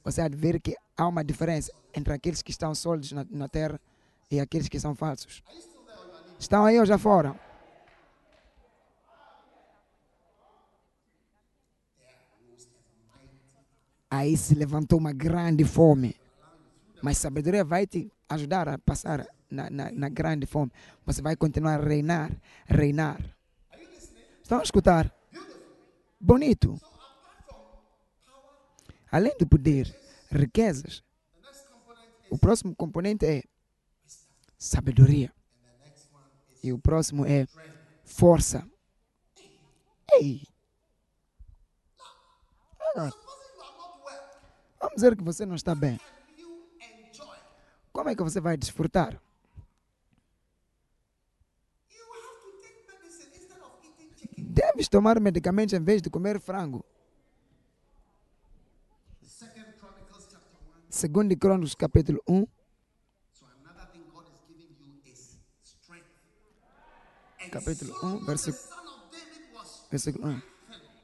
[0.04, 3.80] você ver que há uma diferença entre aqueles que estão sólidos na, na terra
[4.30, 5.42] e aqueles que são falsos.
[6.40, 7.38] Estão aí ou já foram?
[14.10, 16.16] Aí se levantou uma grande fome.
[17.02, 20.72] Mas sabedoria vai te ajudar a passar na, na, na grande fome.
[21.06, 22.32] Você vai continuar a reinar,
[22.66, 23.20] reinar.
[24.42, 25.14] Estão a escutar?
[26.20, 26.80] Bonito.
[29.12, 29.94] Além do poder,
[30.32, 31.04] riquezas.
[32.30, 33.44] O próximo componente é
[34.58, 35.34] sabedoria.
[36.62, 37.48] E o próximo é
[38.04, 38.68] força.
[40.14, 40.44] Ei!
[44.80, 46.00] Vamos dizer que você não está bem.
[47.92, 49.22] Como é que você vai desfrutar?
[54.38, 56.84] Deves tomar medicamentos em vez de comer frango.
[59.22, 60.90] Second Chronicles chapter 1.
[60.90, 62.46] Segundo Crônicos, capítulo 1,
[67.50, 70.42] capítulo 1, Solomon, the versículo, son of David, was versículo 1.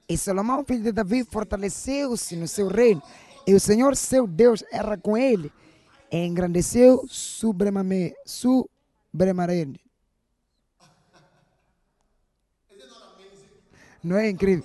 [0.07, 3.01] E Salomão, filho de Davi, fortaleceu-se no seu reino,
[3.47, 5.51] e o Senhor, seu Deus, era com ele,
[6.11, 8.15] e engrandeceu supremamente.
[14.03, 14.63] Não é incrível?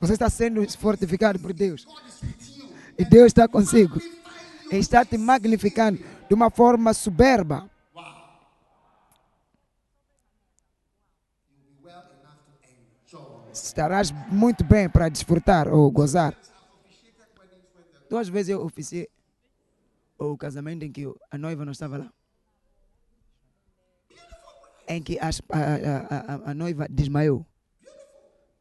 [0.00, 1.86] Você está sendo fortificado por Deus.
[2.96, 4.00] E Deus está consigo.
[4.70, 5.98] E está te magnificando
[6.28, 7.68] de uma forma soberba.
[13.52, 16.36] Estarás muito bem para desfrutar ou gozar.
[18.08, 19.08] Duas vezes eu oficiei
[20.18, 22.12] o casamento em que a noiva não estava lá.
[24.86, 27.46] Em que a, a- a- a noiva desmaiou.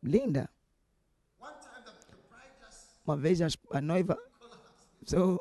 [0.02, 0.50] Linda.
[3.06, 4.18] Uma vez a noiva
[5.06, 5.38] só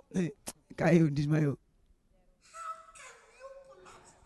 [0.76, 1.56] caiu, desmaiou.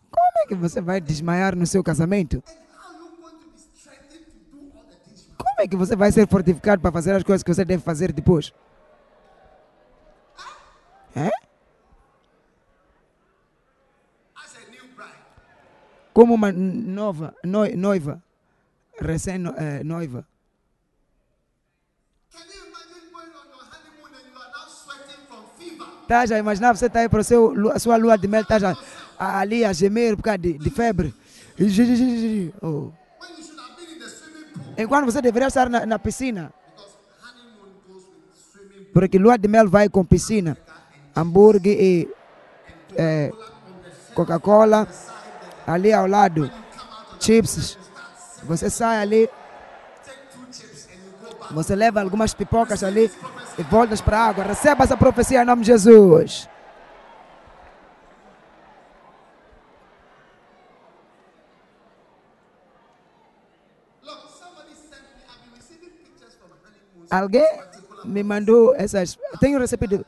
[0.09, 2.43] Como é que você vai desmaiar no seu casamento?
[5.57, 8.11] Como é que você vai ser fortificado para fazer as coisas que você deve fazer
[8.13, 8.53] depois?
[11.15, 11.31] É?
[16.13, 18.21] Como uma nova noi- noiva,
[19.01, 20.27] recém-noiva.
[26.07, 28.77] Tá já imaginar você está aí para seu, a sua lua de mel, está já
[29.17, 31.13] a- ali a gemer por causa de, de febre.
[32.61, 32.91] Oh.
[34.77, 36.53] Enquanto você deveria estar na, na piscina.
[38.93, 40.57] Porque lua de mel vai com piscina,
[41.15, 42.09] hambúrguer e
[42.95, 43.31] eh,
[44.13, 44.87] Coca-Cola
[45.65, 46.49] ali ao lado,
[47.19, 47.77] chips.
[48.43, 49.29] Você sai ali,
[51.51, 53.11] você leva algumas pipocas ali
[53.57, 54.43] e voltas para a água.
[54.43, 56.49] Receba essa profecia em nome de Jesus.
[67.09, 67.47] Alguém
[68.03, 69.17] me mandou essas.
[69.39, 70.05] Tenho recebido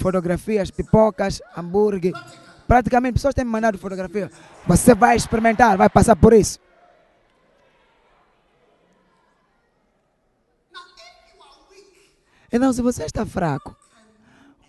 [0.00, 2.12] fotografias, pipocas, hambúrguer.
[2.66, 4.30] Praticamente, pessoas têm me mandado fotografia.
[4.66, 6.58] Você vai experimentar, vai passar por isso.
[12.50, 13.74] Então, se você está fraco,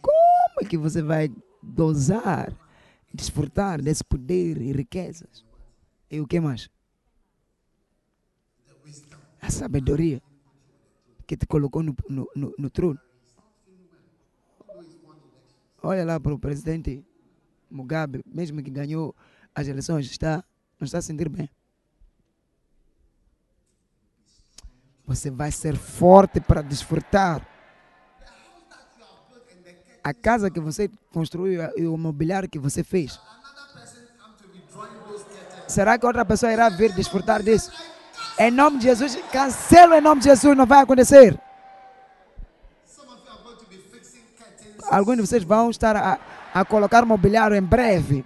[0.01, 1.29] como é que você vai
[1.61, 2.53] gozar,
[3.13, 5.45] desfrutar desse poder e riquezas?
[6.09, 6.69] E o que mais?
[9.41, 10.21] A sabedoria
[11.25, 12.99] que te colocou no, no, no, no trono.
[15.81, 17.03] Olha lá para o presidente
[17.69, 19.15] Mugabe, mesmo que ganhou
[19.53, 20.43] as eleições, está,
[20.79, 21.49] não está a sentir bem.
[25.05, 27.45] Você vai ser forte para desfrutar
[30.03, 33.19] a casa que você construiu e o mobiliário que você fez.
[35.67, 37.71] Será que outra pessoa irá vir desfrutar disso?
[38.37, 41.39] Em nome de Jesus, cancelo em nome de Jesus, não vai acontecer.
[44.89, 46.19] Alguns de vocês vão estar a,
[46.53, 48.25] a colocar mobiliário em breve.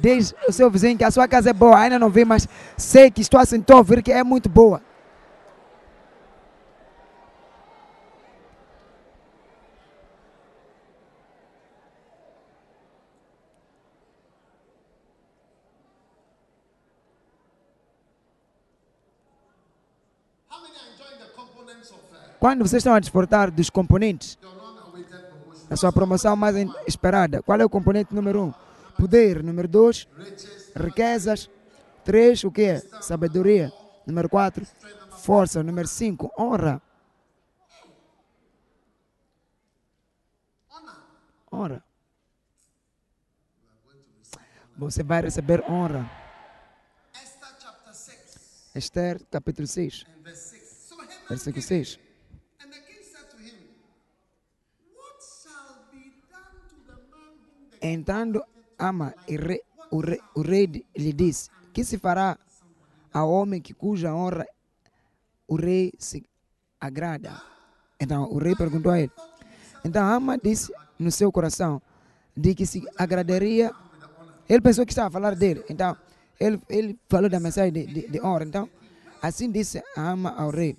[0.00, 3.10] Diz o seu vizinho que a sua casa é boa, ainda não vi, mas sei
[3.10, 4.82] que estou a sentir ouvir que é muito boa.
[22.42, 25.68] Quando vocês estão a desfrutar dos componentes promotion?
[25.68, 26.56] da sua promoção mais
[26.88, 28.54] esperada, qual é o componente número um?
[28.98, 29.44] Poder.
[29.44, 30.08] Número dois,
[30.74, 31.48] riquezas.
[32.04, 32.80] Três, o que é?
[33.00, 33.72] Sabedoria.
[34.04, 34.66] Número quatro,
[35.20, 35.62] força.
[35.62, 36.82] Número cinco, honra.
[41.52, 41.84] Honra.
[44.76, 46.10] Você vai receber honra.
[47.14, 50.88] Esther chapter 6 Esther, capítulo 6, and verse 6.
[50.88, 52.01] So Haman versículo came, 6.
[57.82, 58.44] Entrando
[58.78, 59.12] Ama,
[59.90, 60.00] o,
[60.38, 62.38] o rei lhe disse: Que se fará
[63.12, 64.46] ao homem que cuja honra
[65.48, 66.24] o rei se
[66.80, 67.42] agrada?
[67.98, 69.10] Então o rei perguntou a ele.
[69.84, 71.82] Então Ama disse no seu coração
[72.36, 73.72] de que se agradaria.
[74.48, 75.64] Ele pensou que estava a falar dele.
[75.68, 75.96] Então
[76.38, 78.44] ele, ele falou da mensagem de, de, de honra.
[78.44, 78.70] Então
[79.20, 80.76] assim disse Ama ao rei: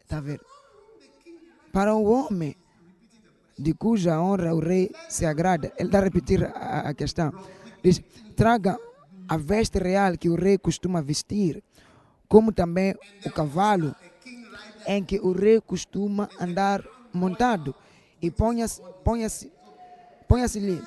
[0.00, 0.40] Está a ver?
[1.70, 2.56] Para o homem
[3.58, 5.72] de cuja honra o rei se agrada.
[5.78, 7.32] Ele está a repetir a, a questão.
[7.82, 8.02] Diz:
[8.36, 8.78] traga
[9.28, 11.62] a veste real que o rei costuma vestir,
[12.28, 12.94] como também
[13.24, 13.94] o cavalo
[14.86, 17.74] em que o rei costuma andar montado,
[18.20, 19.52] e ponha-se ponha-se
[20.28, 20.82] ponha-se-lhe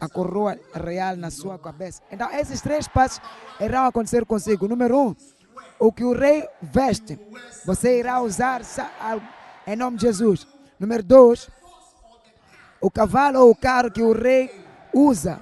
[0.00, 2.02] a coroa real na sua cabeça.
[2.10, 3.20] Então, esses três passos
[3.60, 4.68] irão acontecer consigo.
[4.68, 5.16] Número um,
[5.78, 7.18] o que o rei veste,
[7.64, 8.62] você irá usar
[9.66, 10.46] em nome de Jesus.
[10.78, 11.50] Número dois,
[12.80, 14.50] o cavalo ou o carro que o rei
[14.92, 15.40] usa,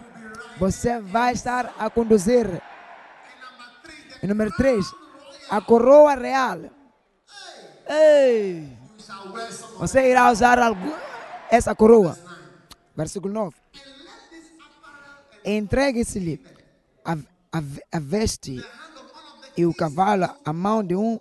[0.58, 2.62] você vai estar a conduzir.
[4.22, 4.86] E número três,
[5.50, 6.60] a coroa real.
[7.88, 8.76] Ei!
[9.78, 10.58] Você irá usar
[11.50, 12.18] essa coroa.
[12.96, 13.54] Versículo 9.
[15.44, 16.42] Entregue-se-lhe
[17.04, 17.12] a,
[17.52, 17.62] a,
[17.92, 18.64] a veste
[19.56, 21.20] e o cavalo à mão de um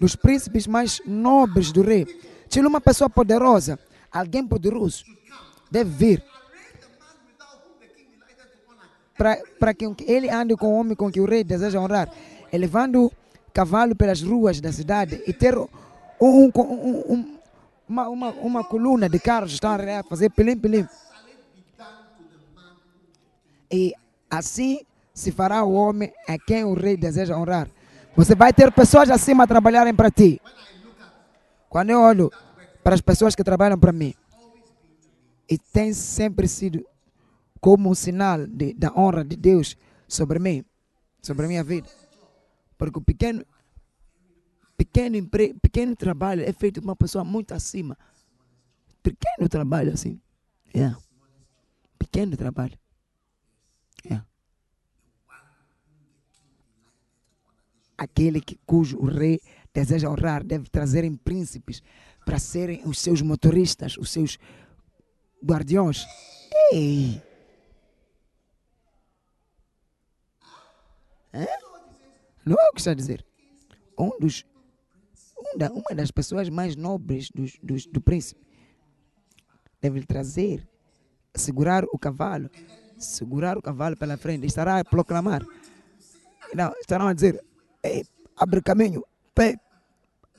[0.00, 2.06] dos príncipes mais nobres do rei.
[2.48, 3.78] Tinha uma pessoa poderosa,
[4.12, 5.04] alguém poderoso,
[5.70, 6.24] deve vir
[9.58, 12.08] para que ele ande com o homem com que o rei deseja honrar,
[12.52, 13.12] elevando
[13.52, 15.68] cavalo pelas ruas da cidade e ter um,
[16.20, 17.38] um- um- um-
[17.88, 20.86] uma, uma, uma coluna de carros estão a fazer pilim pilim.
[23.70, 23.94] E
[24.30, 24.80] assim
[25.12, 27.68] se fará o homem a quem o rei deseja honrar.
[28.16, 30.40] Você vai ter pessoas acima trabalharem para ti.
[31.68, 32.32] Quando eu olho
[32.82, 34.14] para as pessoas que trabalham para mim,
[35.48, 36.84] e tem sempre sido
[37.60, 39.76] como um sinal de, da honra de Deus
[40.06, 40.64] sobre mim,
[41.22, 41.88] sobre a minha vida.
[42.76, 43.44] Porque o pequeno,
[44.76, 47.96] pequeno, empre, pequeno trabalho é feito por uma pessoa muito acima.
[49.02, 50.20] Pequeno trabalho assim.
[50.74, 50.98] Yeah.
[51.98, 52.78] Pequeno trabalho.
[54.04, 54.26] Yeah.
[57.96, 59.40] Aquele que, cujo o rei
[59.72, 61.82] deseja honrar deve trazerem príncipes
[62.24, 64.38] para serem os seus motoristas, os seus
[65.44, 66.06] guardiões.
[66.72, 67.22] Ei!
[71.32, 71.46] Hã?
[72.44, 73.24] Não é o que está a dizer.
[73.98, 74.44] Um dos,
[75.38, 78.44] um da, uma das pessoas mais nobres dos, dos, do príncipe
[79.80, 80.66] deve trazer,
[81.34, 82.50] segurar o cavalo,
[82.98, 85.44] segurar o cavalo pela frente, estará a proclamar.
[86.54, 87.44] Não, estarão a dizer,
[87.82, 88.04] Ei,
[88.36, 89.56] abre caminho, pé,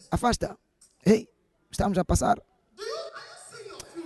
[0.10, 0.58] afasta.
[1.06, 1.30] Ei,
[1.70, 2.42] estamos a passar.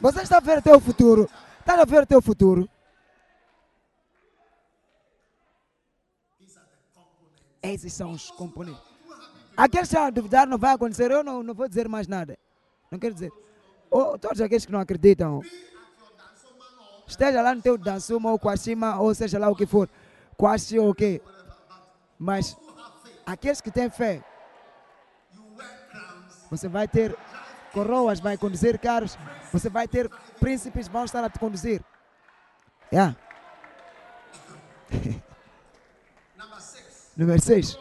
[0.01, 1.29] Você está a ver o teu futuro.
[1.59, 2.69] Está a ver o teu futuro.
[7.61, 8.81] Esses são os componentes.
[9.57, 11.11] Aqueles que estão a duvidar não vai acontecer.
[11.11, 12.37] Eu não, não vou dizer mais nada.
[12.89, 13.31] Não quero dizer.
[13.91, 15.41] Oh, todos aqueles que não acreditam.
[17.05, 19.89] Esteja lá no teu dansuma ou quashima ou seja lá o que for.
[20.37, 21.21] Quashi ou o quê.
[22.17, 22.55] Mas
[23.25, 24.23] aqueles que têm fé.
[26.49, 27.15] Você vai ter
[27.74, 29.17] coroas, vai conduzir carros.
[29.51, 30.09] Você vai ter
[30.39, 31.82] príncipes vão estar a te conduzir.
[32.91, 33.15] Yeah.
[37.17, 37.78] Número 6.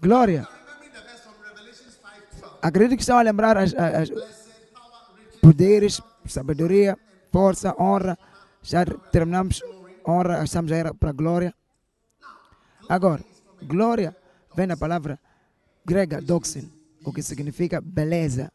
[0.00, 0.46] Glória.
[0.50, 1.98] Remembering the verse from Revelations
[2.42, 2.58] 5:12.
[2.62, 6.98] Acredito que estão a lembrar as, as- as poderes, sabedoria,
[7.32, 8.18] força, honra.
[8.62, 9.62] Já terminamos
[10.06, 11.54] honra, estamos ir para glória.
[12.88, 13.22] Agora,
[13.62, 14.16] glória
[14.56, 15.18] vem da palavra
[15.84, 16.70] grega doxin,
[17.04, 18.50] o que significa beleza,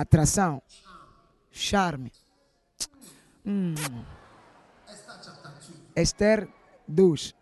[0.00, 0.62] atração,
[1.50, 2.12] charme.
[3.44, 3.74] Hum.
[5.96, 6.48] Esther
[6.88, 7.34] 2,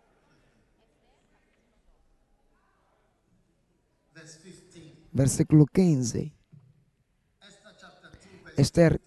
[4.13, 4.93] Verse 15.
[5.13, 6.33] versículo 15.
[7.41, 9.01] Esther chapter 2, verse Esther,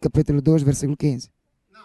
[0.00, 1.30] capítulo 2, versículo 15.
[1.72, 1.84] Now,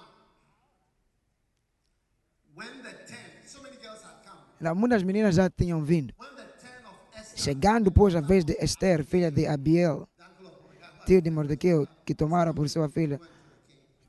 [2.55, 4.39] when the ten, so many girls had come.
[4.61, 6.13] Lá, Muitas meninas já tinham vindo.
[7.35, 10.07] Chegando, pois, a vez de Esther, filha de Abiel,
[11.05, 13.19] tio de Mordequeu, que tomara por sua filha,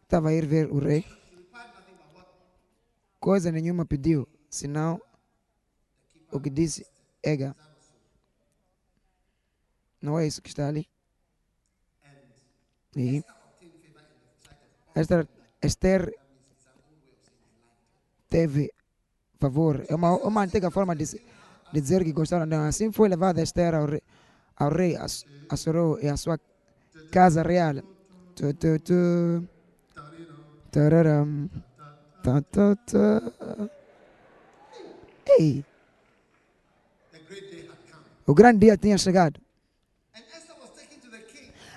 [0.02, 1.04] estava a ir ver o rei.
[3.20, 5.00] Coisa nenhuma pediu, senão
[6.30, 6.86] o que disse
[7.22, 7.54] Ega.
[10.00, 10.86] Não é isso que está ali?
[12.96, 13.24] E
[14.94, 15.26] Esther,
[15.62, 16.14] Esther
[18.28, 18.70] teve
[19.40, 19.84] favor.
[19.88, 22.46] É uma, uma antiga forma de, de dizer que gostaram.
[22.66, 24.02] Assim foi levada Esther ao rei,
[24.56, 26.38] ao rei Ass- Assuero e à sua
[27.10, 27.82] casa real.
[28.34, 29.48] Tu, tu, tu.
[30.70, 31.48] Tararam.
[32.22, 33.22] Ta, ta, ta.
[35.38, 35.64] Ei,
[38.26, 39.40] o grande dia tinha chegado.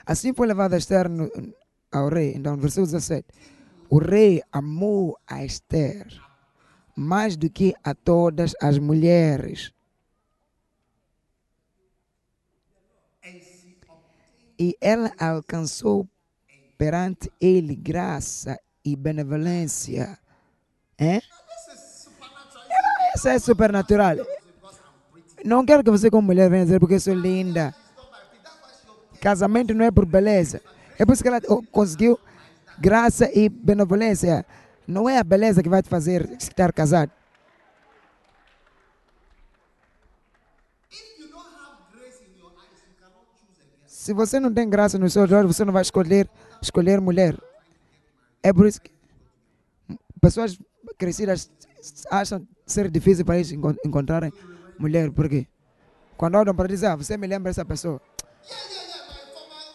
[0.05, 1.29] Assim foi levada Esther no,
[1.91, 2.33] ao rei.
[2.35, 3.25] Então, versículo 17.
[3.89, 6.07] O rei amou a Esther
[6.95, 9.71] mais do que a todas as mulheres.
[14.59, 16.07] E ela alcançou
[16.77, 20.17] perante ele graça e benevolência.
[20.97, 21.21] É?
[23.13, 24.17] Essa é supernatural.
[25.43, 27.73] Não quero que você, como mulher, venha dizer porque eu sou linda.
[29.21, 30.61] Casamento não é por beleza.
[30.97, 32.19] É por isso que ela oh, conseguiu
[32.79, 34.45] graça e benevolência.
[34.88, 37.11] Não é a beleza que vai te fazer estar casado.
[44.07, 46.29] Se você não tem graça nos seus olhos, você não vai escolher,
[46.61, 47.38] escolher mulher.
[48.41, 48.89] É por isso que
[50.21, 50.57] pessoas
[50.97, 51.51] crescidas
[52.09, 54.31] acham ser difícil para eles encon- encontrarem
[54.79, 55.11] mulher.
[55.11, 55.45] Porque
[56.15, 58.01] quando olham para dizer, ah, você me lembra essa pessoa.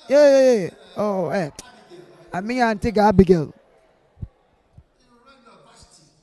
[0.08, 0.76] Yeah, yeah, yeah.
[0.96, 1.52] Oh, é.
[2.32, 3.52] A minha antiga Abigail.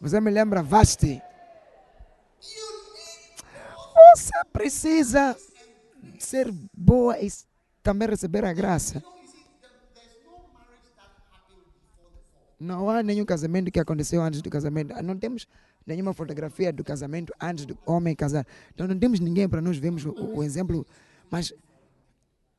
[0.01, 1.21] Você me lembra Vasti.
[4.15, 5.37] Você precisa
[6.17, 7.29] ser boa e
[7.89, 9.03] também receber a graça.
[12.59, 14.93] Não há nenhum casamento que aconteceu antes do casamento.
[15.01, 15.47] Não temos
[15.87, 18.45] nenhuma fotografia do casamento antes do homem casar.
[18.75, 20.85] Então não temos ninguém para nós vermos o, o exemplo.
[21.31, 21.51] Mas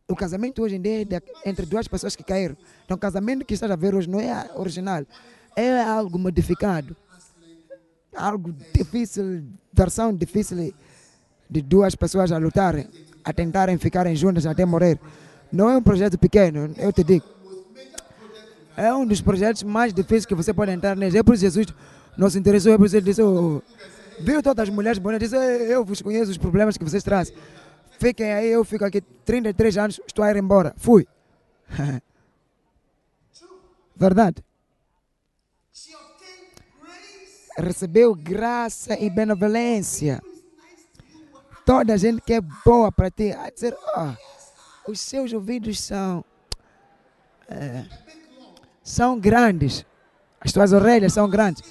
[0.08, 2.56] o casamento hoje em dia é entre duas pessoas que caíram.
[2.84, 5.06] Então o casamento que estás a ver hoje não é original.
[5.54, 6.96] É algo modificado.
[8.16, 10.74] Algo difícil, versão difícil
[11.48, 12.88] de duas pessoas a lutarem,
[13.24, 14.98] a tentarem ficarem juntas até morrer.
[15.52, 17.24] Não é um projeto pequeno, eu te digo.
[18.76, 21.18] É um dos projetos mais difíceis que você pode entrar nele.
[21.18, 21.66] É por Jesus
[22.16, 23.62] não se interessou, é por isso ele disse, "Oh,
[24.20, 27.34] viu todas as mulheres bonitas, disse, "Eh, eu vos conheço os problemas que vocês trazem.
[27.98, 30.74] Fiquem aí, eu fico aqui 33 anos, estou a ir embora.
[30.76, 31.06] Fui.
[33.96, 34.42] Verdade.
[37.58, 40.22] Recebeu graça e benevolência.
[41.64, 44.16] Toda a gente que é boa para ti, a dizer, "Ah,
[44.88, 46.24] os seus ouvidos são,
[47.48, 47.84] eh,
[48.82, 49.84] são grandes.
[50.40, 51.62] As tuas orelhas são grandes.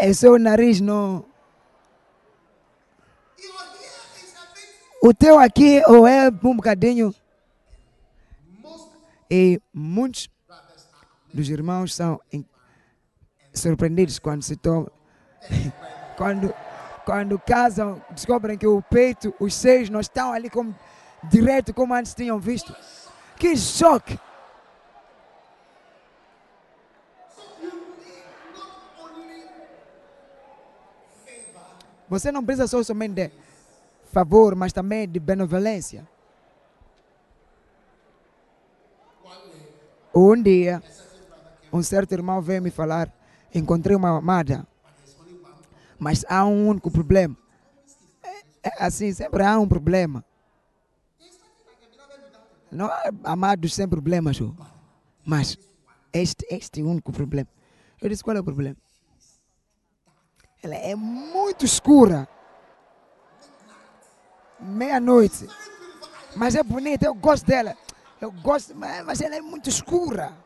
[0.00, 1.24] Eh, O seu nariz não.
[5.02, 7.14] O teu aqui ou é um bocadinho.
[9.30, 10.28] E muitos
[11.32, 12.20] dos irmãos são
[13.54, 14.90] surpreendidos quando se tomam.
[16.16, 16.54] quando,
[17.04, 20.74] quando casam, descobrem que o peito, os seios não estão ali como,
[21.24, 22.74] direto como antes tinham visto.
[23.36, 24.18] Que choque!
[32.08, 33.30] Você não precisa só somente de
[34.12, 36.06] favor, mas também de benevolência.
[40.14, 40.82] Um dia,
[41.72, 43.10] um certo irmão veio me falar,
[43.54, 44.66] encontrei uma amada,
[46.02, 47.36] mas há um único problema.
[48.24, 50.24] É- é assim, sempre há um problema.
[52.72, 52.90] Não
[53.22, 54.36] amados sem problemas,
[55.24, 55.56] mas
[56.12, 57.48] este, este é único problema.
[58.00, 58.76] Eu disse, qual é o problema?
[60.60, 62.28] Ela é muito escura.
[64.58, 65.46] Meia-noite.
[66.34, 67.76] Mas é bonita, eu gosto dela.
[68.20, 70.36] Eu gosto, mas ela é muito escura.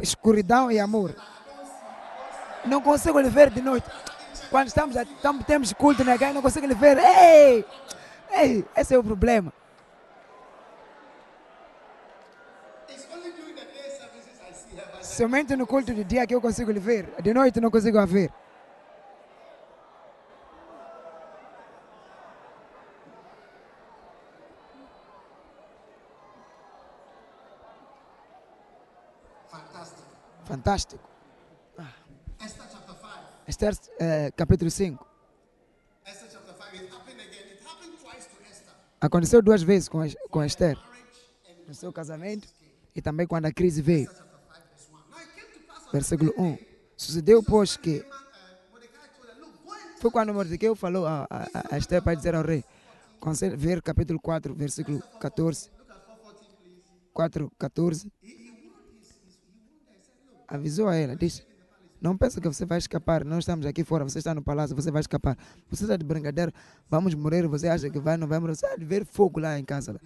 [0.00, 1.14] Escuridão e amor.
[2.64, 3.86] Não consigo lhe ver de noite.
[4.50, 6.98] Quando estamos, estamos temos culto na igreja, não consigo lhe ver.
[6.98, 7.64] Ei!
[8.32, 8.64] Ei!
[8.76, 9.52] Esse é o problema.
[15.00, 17.08] Somente no culto de dia que eu consigo lhe ver.
[17.22, 18.32] De noite não consigo a ver.
[30.64, 31.04] Fantástico.
[32.40, 33.10] Esther chapter 5.
[33.46, 35.06] Esther, eh, capítulo 5.
[36.06, 36.42] Esther 5.
[38.00, 38.74] Twice to Esther.
[38.98, 40.00] Aconteceu duas vezes com,
[40.30, 40.78] com Esther.
[41.68, 42.48] No seu casamento
[42.96, 44.10] e também quando a crise veio.
[45.92, 46.56] Versículo 1.
[46.96, 48.06] Sucedeu, pois, que and
[50.00, 52.64] foi quando Mordecai falou a, a, a Esther para dizer ao rei.
[53.58, 55.70] Ver capítulo 4, versículo 14.
[57.12, 58.10] 4, 14.
[60.54, 61.44] Avisou a ela, disse:
[62.00, 63.24] Não pensa que você vai escapar.
[63.24, 65.36] Nós estamos aqui fora, você está no palácio, você vai escapar.
[65.68, 66.54] Você está de brincadeira,
[66.88, 67.48] vamos morrer.
[67.48, 68.54] Você acha que vai, não vai morrer.
[68.54, 70.00] Você vai ver fogo lá em casa.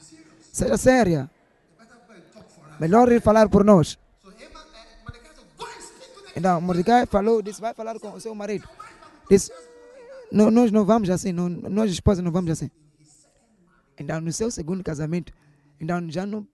[0.50, 1.30] Seja séria.
[2.80, 3.98] Melhor ir falar por nós.
[6.34, 8.66] Então, Mordecai falou, disse, vai falar com o seu marido.
[9.28, 9.52] Disse,
[10.32, 12.70] "Não, nós não vamos assim, não, nós esposas não vamos assim.
[13.98, 15.32] Então, no seu segundo casamento,
[15.80, 16.46] então já não,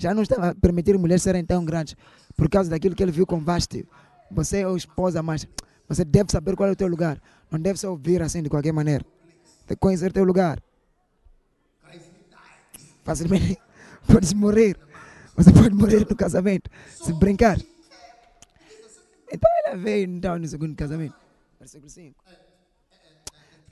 [0.00, 1.94] já não estava a permitir mulheres serem tão grandes
[2.34, 3.86] por causa daquilo que ele viu com Vasti.
[4.30, 5.46] Você é esposa, mas
[5.86, 7.20] você deve saber qual é o teu lugar.
[7.50, 9.04] Não deve só ouvir assim de qualquer maneira.
[9.66, 10.62] Tem que conhecer teu lugar.
[13.04, 13.58] Facilmente
[14.10, 14.74] podes morrer.
[15.36, 17.58] Você pode morrer no casamento, se brincar.
[19.30, 21.14] Então ela veio então no segundo casamento.
[21.58, 22.24] Versículo 5.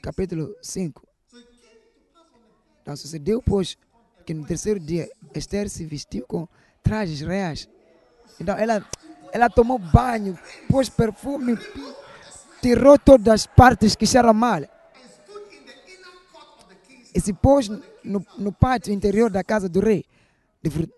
[0.02, 1.08] Capítulo 5.
[2.82, 3.78] Então sucedeu, pois,
[4.28, 6.46] que no terceiro dia Esther se vestiu com
[6.82, 7.66] trajes reais.
[8.38, 8.86] Então ela,
[9.32, 10.38] ela tomou banho,
[10.68, 11.56] pôs perfume,
[12.60, 14.60] tirou todas as partes que cheiram mal.
[17.14, 17.70] E se pôs
[18.04, 20.04] no, no pátio interior da casa do rei,
[20.62, 20.90] de,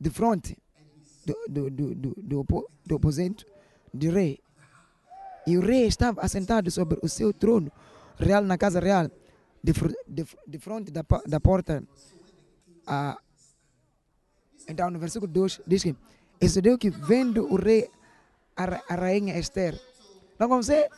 [0.00, 0.56] de frente
[1.26, 2.46] do, do, do,
[2.86, 3.44] do, aposento
[3.92, 4.40] do rei.
[5.46, 7.70] E o rei estava assentado sobre o seu trono
[8.18, 9.10] real na casa real,
[9.62, 9.74] de,
[10.08, 11.84] de, de frente da, da porta.
[14.68, 15.96] Então, no versículo 2 diz que:
[16.40, 17.90] E sucedeu que, vendo o rei
[18.56, 19.78] a, a rainha Esther
[20.34, 20.88] Então, quando você,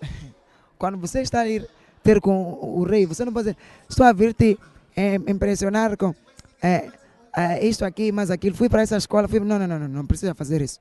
[0.78, 1.68] quando você está a ir
[2.02, 4.58] ter com o rei, você não pode dizer, estou a vir te
[4.96, 6.14] eh, impressionar com
[6.62, 6.90] eh,
[7.36, 8.56] eh, isto aqui, mas aquilo.
[8.56, 9.40] Fui para essa escola, fui.
[9.40, 10.78] Não, não, não, não, não precisa fazer isso.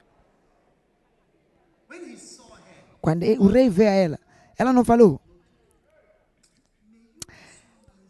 [3.01, 4.19] Quando o rei vê a ela,
[4.57, 5.19] ela não falou.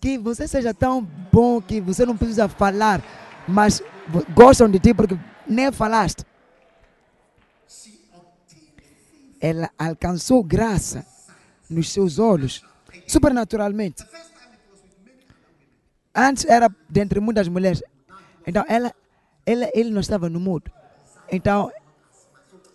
[0.05, 1.01] Que você seja tão
[1.31, 3.01] bom que você não precisa falar,
[3.47, 3.81] mas
[4.35, 5.17] gostam de ti porque
[5.47, 6.23] nem falaste.
[9.41, 11.03] Ela alcançou graça
[11.67, 12.63] nos seus olhos,
[13.07, 14.05] supernaturalmente.
[16.13, 17.81] Antes era dentre muitas mulheres.
[18.45, 18.93] Então ela,
[19.43, 20.71] ela, ele não estava no mundo.
[21.31, 21.71] Então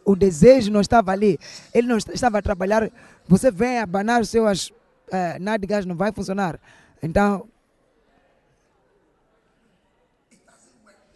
[0.04, 1.38] o desejo não estava ali.
[1.72, 2.90] Ele não est- estava a trabalhar.
[3.28, 4.72] Você vem abanar os seus
[5.12, 6.58] eh, nádegas, não vai funcionar.
[7.02, 7.48] Então,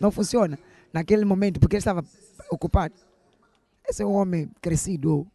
[0.01, 0.59] não funciona
[0.93, 2.05] naquele momento, porque ele estava
[2.51, 2.95] ocupado.
[3.87, 5.27] Esse é um homem crescido.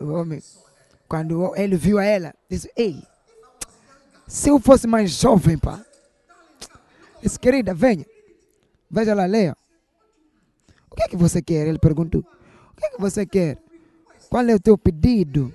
[0.00, 0.40] O homem,
[1.08, 3.02] quando ele viu a ela, disse: Ei,
[4.28, 5.84] se eu fosse mais jovem, pá.
[7.22, 8.06] Disse, querida, venha.
[8.90, 9.56] Veja lá, leia.
[10.90, 11.66] O que é que você quer?
[11.66, 12.20] Ele perguntou.
[12.20, 13.58] O que é que você quer?
[14.28, 15.54] Qual é o teu pedido?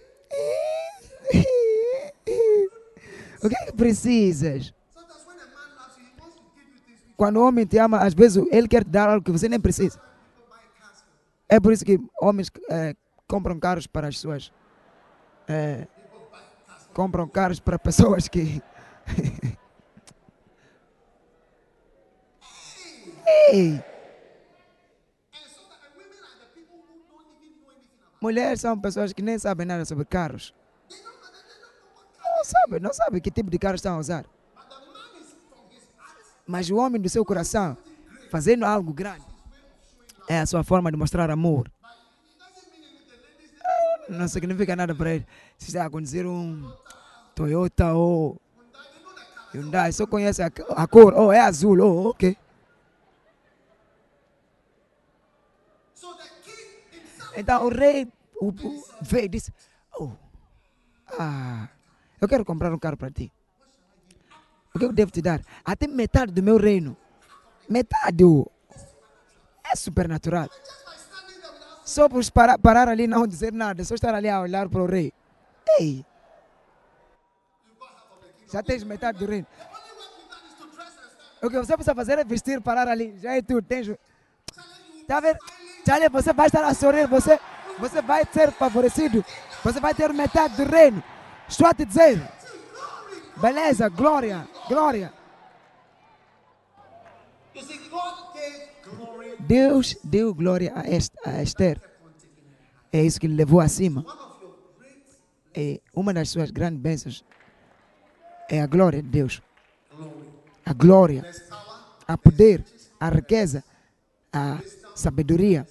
[3.43, 4.67] O que é que precisas?
[4.67, 4.73] things.
[7.17, 9.59] Quando o homem te ama, às vezes ele quer te dar algo que você nem
[9.59, 9.99] precisa.
[11.49, 12.95] É por isso que homens eh,
[13.27, 14.51] compram carros para as suas.
[15.47, 15.87] eh,
[16.93, 18.61] compram carros para pessoas que.
[23.51, 23.71] Ei!
[23.71, 23.83] Anything
[27.61, 28.21] about.
[28.21, 30.53] Mulheres são pessoas que nem sabem nada sobre carros.
[32.43, 34.25] Não sabem, não sabem que tipo de carro estão a usar.
[36.45, 37.77] Mas o homem do seu coração,
[38.29, 39.23] fazendo algo grande,
[40.27, 41.71] é a sua forma de mostrar amor.
[44.09, 45.27] Não significa nada para ele.
[45.57, 46.69] Se está a conduzir um
[47.33, 48.37] Toyota ou
[49.53, 51.13] Hyundai, só conhece a, a cor.
[51.13, 51.79] Oh, é azul.
[51.79, 52.37] Oh, ok.
[57.37, 59.53] Então o rei o, o, veio e disse:
[59.97, 60.11] Oh,
[61.17, 61.69] ah,
[62.23, 63.31] eu quero comprar um carro para ti.
[64.73, 65.41] O que eu devo te dar?
[65.63, 66.97] Até metade do meu reino.
[67.69, 68.23] Metade.
[69.63, 70.49] É supernatural.
[71.85, 74.85] Só por parar, parar ali não dizer nada, só estar ali a olhar para o
[74.85, 75.13] rei.
[75.79, 76.05] Ei!
[78.51, 79.47] Já tens metade do reino.
[81.41, 83.17] O que você precisa fazer é vestir, parar ali.
[83.19, 83.61] Já é tudo.
[83.63, 83.87] Tens,
[85.05, 85.37] Tá vendo?
[86.11, 87.37] Você vai estar a sorrir, você,
[87.77, 89.25] você vai ser favorecido.
[89.63, 91.03] Você vai ter metade do reino.
[91.47, 92.21] Dizer.
[93.37, 95.13] Beleza, glória, glória.
[99.39, 101.81] Deus deu glória a Esther.
[102.91, 104.05] É isso que ele levou acima.
[105.53, 107.23] É uma das suas grandes bênçãos
[108.49, 109.41] é a glória de Deus.
[110.65, 111.29] A glória,
[112.07, 112.63] a poder,
[112.99, 113.63] a riqueza,
[114.31, 114.59] a
[114.95, 115.67] sabedoria,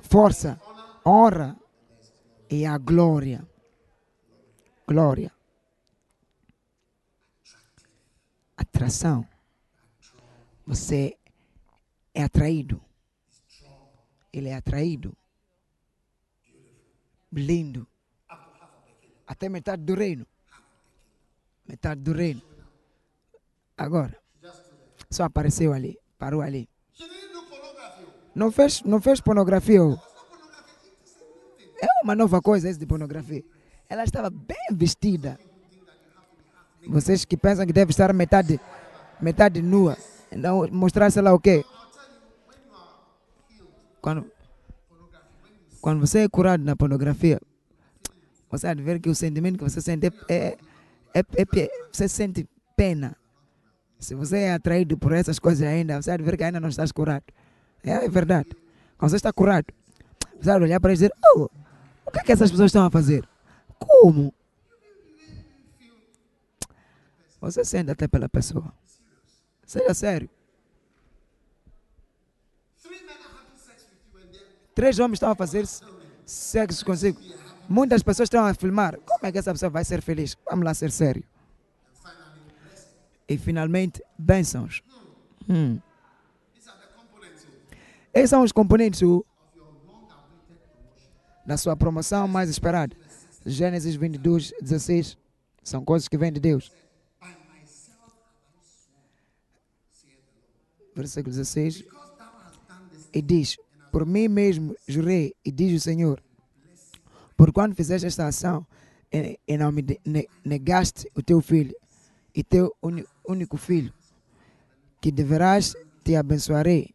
[0.00, 0.60] força,
[1.06, 1.56] honra
[2.50, 3.46] e a glória.
[4.90, 5.30] Glória.
[8.56, 9.24] Atração.
[10.66, 11.16] Você
[12.12, 12.82] é atraído.
[14.32, 15.16] Ele é atraído.
[17.32, 17.86] Lindo.
[19.28, 20.26] Até metade do reino.
[21.68, 22.42] Metade do reino.
[23.76, 24.20] Agora,
[25.08, 26.68] só apareceu ali, parou ali.
[28.34, 29.78] Não fez, não fez pornografia.
[31.80, 33.44] É uma nova coisa esse de pornografia.
[33.90, 35.36] Ela estava bem vestida.
[36.86, 38.60] Vocês que pensam que deve estar metade,
[39.20, 39.98] metade nua.
[40.30, 41.64] Então, mostrar, sei lá o quê.
[44.00, 44.30] Quando,
[45.80, 47.40] quando você é curado na pornografia,
[48.48, 50.56] você há de ver que o sentimento que você sente é, é,
[51.14, 53.16] é, é você sente pena.
[53.98, 56.68] Se você é atraído por essas coisas ainda, você há de ver que ainda não
[56.68, 57.24] estás curado.
[57.84, 58.50] É, é verdade.
[58.96, 59.66] Quando você está curado,
[60.38, 61.50] você vai olhar para eles e dizer, oh,
[62.06, 63.28] o que é que essas pessoas estão a fazer?
[63.80, 64.32] Como?
[67.40, 68.72] Você sente até pela pessoa.
[69.66, 70.28] Seja sério.
[74.74, 75.66] Três homens estão a fazer
[76.24, 77.20] sexo consigo.
[77.68, 78.98] Muitas pessoas estão a filmar.
[79.00, 80.36] Como é que essa pessoa vai ser feliz?
[80.48, 81.24] Vamos lá ser sério.
[83.28, 84.82] E finalmente, bênçãos.
[85.48, 85.78] Hum.
[88.12, 89.00] Esses são os componentes
[91.46, 92.96] da sua promoção mais esperada.
[93.44, 95.16] Gênesis 22, 16.
[95.62, 96.70] São coisas que vêm de Deus.
[100.94, 101.82] Versículo 16.
[101.82, 103.56] because thou hast done this e diz:
[103.90, 106.22] Por mim mesmo jurei, e diz o Senhor,
[107.36, 108.66] por quando fizeste esta ação
[109.10, 109.84] e, e não me
[110.44, 111.74] negaste o teu filho
[112.34, 112.74] e teu
[113.26, 113.92] único filho,
[115.00, 116.94] que deverás te abençoarei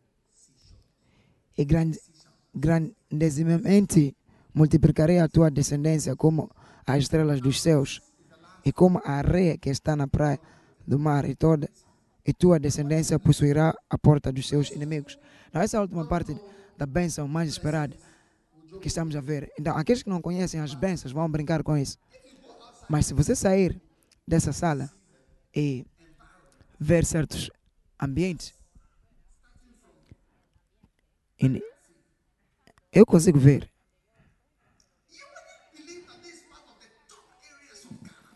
[1.58, 2.00] e grande,
[2.54, 4.16] grandesimamente
[4.56, 6.50] multiplicarei a tua descendência como
[6.88, 8.02] as estrelas dos céus
[8.64, 10.40] e como a areia que está na praia
[10.88, 11.70] do mar e toda
[12.26, 15.20] e tua descendência possuirá a porta dos seus inimigos.
[15.48, 16.36] Então, essa é a última parte
[16.76, 17.96] da bênção mais esperada
[18.82, 19.52] que estamos a ver.
[19.60, 22.00] Então, aqueles que não conhecem as bênçãos vão brincar com isso.
[22.90, 23.80] Mas se você sair
[24.28, 24.90] dessa sala
[25.56, 25.86] e
[26.80, 27.52] ver certos
[28.02, 28.54] ambientes,
[32.92, 33.75] eu consigo ver.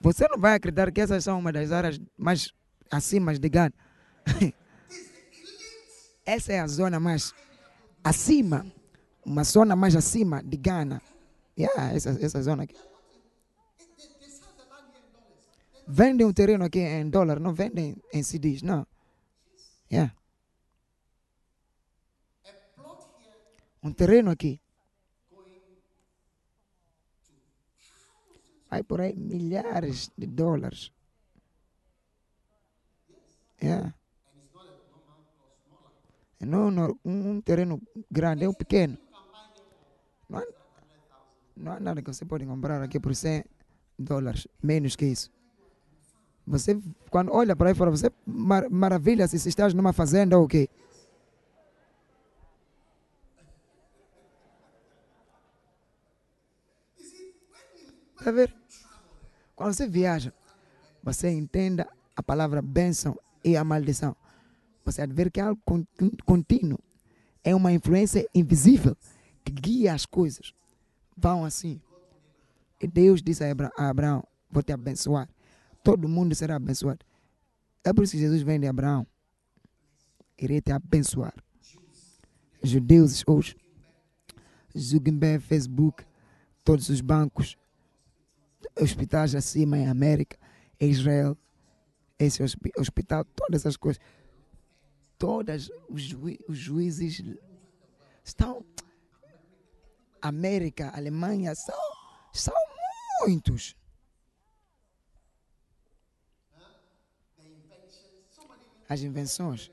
[0.02, 2.52] Você não vai acreditar que essas são uma das áreas mais
[2.90, 3.74] acima de Ghana.
[6.26, 7.34] Essa é a zona mais
[8.04, 8.66] acima,
[9.26, 11.02] uma zona mais acima de Ghana.
[11.58, 12.76] Yeah, essa, essa zona aqui.
[15.88, 18.86] Vendem um terreno aqui em dólar, não vendem em CDs, não.
[19.92, 20.14] Yeah.
[23.82, 24.62] Um terreno aqui.
[28.70, 30.92] Vai por aí milhares de dólares.
[33.62, 33.94] Yeah.
[36.40, 38.98] Não, não, um, um terreno grande, é um pequeno.
[40.30, 40.44] Não há,
[41.58, 43.44] não há nada que você pode comprar aqui por 100
[43.98, 45.30] dólares, menos que isso.
[46.48, 46.80] Você,
[47.12, 50.48] quando olha para aí fora, você mar, maravilha se se estás numa fazenda ou o
[50.48, 50.70] quê.
[58.18, 58.59] Está a ver?
[59.60, 60.34] Quando você viaja,
[61.04, 64.16] você entenda a palavra bênção e a maldição.
[64.86, 65.62] Você ver que é algo
[66.24, 66.80] contínuo-.
[67.44, 68.96] É uma influência invisível
[69.44, 70.54] que guia as coisas.
[71.18, 71.82] Vão assim.
[72.80, 75.28] E Deus disse a a Abraão: Vou te abençoar.
[75.84, 77.06] Todo mundo será abençoado.
[77.84, 79.06] É por isso que Jesus vem de Abraão.
[80.38, 81.34] Irei te abençoar.
[82.64, 83.58] Judeus hoje,
[84.78, 86.06] Zuckerberg, Facebook,
[86.64, 87.58] todos os bancos,
[88.82, 90.38] hospitais acima em América,
[90.80, 91.38] em Israel,
[92.18, 94.02] esse hospi- hospital, todas essas coisas.
[95.18, 97.22] Todas os, jui- os juízes
[98.24, 98.66] estão.
[100.22, 101.80] América, Alemanha, são,
[102.34, 102.54] são
[103.22, 103.76] muitos.
[108.88, 109.70] As invenções.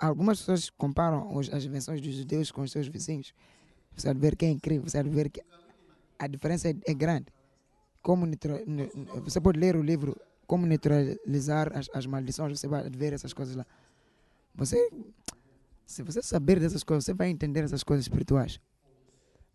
[0.00, 3.34] Algumas pessoas comparam as invenções dos judeus com os seus vizinhos.
[3.94, 5.42] Você vai ver que é incrível, você vai ver que
[6.22, 7.26] a diferença é, é grande.
[8.00, 8.24] Como
[9.24, 10.16] você pode ler o livro
[10.46, 13.66] Como Neutralizar as, as Maldições, você vai ver essas coisas lá.
[14.54, 14.88] Você,
[15.84, 18.60] se você saber dessas coisas, você vai entender essas coisas espirituais.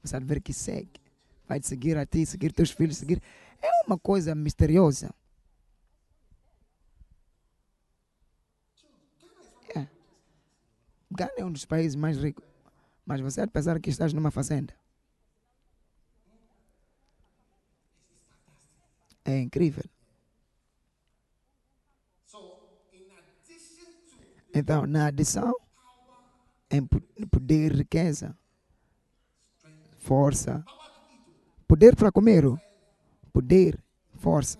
[0.03, 0.99] Você vai ver que segue,
[1.47, 3.21] vai te seguir a ti, seguir teus filhos, seguir.
[3.61, 5.09] É uma coisa misteriosa.
[9.73, 9.87] É.
[11.09, 12.43] Ghana é um dos países mais ricos,
[13.05, 14.73] mas você vai pensar que estás numa fazenda.
[19.27, 19.83] É incrível.
[24.53, 25.53] Então, na adição,
[26.71, 28.35] em po- poder, riqueza,
[29.99, 30.63] força,
[31.67, 32.57] poder para comer, oh.
[33.33, 33.77] poder,
[34.15, 34.57] força,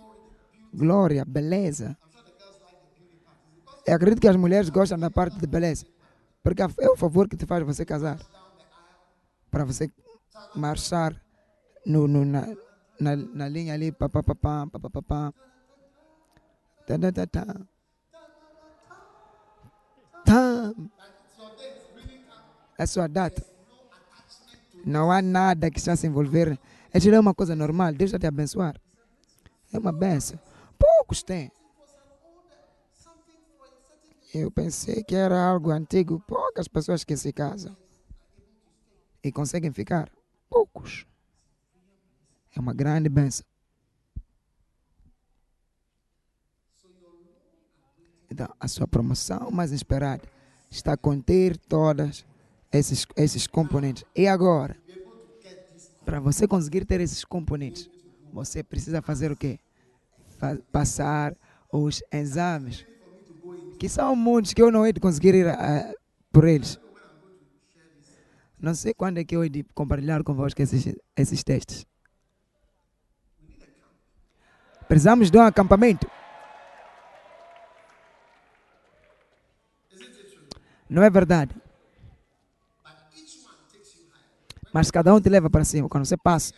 [0.73, 1.98] glória, beleza.
[3.85, 5.85] Eu acredito que as mulheres gostam da parte de beleza,
[6.44, 8.19] porque é o favor que te faz você casar,
[9.49, 9.89] para você
[10.53, 11.19] marchar
[11.85, 12.45] no, no, na,
[12.99, 15.34] na, na linha ali, papapá, papapá.
[16.86, 17.45] Tá, tá, tá, tá.
[20.26, 20.74] Tá.
[22.78, 23.44] É sua data.
[24.86, 26.57] Não há nada que está se envolver.
[26.94, 27.94] É tirar uma coisa normal.
[27.94, 28.80] Deus vai te abençoar.
[29.74, 30.40] É uma benção.
[30.78, 31.52] Poucos têm.
[34.34, 36.24] Eu pensei que era algo antigo.
[36.28, 37.76] Poucas pessoas que se casam
[39.24, 40.10] e conseguem ficar.
[40.49, 41.06] Poucos.
[42.58, 43.46] É uma grande benção.
[48.30, 50.28] Então, a sua promoção mais esperada
[50.70, 52.26] está a conter todas
[52.72, 54.04] esses, esses componentes.
[54.16, 54.76] E agora,
[56.06, 57.90] para você conseguir ter esses componentes,
[58.32, 59.60] você precisa fazer o quê?
[60.38, 61.36] Fa- passar
[61.72, 62.86] os exames,
[63.80, 65.94] que são muitos que eu não hei de conseguir ir ah,
[66.32, 66.80] por eles.
[68.60, 71.86] Não sei quando é que eu hei de compartilhar convosco esses, esses testes.
[74.88, 76.09] Precisamos de um acampamento.
[80.89, 81.53] Não é verdade?
[84.72, 86.53] Mas cada um te leva para cima quando você passa.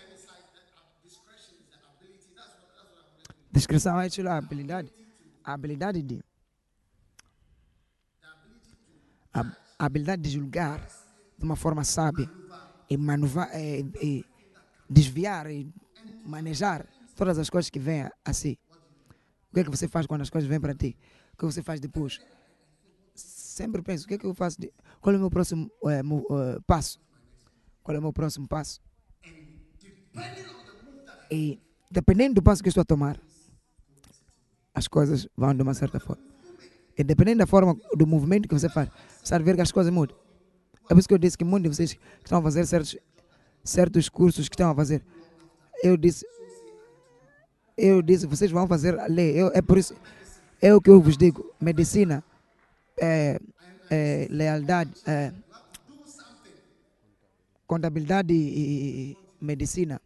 [3.51, 4.93] Descrição é a habilidade.
[5.43, 6.23] A habilidade de.
[9.33, 9.43] A,
[9.79, 10.85] habilidade de julgar
[11.37, 12.29] de uma forma sábia
[12.89, 14.23] e, manuvar, e, eh, e eh,
[14.89, 15.71] desviar e
[16.25, 16.85] manejar
[17.19, 18.55] todas as coisas que vêm assim.
[19.51, 20.95] O que é que você faz quando as coisas vêm para ti?
[21.33, 22.19] O que você faz depois?
[23.13, 24.59] Sempre penso, o que é que eu faço?
[24.61, 24.71] De,
[25.01, 25.69] qual é o meu próximo
[26.05, 26.97] mo- eh, passo?
[27.83, 28.79] Qual é o meu próximo passo?
[31.29, 31.59] E
[31.91, 33.19] dependendo do passo que eu estou a tomar,
[34.73, 36.23] as coisas vão de uma certa forma.
[36.97, 38.89] E dependendo da forma do movimento que você faz,
[39.21, 40.15] você vai ver que as coisas mudam.
[40.85, 42.95] É por isso que eu disse que muitos de vocês que estão a fazer certos,
[43.63, 45.03] certos cursos que estão a fazer,
[45.83, 46.25] eu disse,
[47.79, 49.31] eu disse, vocês vão fazer a lei.
[49.31, 49.95] Eu, é por isso,
[50.61, 51.53] é o que eu vos digo.
[51.59, 52.23] Medicina,
[52.99, 53.39] é,
[53.89, 55.31] é, lealdade, é,
[57.65, 60.01] contabilidade e, e medicina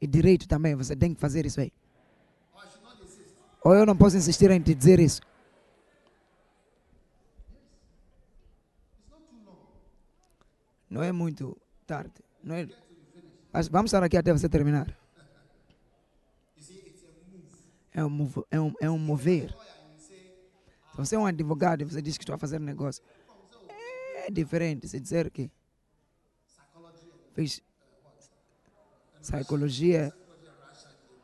[0.00, 0.74] e direito também.
[0.74, 1.72] Você tem que fazer isso aí.
[3.62, 5.20] Ou eu não posso insistir em te dizer isso.
[10.88, 11.56] Não é muito
[11.86, 12.12] tarde.
[12.42, 12.68] Não é...
[13.52, 15.03] Mas vamos estar aqui até você terminar.
[17.94, 19.54] É um, é um, é um mover.
[20.90, 23.02] Se você é um advogado e você diz que a fazer negócio,
[24.26, 25.48] é diferente se dizer que
[27.34, 27.62] fez
[29.20, 30.12] psicologia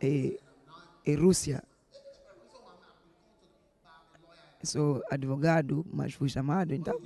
[0.01, 0.41] e,
[1.05, 1.63] e Rússia.
[4.63, 7.01] Sou advogado, mas fui chamado, então.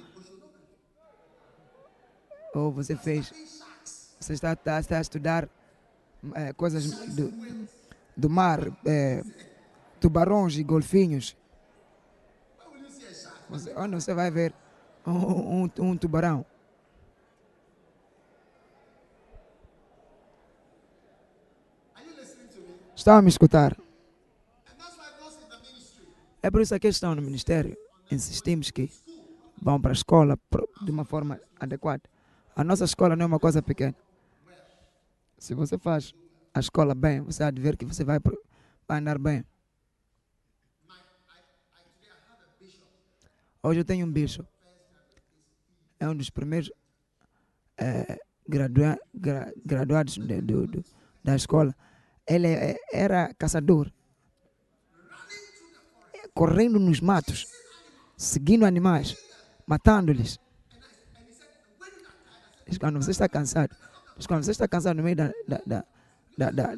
[2.54, 3.32] Ou você fez.
[4.18, 5.48] Você está, está, está a estudar
[6.34, 7.32] eh, coisas do,
[8.16, 9.22] do mar, eh,
[10.04, 11.34] tubarões e golfinhos.
[13.48, 14.52] Você, onde você vai ver
[15.06, 16.44] um, um, um tubarão?
[22.94, 23.74] Estão a me escutar?
[26.42, 27.74] É por isso que estão no ministério.
[28.10, 28.92] Insistimos que
[29.56, 30.38] vão para a escola
[30.82, 32.02] de uma forma adequada.
[32.54, 33.94] A nossa escola não é uma coisa pequena.
[35.38, 36.14] Se você faz
[36.52, 38.18] a escola bem, você há de ver que você vai,
[38.86, 39.44] vai andar bem.
[43.64, 44.46] Hoje eu tenho um bicho.
[45.98, 46.70] É um dos primeiros
[47.78, 50.84] eh, gradua- gra- graduados de- do- do-
[51.24, 51.74] da escola.
[52.26, 53.90] Ele é- era caçador.
[56.34, 57.46] Correndo nos matos,
[58.18, 59.16] seguindo animais,
[59.66, 60.38] matando-lhes.
[62.78, 63.74] Quando você está cansado,
[64.28, 65.84] quando você está cansado no meio da, da,
[66.36, 66.74] da, da,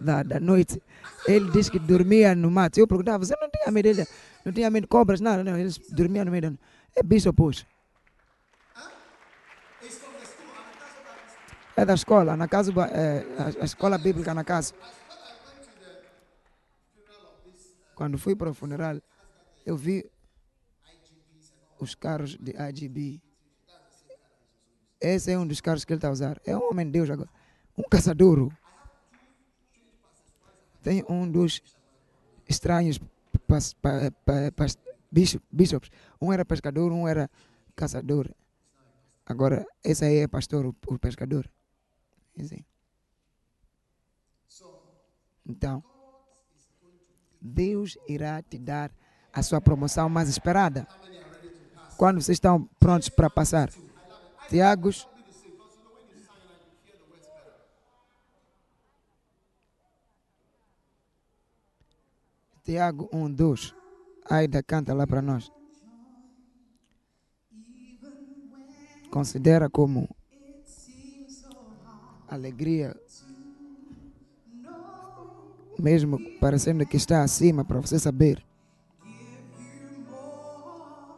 [0.00, 0.82] da, da, noite,
[1.26, 2.78] ele diz que dormia no mato.
[2.78, 4.06] Eu perguntava, você não tinha medo dele?
[4.44, 5.20] Não tinha medo de cobras?
[5.20, 6.62] Não, não, eles dormiam no meio da noite.
[6.96, 7.66] É bicho, poxa.
[11.76, 14.74] É da escola, na casa, é, a, a escola bíblica na casa.
[17.94, 19.00] Quando fui para o funeral,
[19.64, 20.10] eu vi
[21.78, 23.20] os carros de IGB.
[25.00, 26.40] Esse é um dos carros que ele está a usar.
[26.44, 27.30] É um homem de Deus agora.
[27.76, 28.52] Um caçador.
[30.82, 31.62] Tem um dos
[32.48, 33.00] estranhos
[33.50, 33.90] pas, pa,
[34.24, 34.66] pa,
[35.50, 35.90] bishops.
[36.20, 37.28] Um era pescador, um era
[37.74, 38.30] caçador.
[39.26, 41.50] Agora, esse aí é pastor, o, o pescador.
[45.44, 45.82] Então,
[47.40, 48.92] Deus irá te dar
[49.32, 50.86] a sua promoção mais esperada.
[51.96, 53.68] Quando vocês estão prontos para passar.
[54.48, 55.08] Tiagos.
[62.70, 63.74] Tiago 1, 2.
[64.30, 65.50] Aida canta lá para nós.
[69.10, 70.08] Considera como
[72.28, 72.96] alegria,
[75.76, 78.40] mesmo parecendo que está acima, para você saber.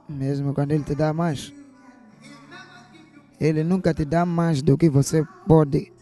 [0.08, 1.52] Mesmo quando Ele te dá mais,
[3.38, 5.92] Ele nunca te dá mais do que você pode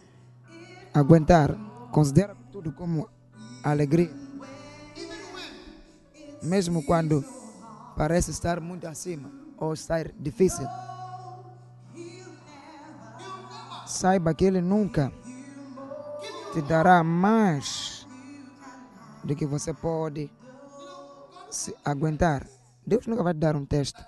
[0.94, 1.56] aguentar.
[1.90, 3.08] Considera tudo como
[3.64, 4.19] alegria.
[6.42, 7.24] Mesmo quando
[7.96, 10.66] parece estar muito acima ou estar difícil.
[13.86, 15.12] Saiba que Ele nunca
[16.52, 18.06] te dará mais
[19.22, 20.30] do que você pode
[21.50, 22.46] se aguentar.
[22.86, 24.02] Deus nunca vai te dar um teste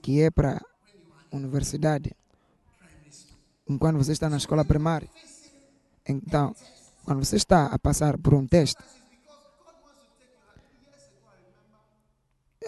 [0.00, 0.60] que é para
[1.30, 2.16] universidade.
[3.68, 5.08] Enquanto você está na escola primária.
[6.08, 6.54] Então,
[7.04, 8.82] quando você está a passar por um teste,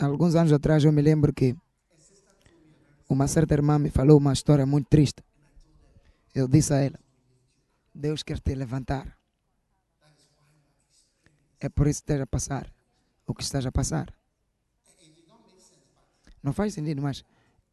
[0.03, 1.57] alguns anos atrás eu me lembro que
[3.09, 5.23] uma certa irmã me falou uma história muito triste.
[6.35, 6.97] Eu disse a ele:
[7.95, 9.17] Deus quer te levantar.
[11.61, 12.73] É por isso que estás a passar
[13.27, 14.13] o que estás a passar.
[16.43, 17.25] Não faz sentido, mas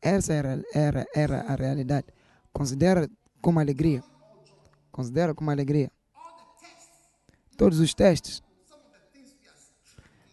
[0.01, 2.07] essa era, era, era a realidade.
[2.53, 3.10] Considera
[3.41, 4.03] como alegria.
[4.91, 5.91] Considera como alegria.
[7.57, 8.41] Todos os testes.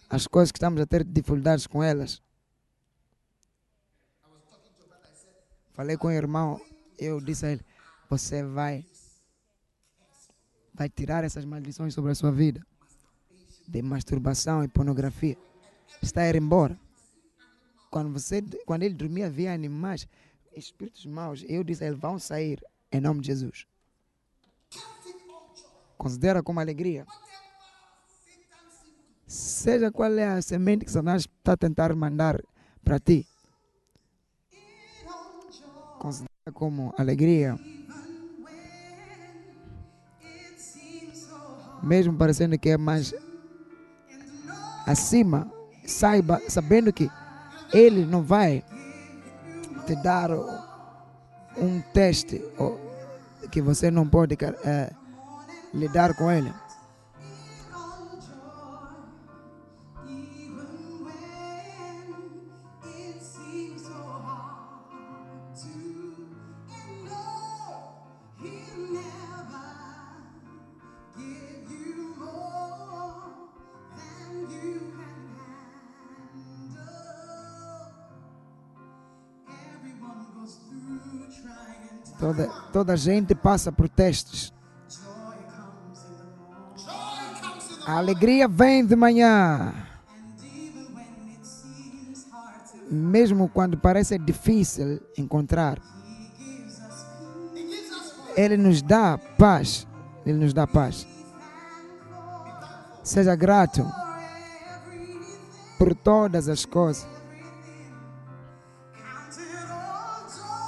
[0.09, 2.23] As coisas que estamos a ter dificuldades com elas.
[5.74, 6.61] Falei com o irmão,
[6.99, 7.65] eu disse a ele,
[8.09, 8.85] você vai
[10.73, 12.65] vai tirar essas maldições sobre a sua vida
[13.66, 15.37] de masturbação e pornografia.
[16.03, 16.78] Está a ir embora.
[17.91, 20.07] Quando, você, quando ele dormia, havia animais,
[20.55, 21.45] espíritos maus.
[21.49, 22.62] Eu disse a ele: vão sair
[22.93, 23.66] em nome de Jesus.
[25.97, 27.07] Considera como alegria.
[29.27, 32.40] Seja qual é a semente que Satanás está a tentar mandar
[32.85, 33.27] para ti.
[35.98, 37.59] Considera como alegria.
[41.82, 43.12] Mesmo parecendo que é mais
[44.86, 45.51] acima,
[45.85, 47.11] saiba, sabendo que
[47.73, 48.65] ele não vai
[49.86, 50.31] te dar
[51.57, 52.43] um teste
[53.51, 54.93] que você não pode é,
[55.74, 56.53] lidar com ele.
[82.18, 84.52] Toda, toda gente passa por testes.
[87.86, 89.72] A alegria vem de manhã.
[92.90, 95.78] Mesmo quando parece difícil encontrar,
[98.36, 99.86] Ele nos dá paz.
[100.24, 101.06] Ele nos dá paz.
[103.02, 103.86] Seja grato
[105.78, 107.15] por todas as coisas.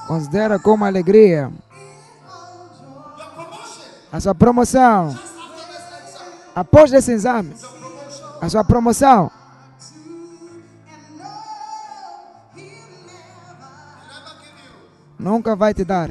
[0.08, 1.52] Considera como alegria
[4.10, 5.14] a sua promoção.
[6.54, 7.54] Após esse exame,
[8.40, 9.30] a sua promoção.
[15.18, 16.10] Nunca vai te dar.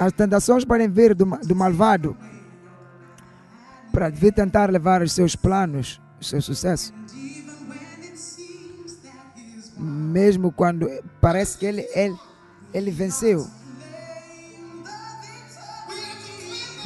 [0.00, 2.16] As tentações podem vir do, do malvado
[3.98, 6.94] para tentar levar os seus planos, o seu sucesso.
[9.76, 10.88] Mesmo quando
[11.20, 12.16] parece que ele, ele,
[12.72, 13.44] ele venceu.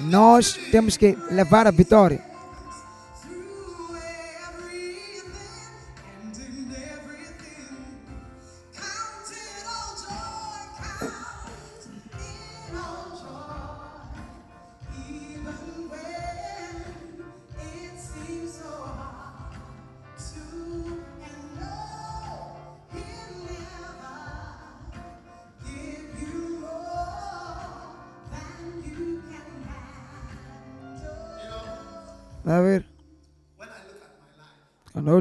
[0.01, 2.32] Nós temos que levar a vitória.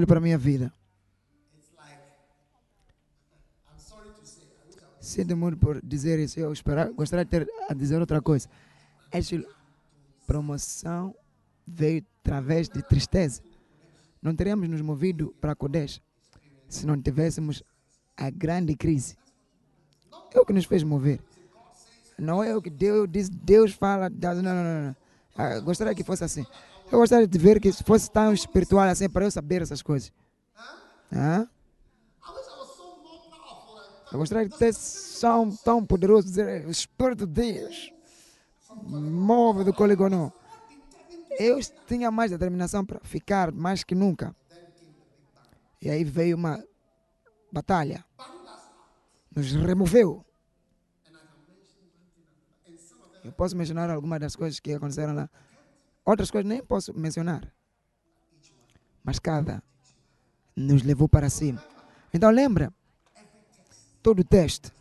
[0.01, 0.73] Olho para a minha vida,
[4.99, 6.39] sinto muito por dizer isso.
[6.39, 8.49] Eu esperar, gostaria de ter a dizer outra coisa.
[9.11, 9.39] Esta
[10.25, 11.13] promoção
[11.67, 13.43] veio através de tristeza.
[14.19, 16.01] Não teríamos nos movido para Kodesh
[16.67, 17.61] se não tivéssemos
[18.17, 19.15] a grande crise.
[20.33, 21.19] É o que nos fez mover.
[22.17, 24.83] Não é o que Deus diz, Deus fala, não, não, não.
[24.87, 24.95] não.
[25.35, 26.43] Ah, gostaria que fosse assim.
[26.91, 30.11] Eu gostaria de ver que fosse tão espiritual assim para eu saber essas coisas.
[34.11, 37.93] Eu gostaria de ter som tão poderoso, dizer, o Espírito de Deus
[38.83, 40.31] move do coligonó.
[41.39, 44.35] Eu tinha mais determinação para ficar mais que nunca.
[45.81, 46.61] E aí veio uma
[47.51, 48.03] batalha.
[49.33, 50.25] Nos removeu.
[53.23, 55.29] Eu posso mencionar algumas das coisas que aconteceram lá.
[56.05, 57.51] Outras coisas nem posso mencionar.
[59.03, 59.63] Mas cada
[60.55, 61.63] nos levou para cima.
[62.13, 62.73] Então lembra,
[64.01, 64.71] todo o teste.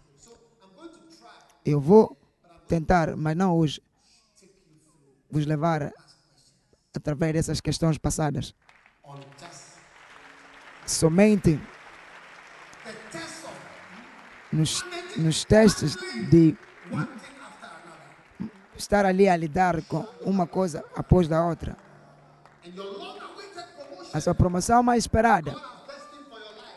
[1.64, 2.16] Eu vou
[2.66, 3.82] tentar, mas não hoje,
[5.30, 5.92] vos levar
[6.94, 8.55] através dessas questões passadas.
[10.86, 11.60] Somente
[14.52, 14.84] nos,
[15.16, 15.97] nos testes
[16.30, 16.56] de
[18.81, 21.77] estar ali a lidar com uma coisa após da outra.
[24.12, 25.55] a sua promoção mais esperada,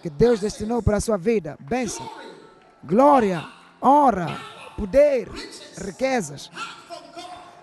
[0.01, 2.07] que Deus destinou para a sua vida, bênção,
[2.83, 3.43] glória,
[3.81, 4.37] honra,
[4.77, 5.29] poder,
[5.77, 6.51] riquezas,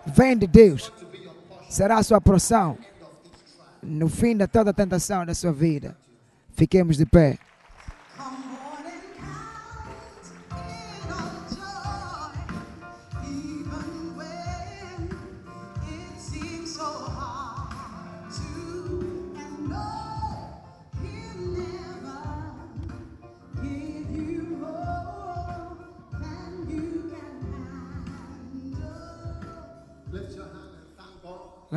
[0.06, 0.92] vem de Deus.
[1.68, 2.76] Será a sua porção
[3.82, 5.96] no fim de toda a tentação da sua vida.
[6.52, 7.38] Fiquemos de pé.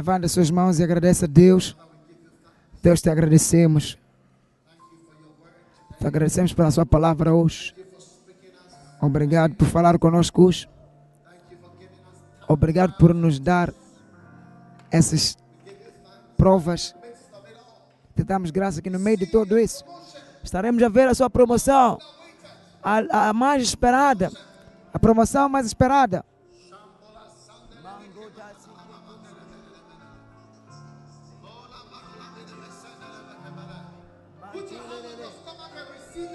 [0.03, 0.13] God.
[0.13, 1.77] Levanta suas mãos e agradeça a Deus.
[2.81, 3.97] Deus te agradecemos.
[5.97, 7.73] Te agradecemos pela sua palavra hoje.
[9.01, 10.67] Obrigado por falar conosco hoje.
[12.49, 13.73] Obrigado por nos dar
[14.91, 15.38] essas
[16.35, 16.93] provas.
[18.13, 19.85] Te damos graça que no meio de tudo isso
[20.43, 21.97] estaremos a ver a sua promoção,
[22.84, 24.30] a, a mais esperada,
[24.93, 26.25] a promoção mais esperada.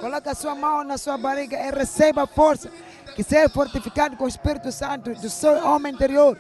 [0.01, 2.71] Coloque a sua mão na sua barriga e receba força.
[3.15, 6.39] Que seja fortificado com o Espírito Santo do seu homem interior.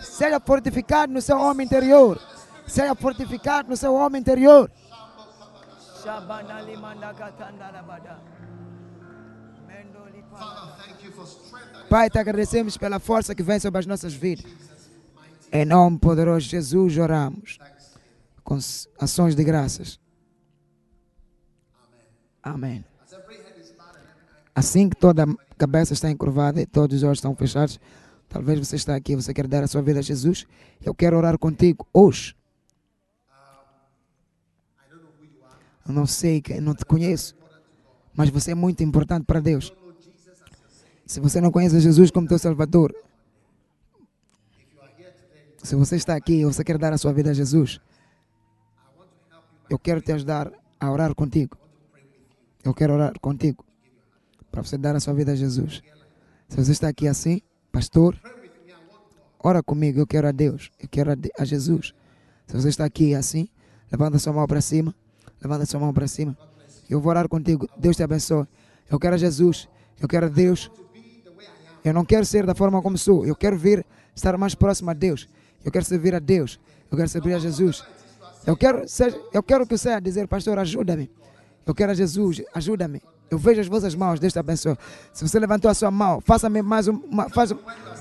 [0.00, 2.20] Seja fortificado no seu homem interior.
[2.66, 4.70] Seja fortificado no seu homem interior.
[11.88, 14.44] Pai, te agradecemos pela força que vem sobre as nossas vidas.
[15.50, 17.58] Em nome poderoso de Jesus, oramos
[18.44, 18.58] com
[19.00, 19.98] ações de graças.
[22.42, 22.84] Amém.
[24.58, 27.78] Assim que toda a cabeça está encurvada e todos os olhos estão fechados,
[28.28, 30.48] talvez você está aqui, você quer dar a sua vida a Jesus.
[30.84, 32.34] Eu quero orar contigo hoje.
[35.86, 37.36] Eu não sei, eu não te conheço,
[38.12, 39.72] mas você é muito importante para Deus.
[41.06, 42.92] Se você não conhece Jesus como teu Salvador,
[45.62, 47.80] se você está aqui e você quer dar a sua vida a Jesus,
[49.70, 51.56] eu quero te ajudar a orar contigo.
[52.64, 53.67] Eu quero orar contigo
[54.50, 55.82] para você dar a sua vida a Jesus.
[56.48, 58.18] Se você está aqui assim, pastor,
[59.38, 61.94] ora comigo, eu quero a Deus, eu quero a, Jesus.
[62.46, 63.48] Se você está aqui assim,
[63.92, 64.94] levanta sua mão para cima,
[65.42, 66.36] levanta sua mão para cima.
[66.88, 68.46] Eu vou orar contigo, Deus te abençoe.
[68.90, 69.68] Eu quero a Jesus,
[70.00, 70.70] eu quero a Deus.
[71.84, 73.84] Eu não quero ser da forma como sou, eu quero vir
[74.14, 75.28] estar mais próximo a Deus.
[75.64, 76.58] Eu quero servir a Deus,
[76.90, 77.84] eu quero servir a Jesus.
[78.46, 78.84] Eu quero,
[79.32, 81.10] eu quero que você dizer, pastor, ajuda-me.
[81.66, 83.02] Eu quero a Jesus, ajuda-me.
[83.30, 84.76] Eu vejo as vossas mãos, Deus te abençoe.
[85.12, 87.52] Se você levantou a sua mão, faça-me mais um- uma, faz,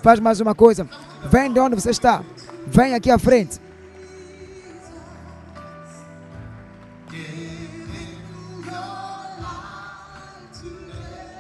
[0.02, 0.88] faz mais uma coisa.
[1.30, 2.24] Vem de onde você está.
[2.68, 3.60] Vem aqui à frente.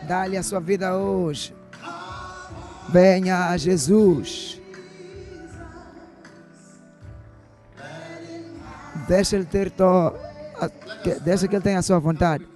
[0.07, 1.53] Dá-lhe a sua vida hoje.
[2.89, 4.61] Venha a Jesus.
[9.07, 10.13] Deixa ele ter to...
[11.23, 12.47] Deixa que ele tenha a sua vontade.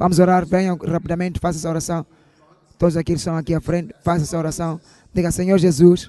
[0.00, 2.06] Vamos orar, venham rapidamente, faça essa oração.
[2.78, 4.80] Todos aqui que estão aqui à frente, faça essa oração.
[5.12, 6.08] Diga, Senhor Jesus,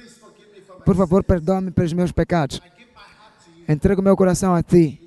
[0.86, 2.62] por favor, perdoe-me pelos meus pecados.
[3.68, 4.98] Entrego meu coração a Ti.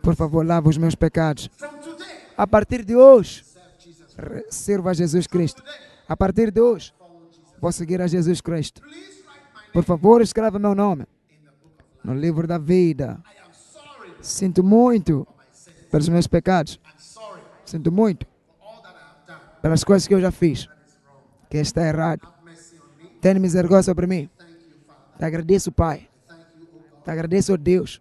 [0.00, 1.50] Por favor, lava os meus pecados.
[2.36, 3.44] A partir de hoje,
[4.48, 5.60] sirva a Jesus Cristo.
[6.08, 6.94] A partir de hoje,
[7.60, 8.80] vou seguir a Jesus Cristo.
[9.72, 11.04] Por favor, escreva meu nome
[12.04, 13.20] no livro da vida.
[14.20, 15.26] Sinto muito
[15.90, 16.78] pelos meus pecados.
[17.74, 18.24] Sinto muito
[19.60, 20.68] pelas coisas que eu já fiz.
[21.50, 22.32] Que está errado.
[23.20, 24.30] Tenha misericórdia sobre mim.
[25.18, 26.08] Te agradeço, Pai.
[27.04, 28.00] Te agradeço, Deus,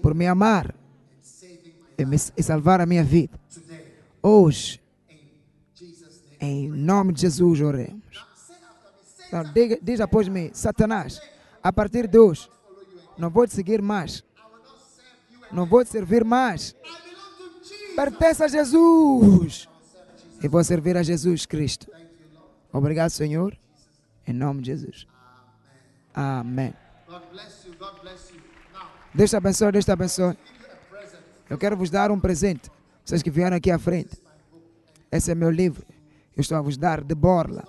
[0.00, 0.72] por me amar
[1.98, 3.40] e, me, e salvar a minha vida.
[4.22, 4.80] Hoje,
[6.38, 8.24] em nome de Jesus, oremos.
[9.26, 11.20] Então, diga, diz após mim, Satanás,
[11.60, 12.48] a partir de hoje,
[13.18, 14.22] não vou te seguir mais.
[15.50, 16.72] Não vou te servir mais.
[17.96, 19.68] Pertence a Jesus.
[20.42, 21.90] E vou servir a Jesus Cristo.
[22.72, 23.56] Obrigado, Senhor.
[24.26, 25.06] Em nome de Jesus.
[26.12, 26.74] Amém.
[29.14, 30.36] Deus te abençoe, Deus te abençoe.
[31.48, 32.70] Eu quero vos dar um presente.
[33.04, 34.20] Vocês que vieram aqui à frente.
[35.10, 35.86] Esse é meu livro.
[36.36, 37.66] Eu estou a vos dar de borla.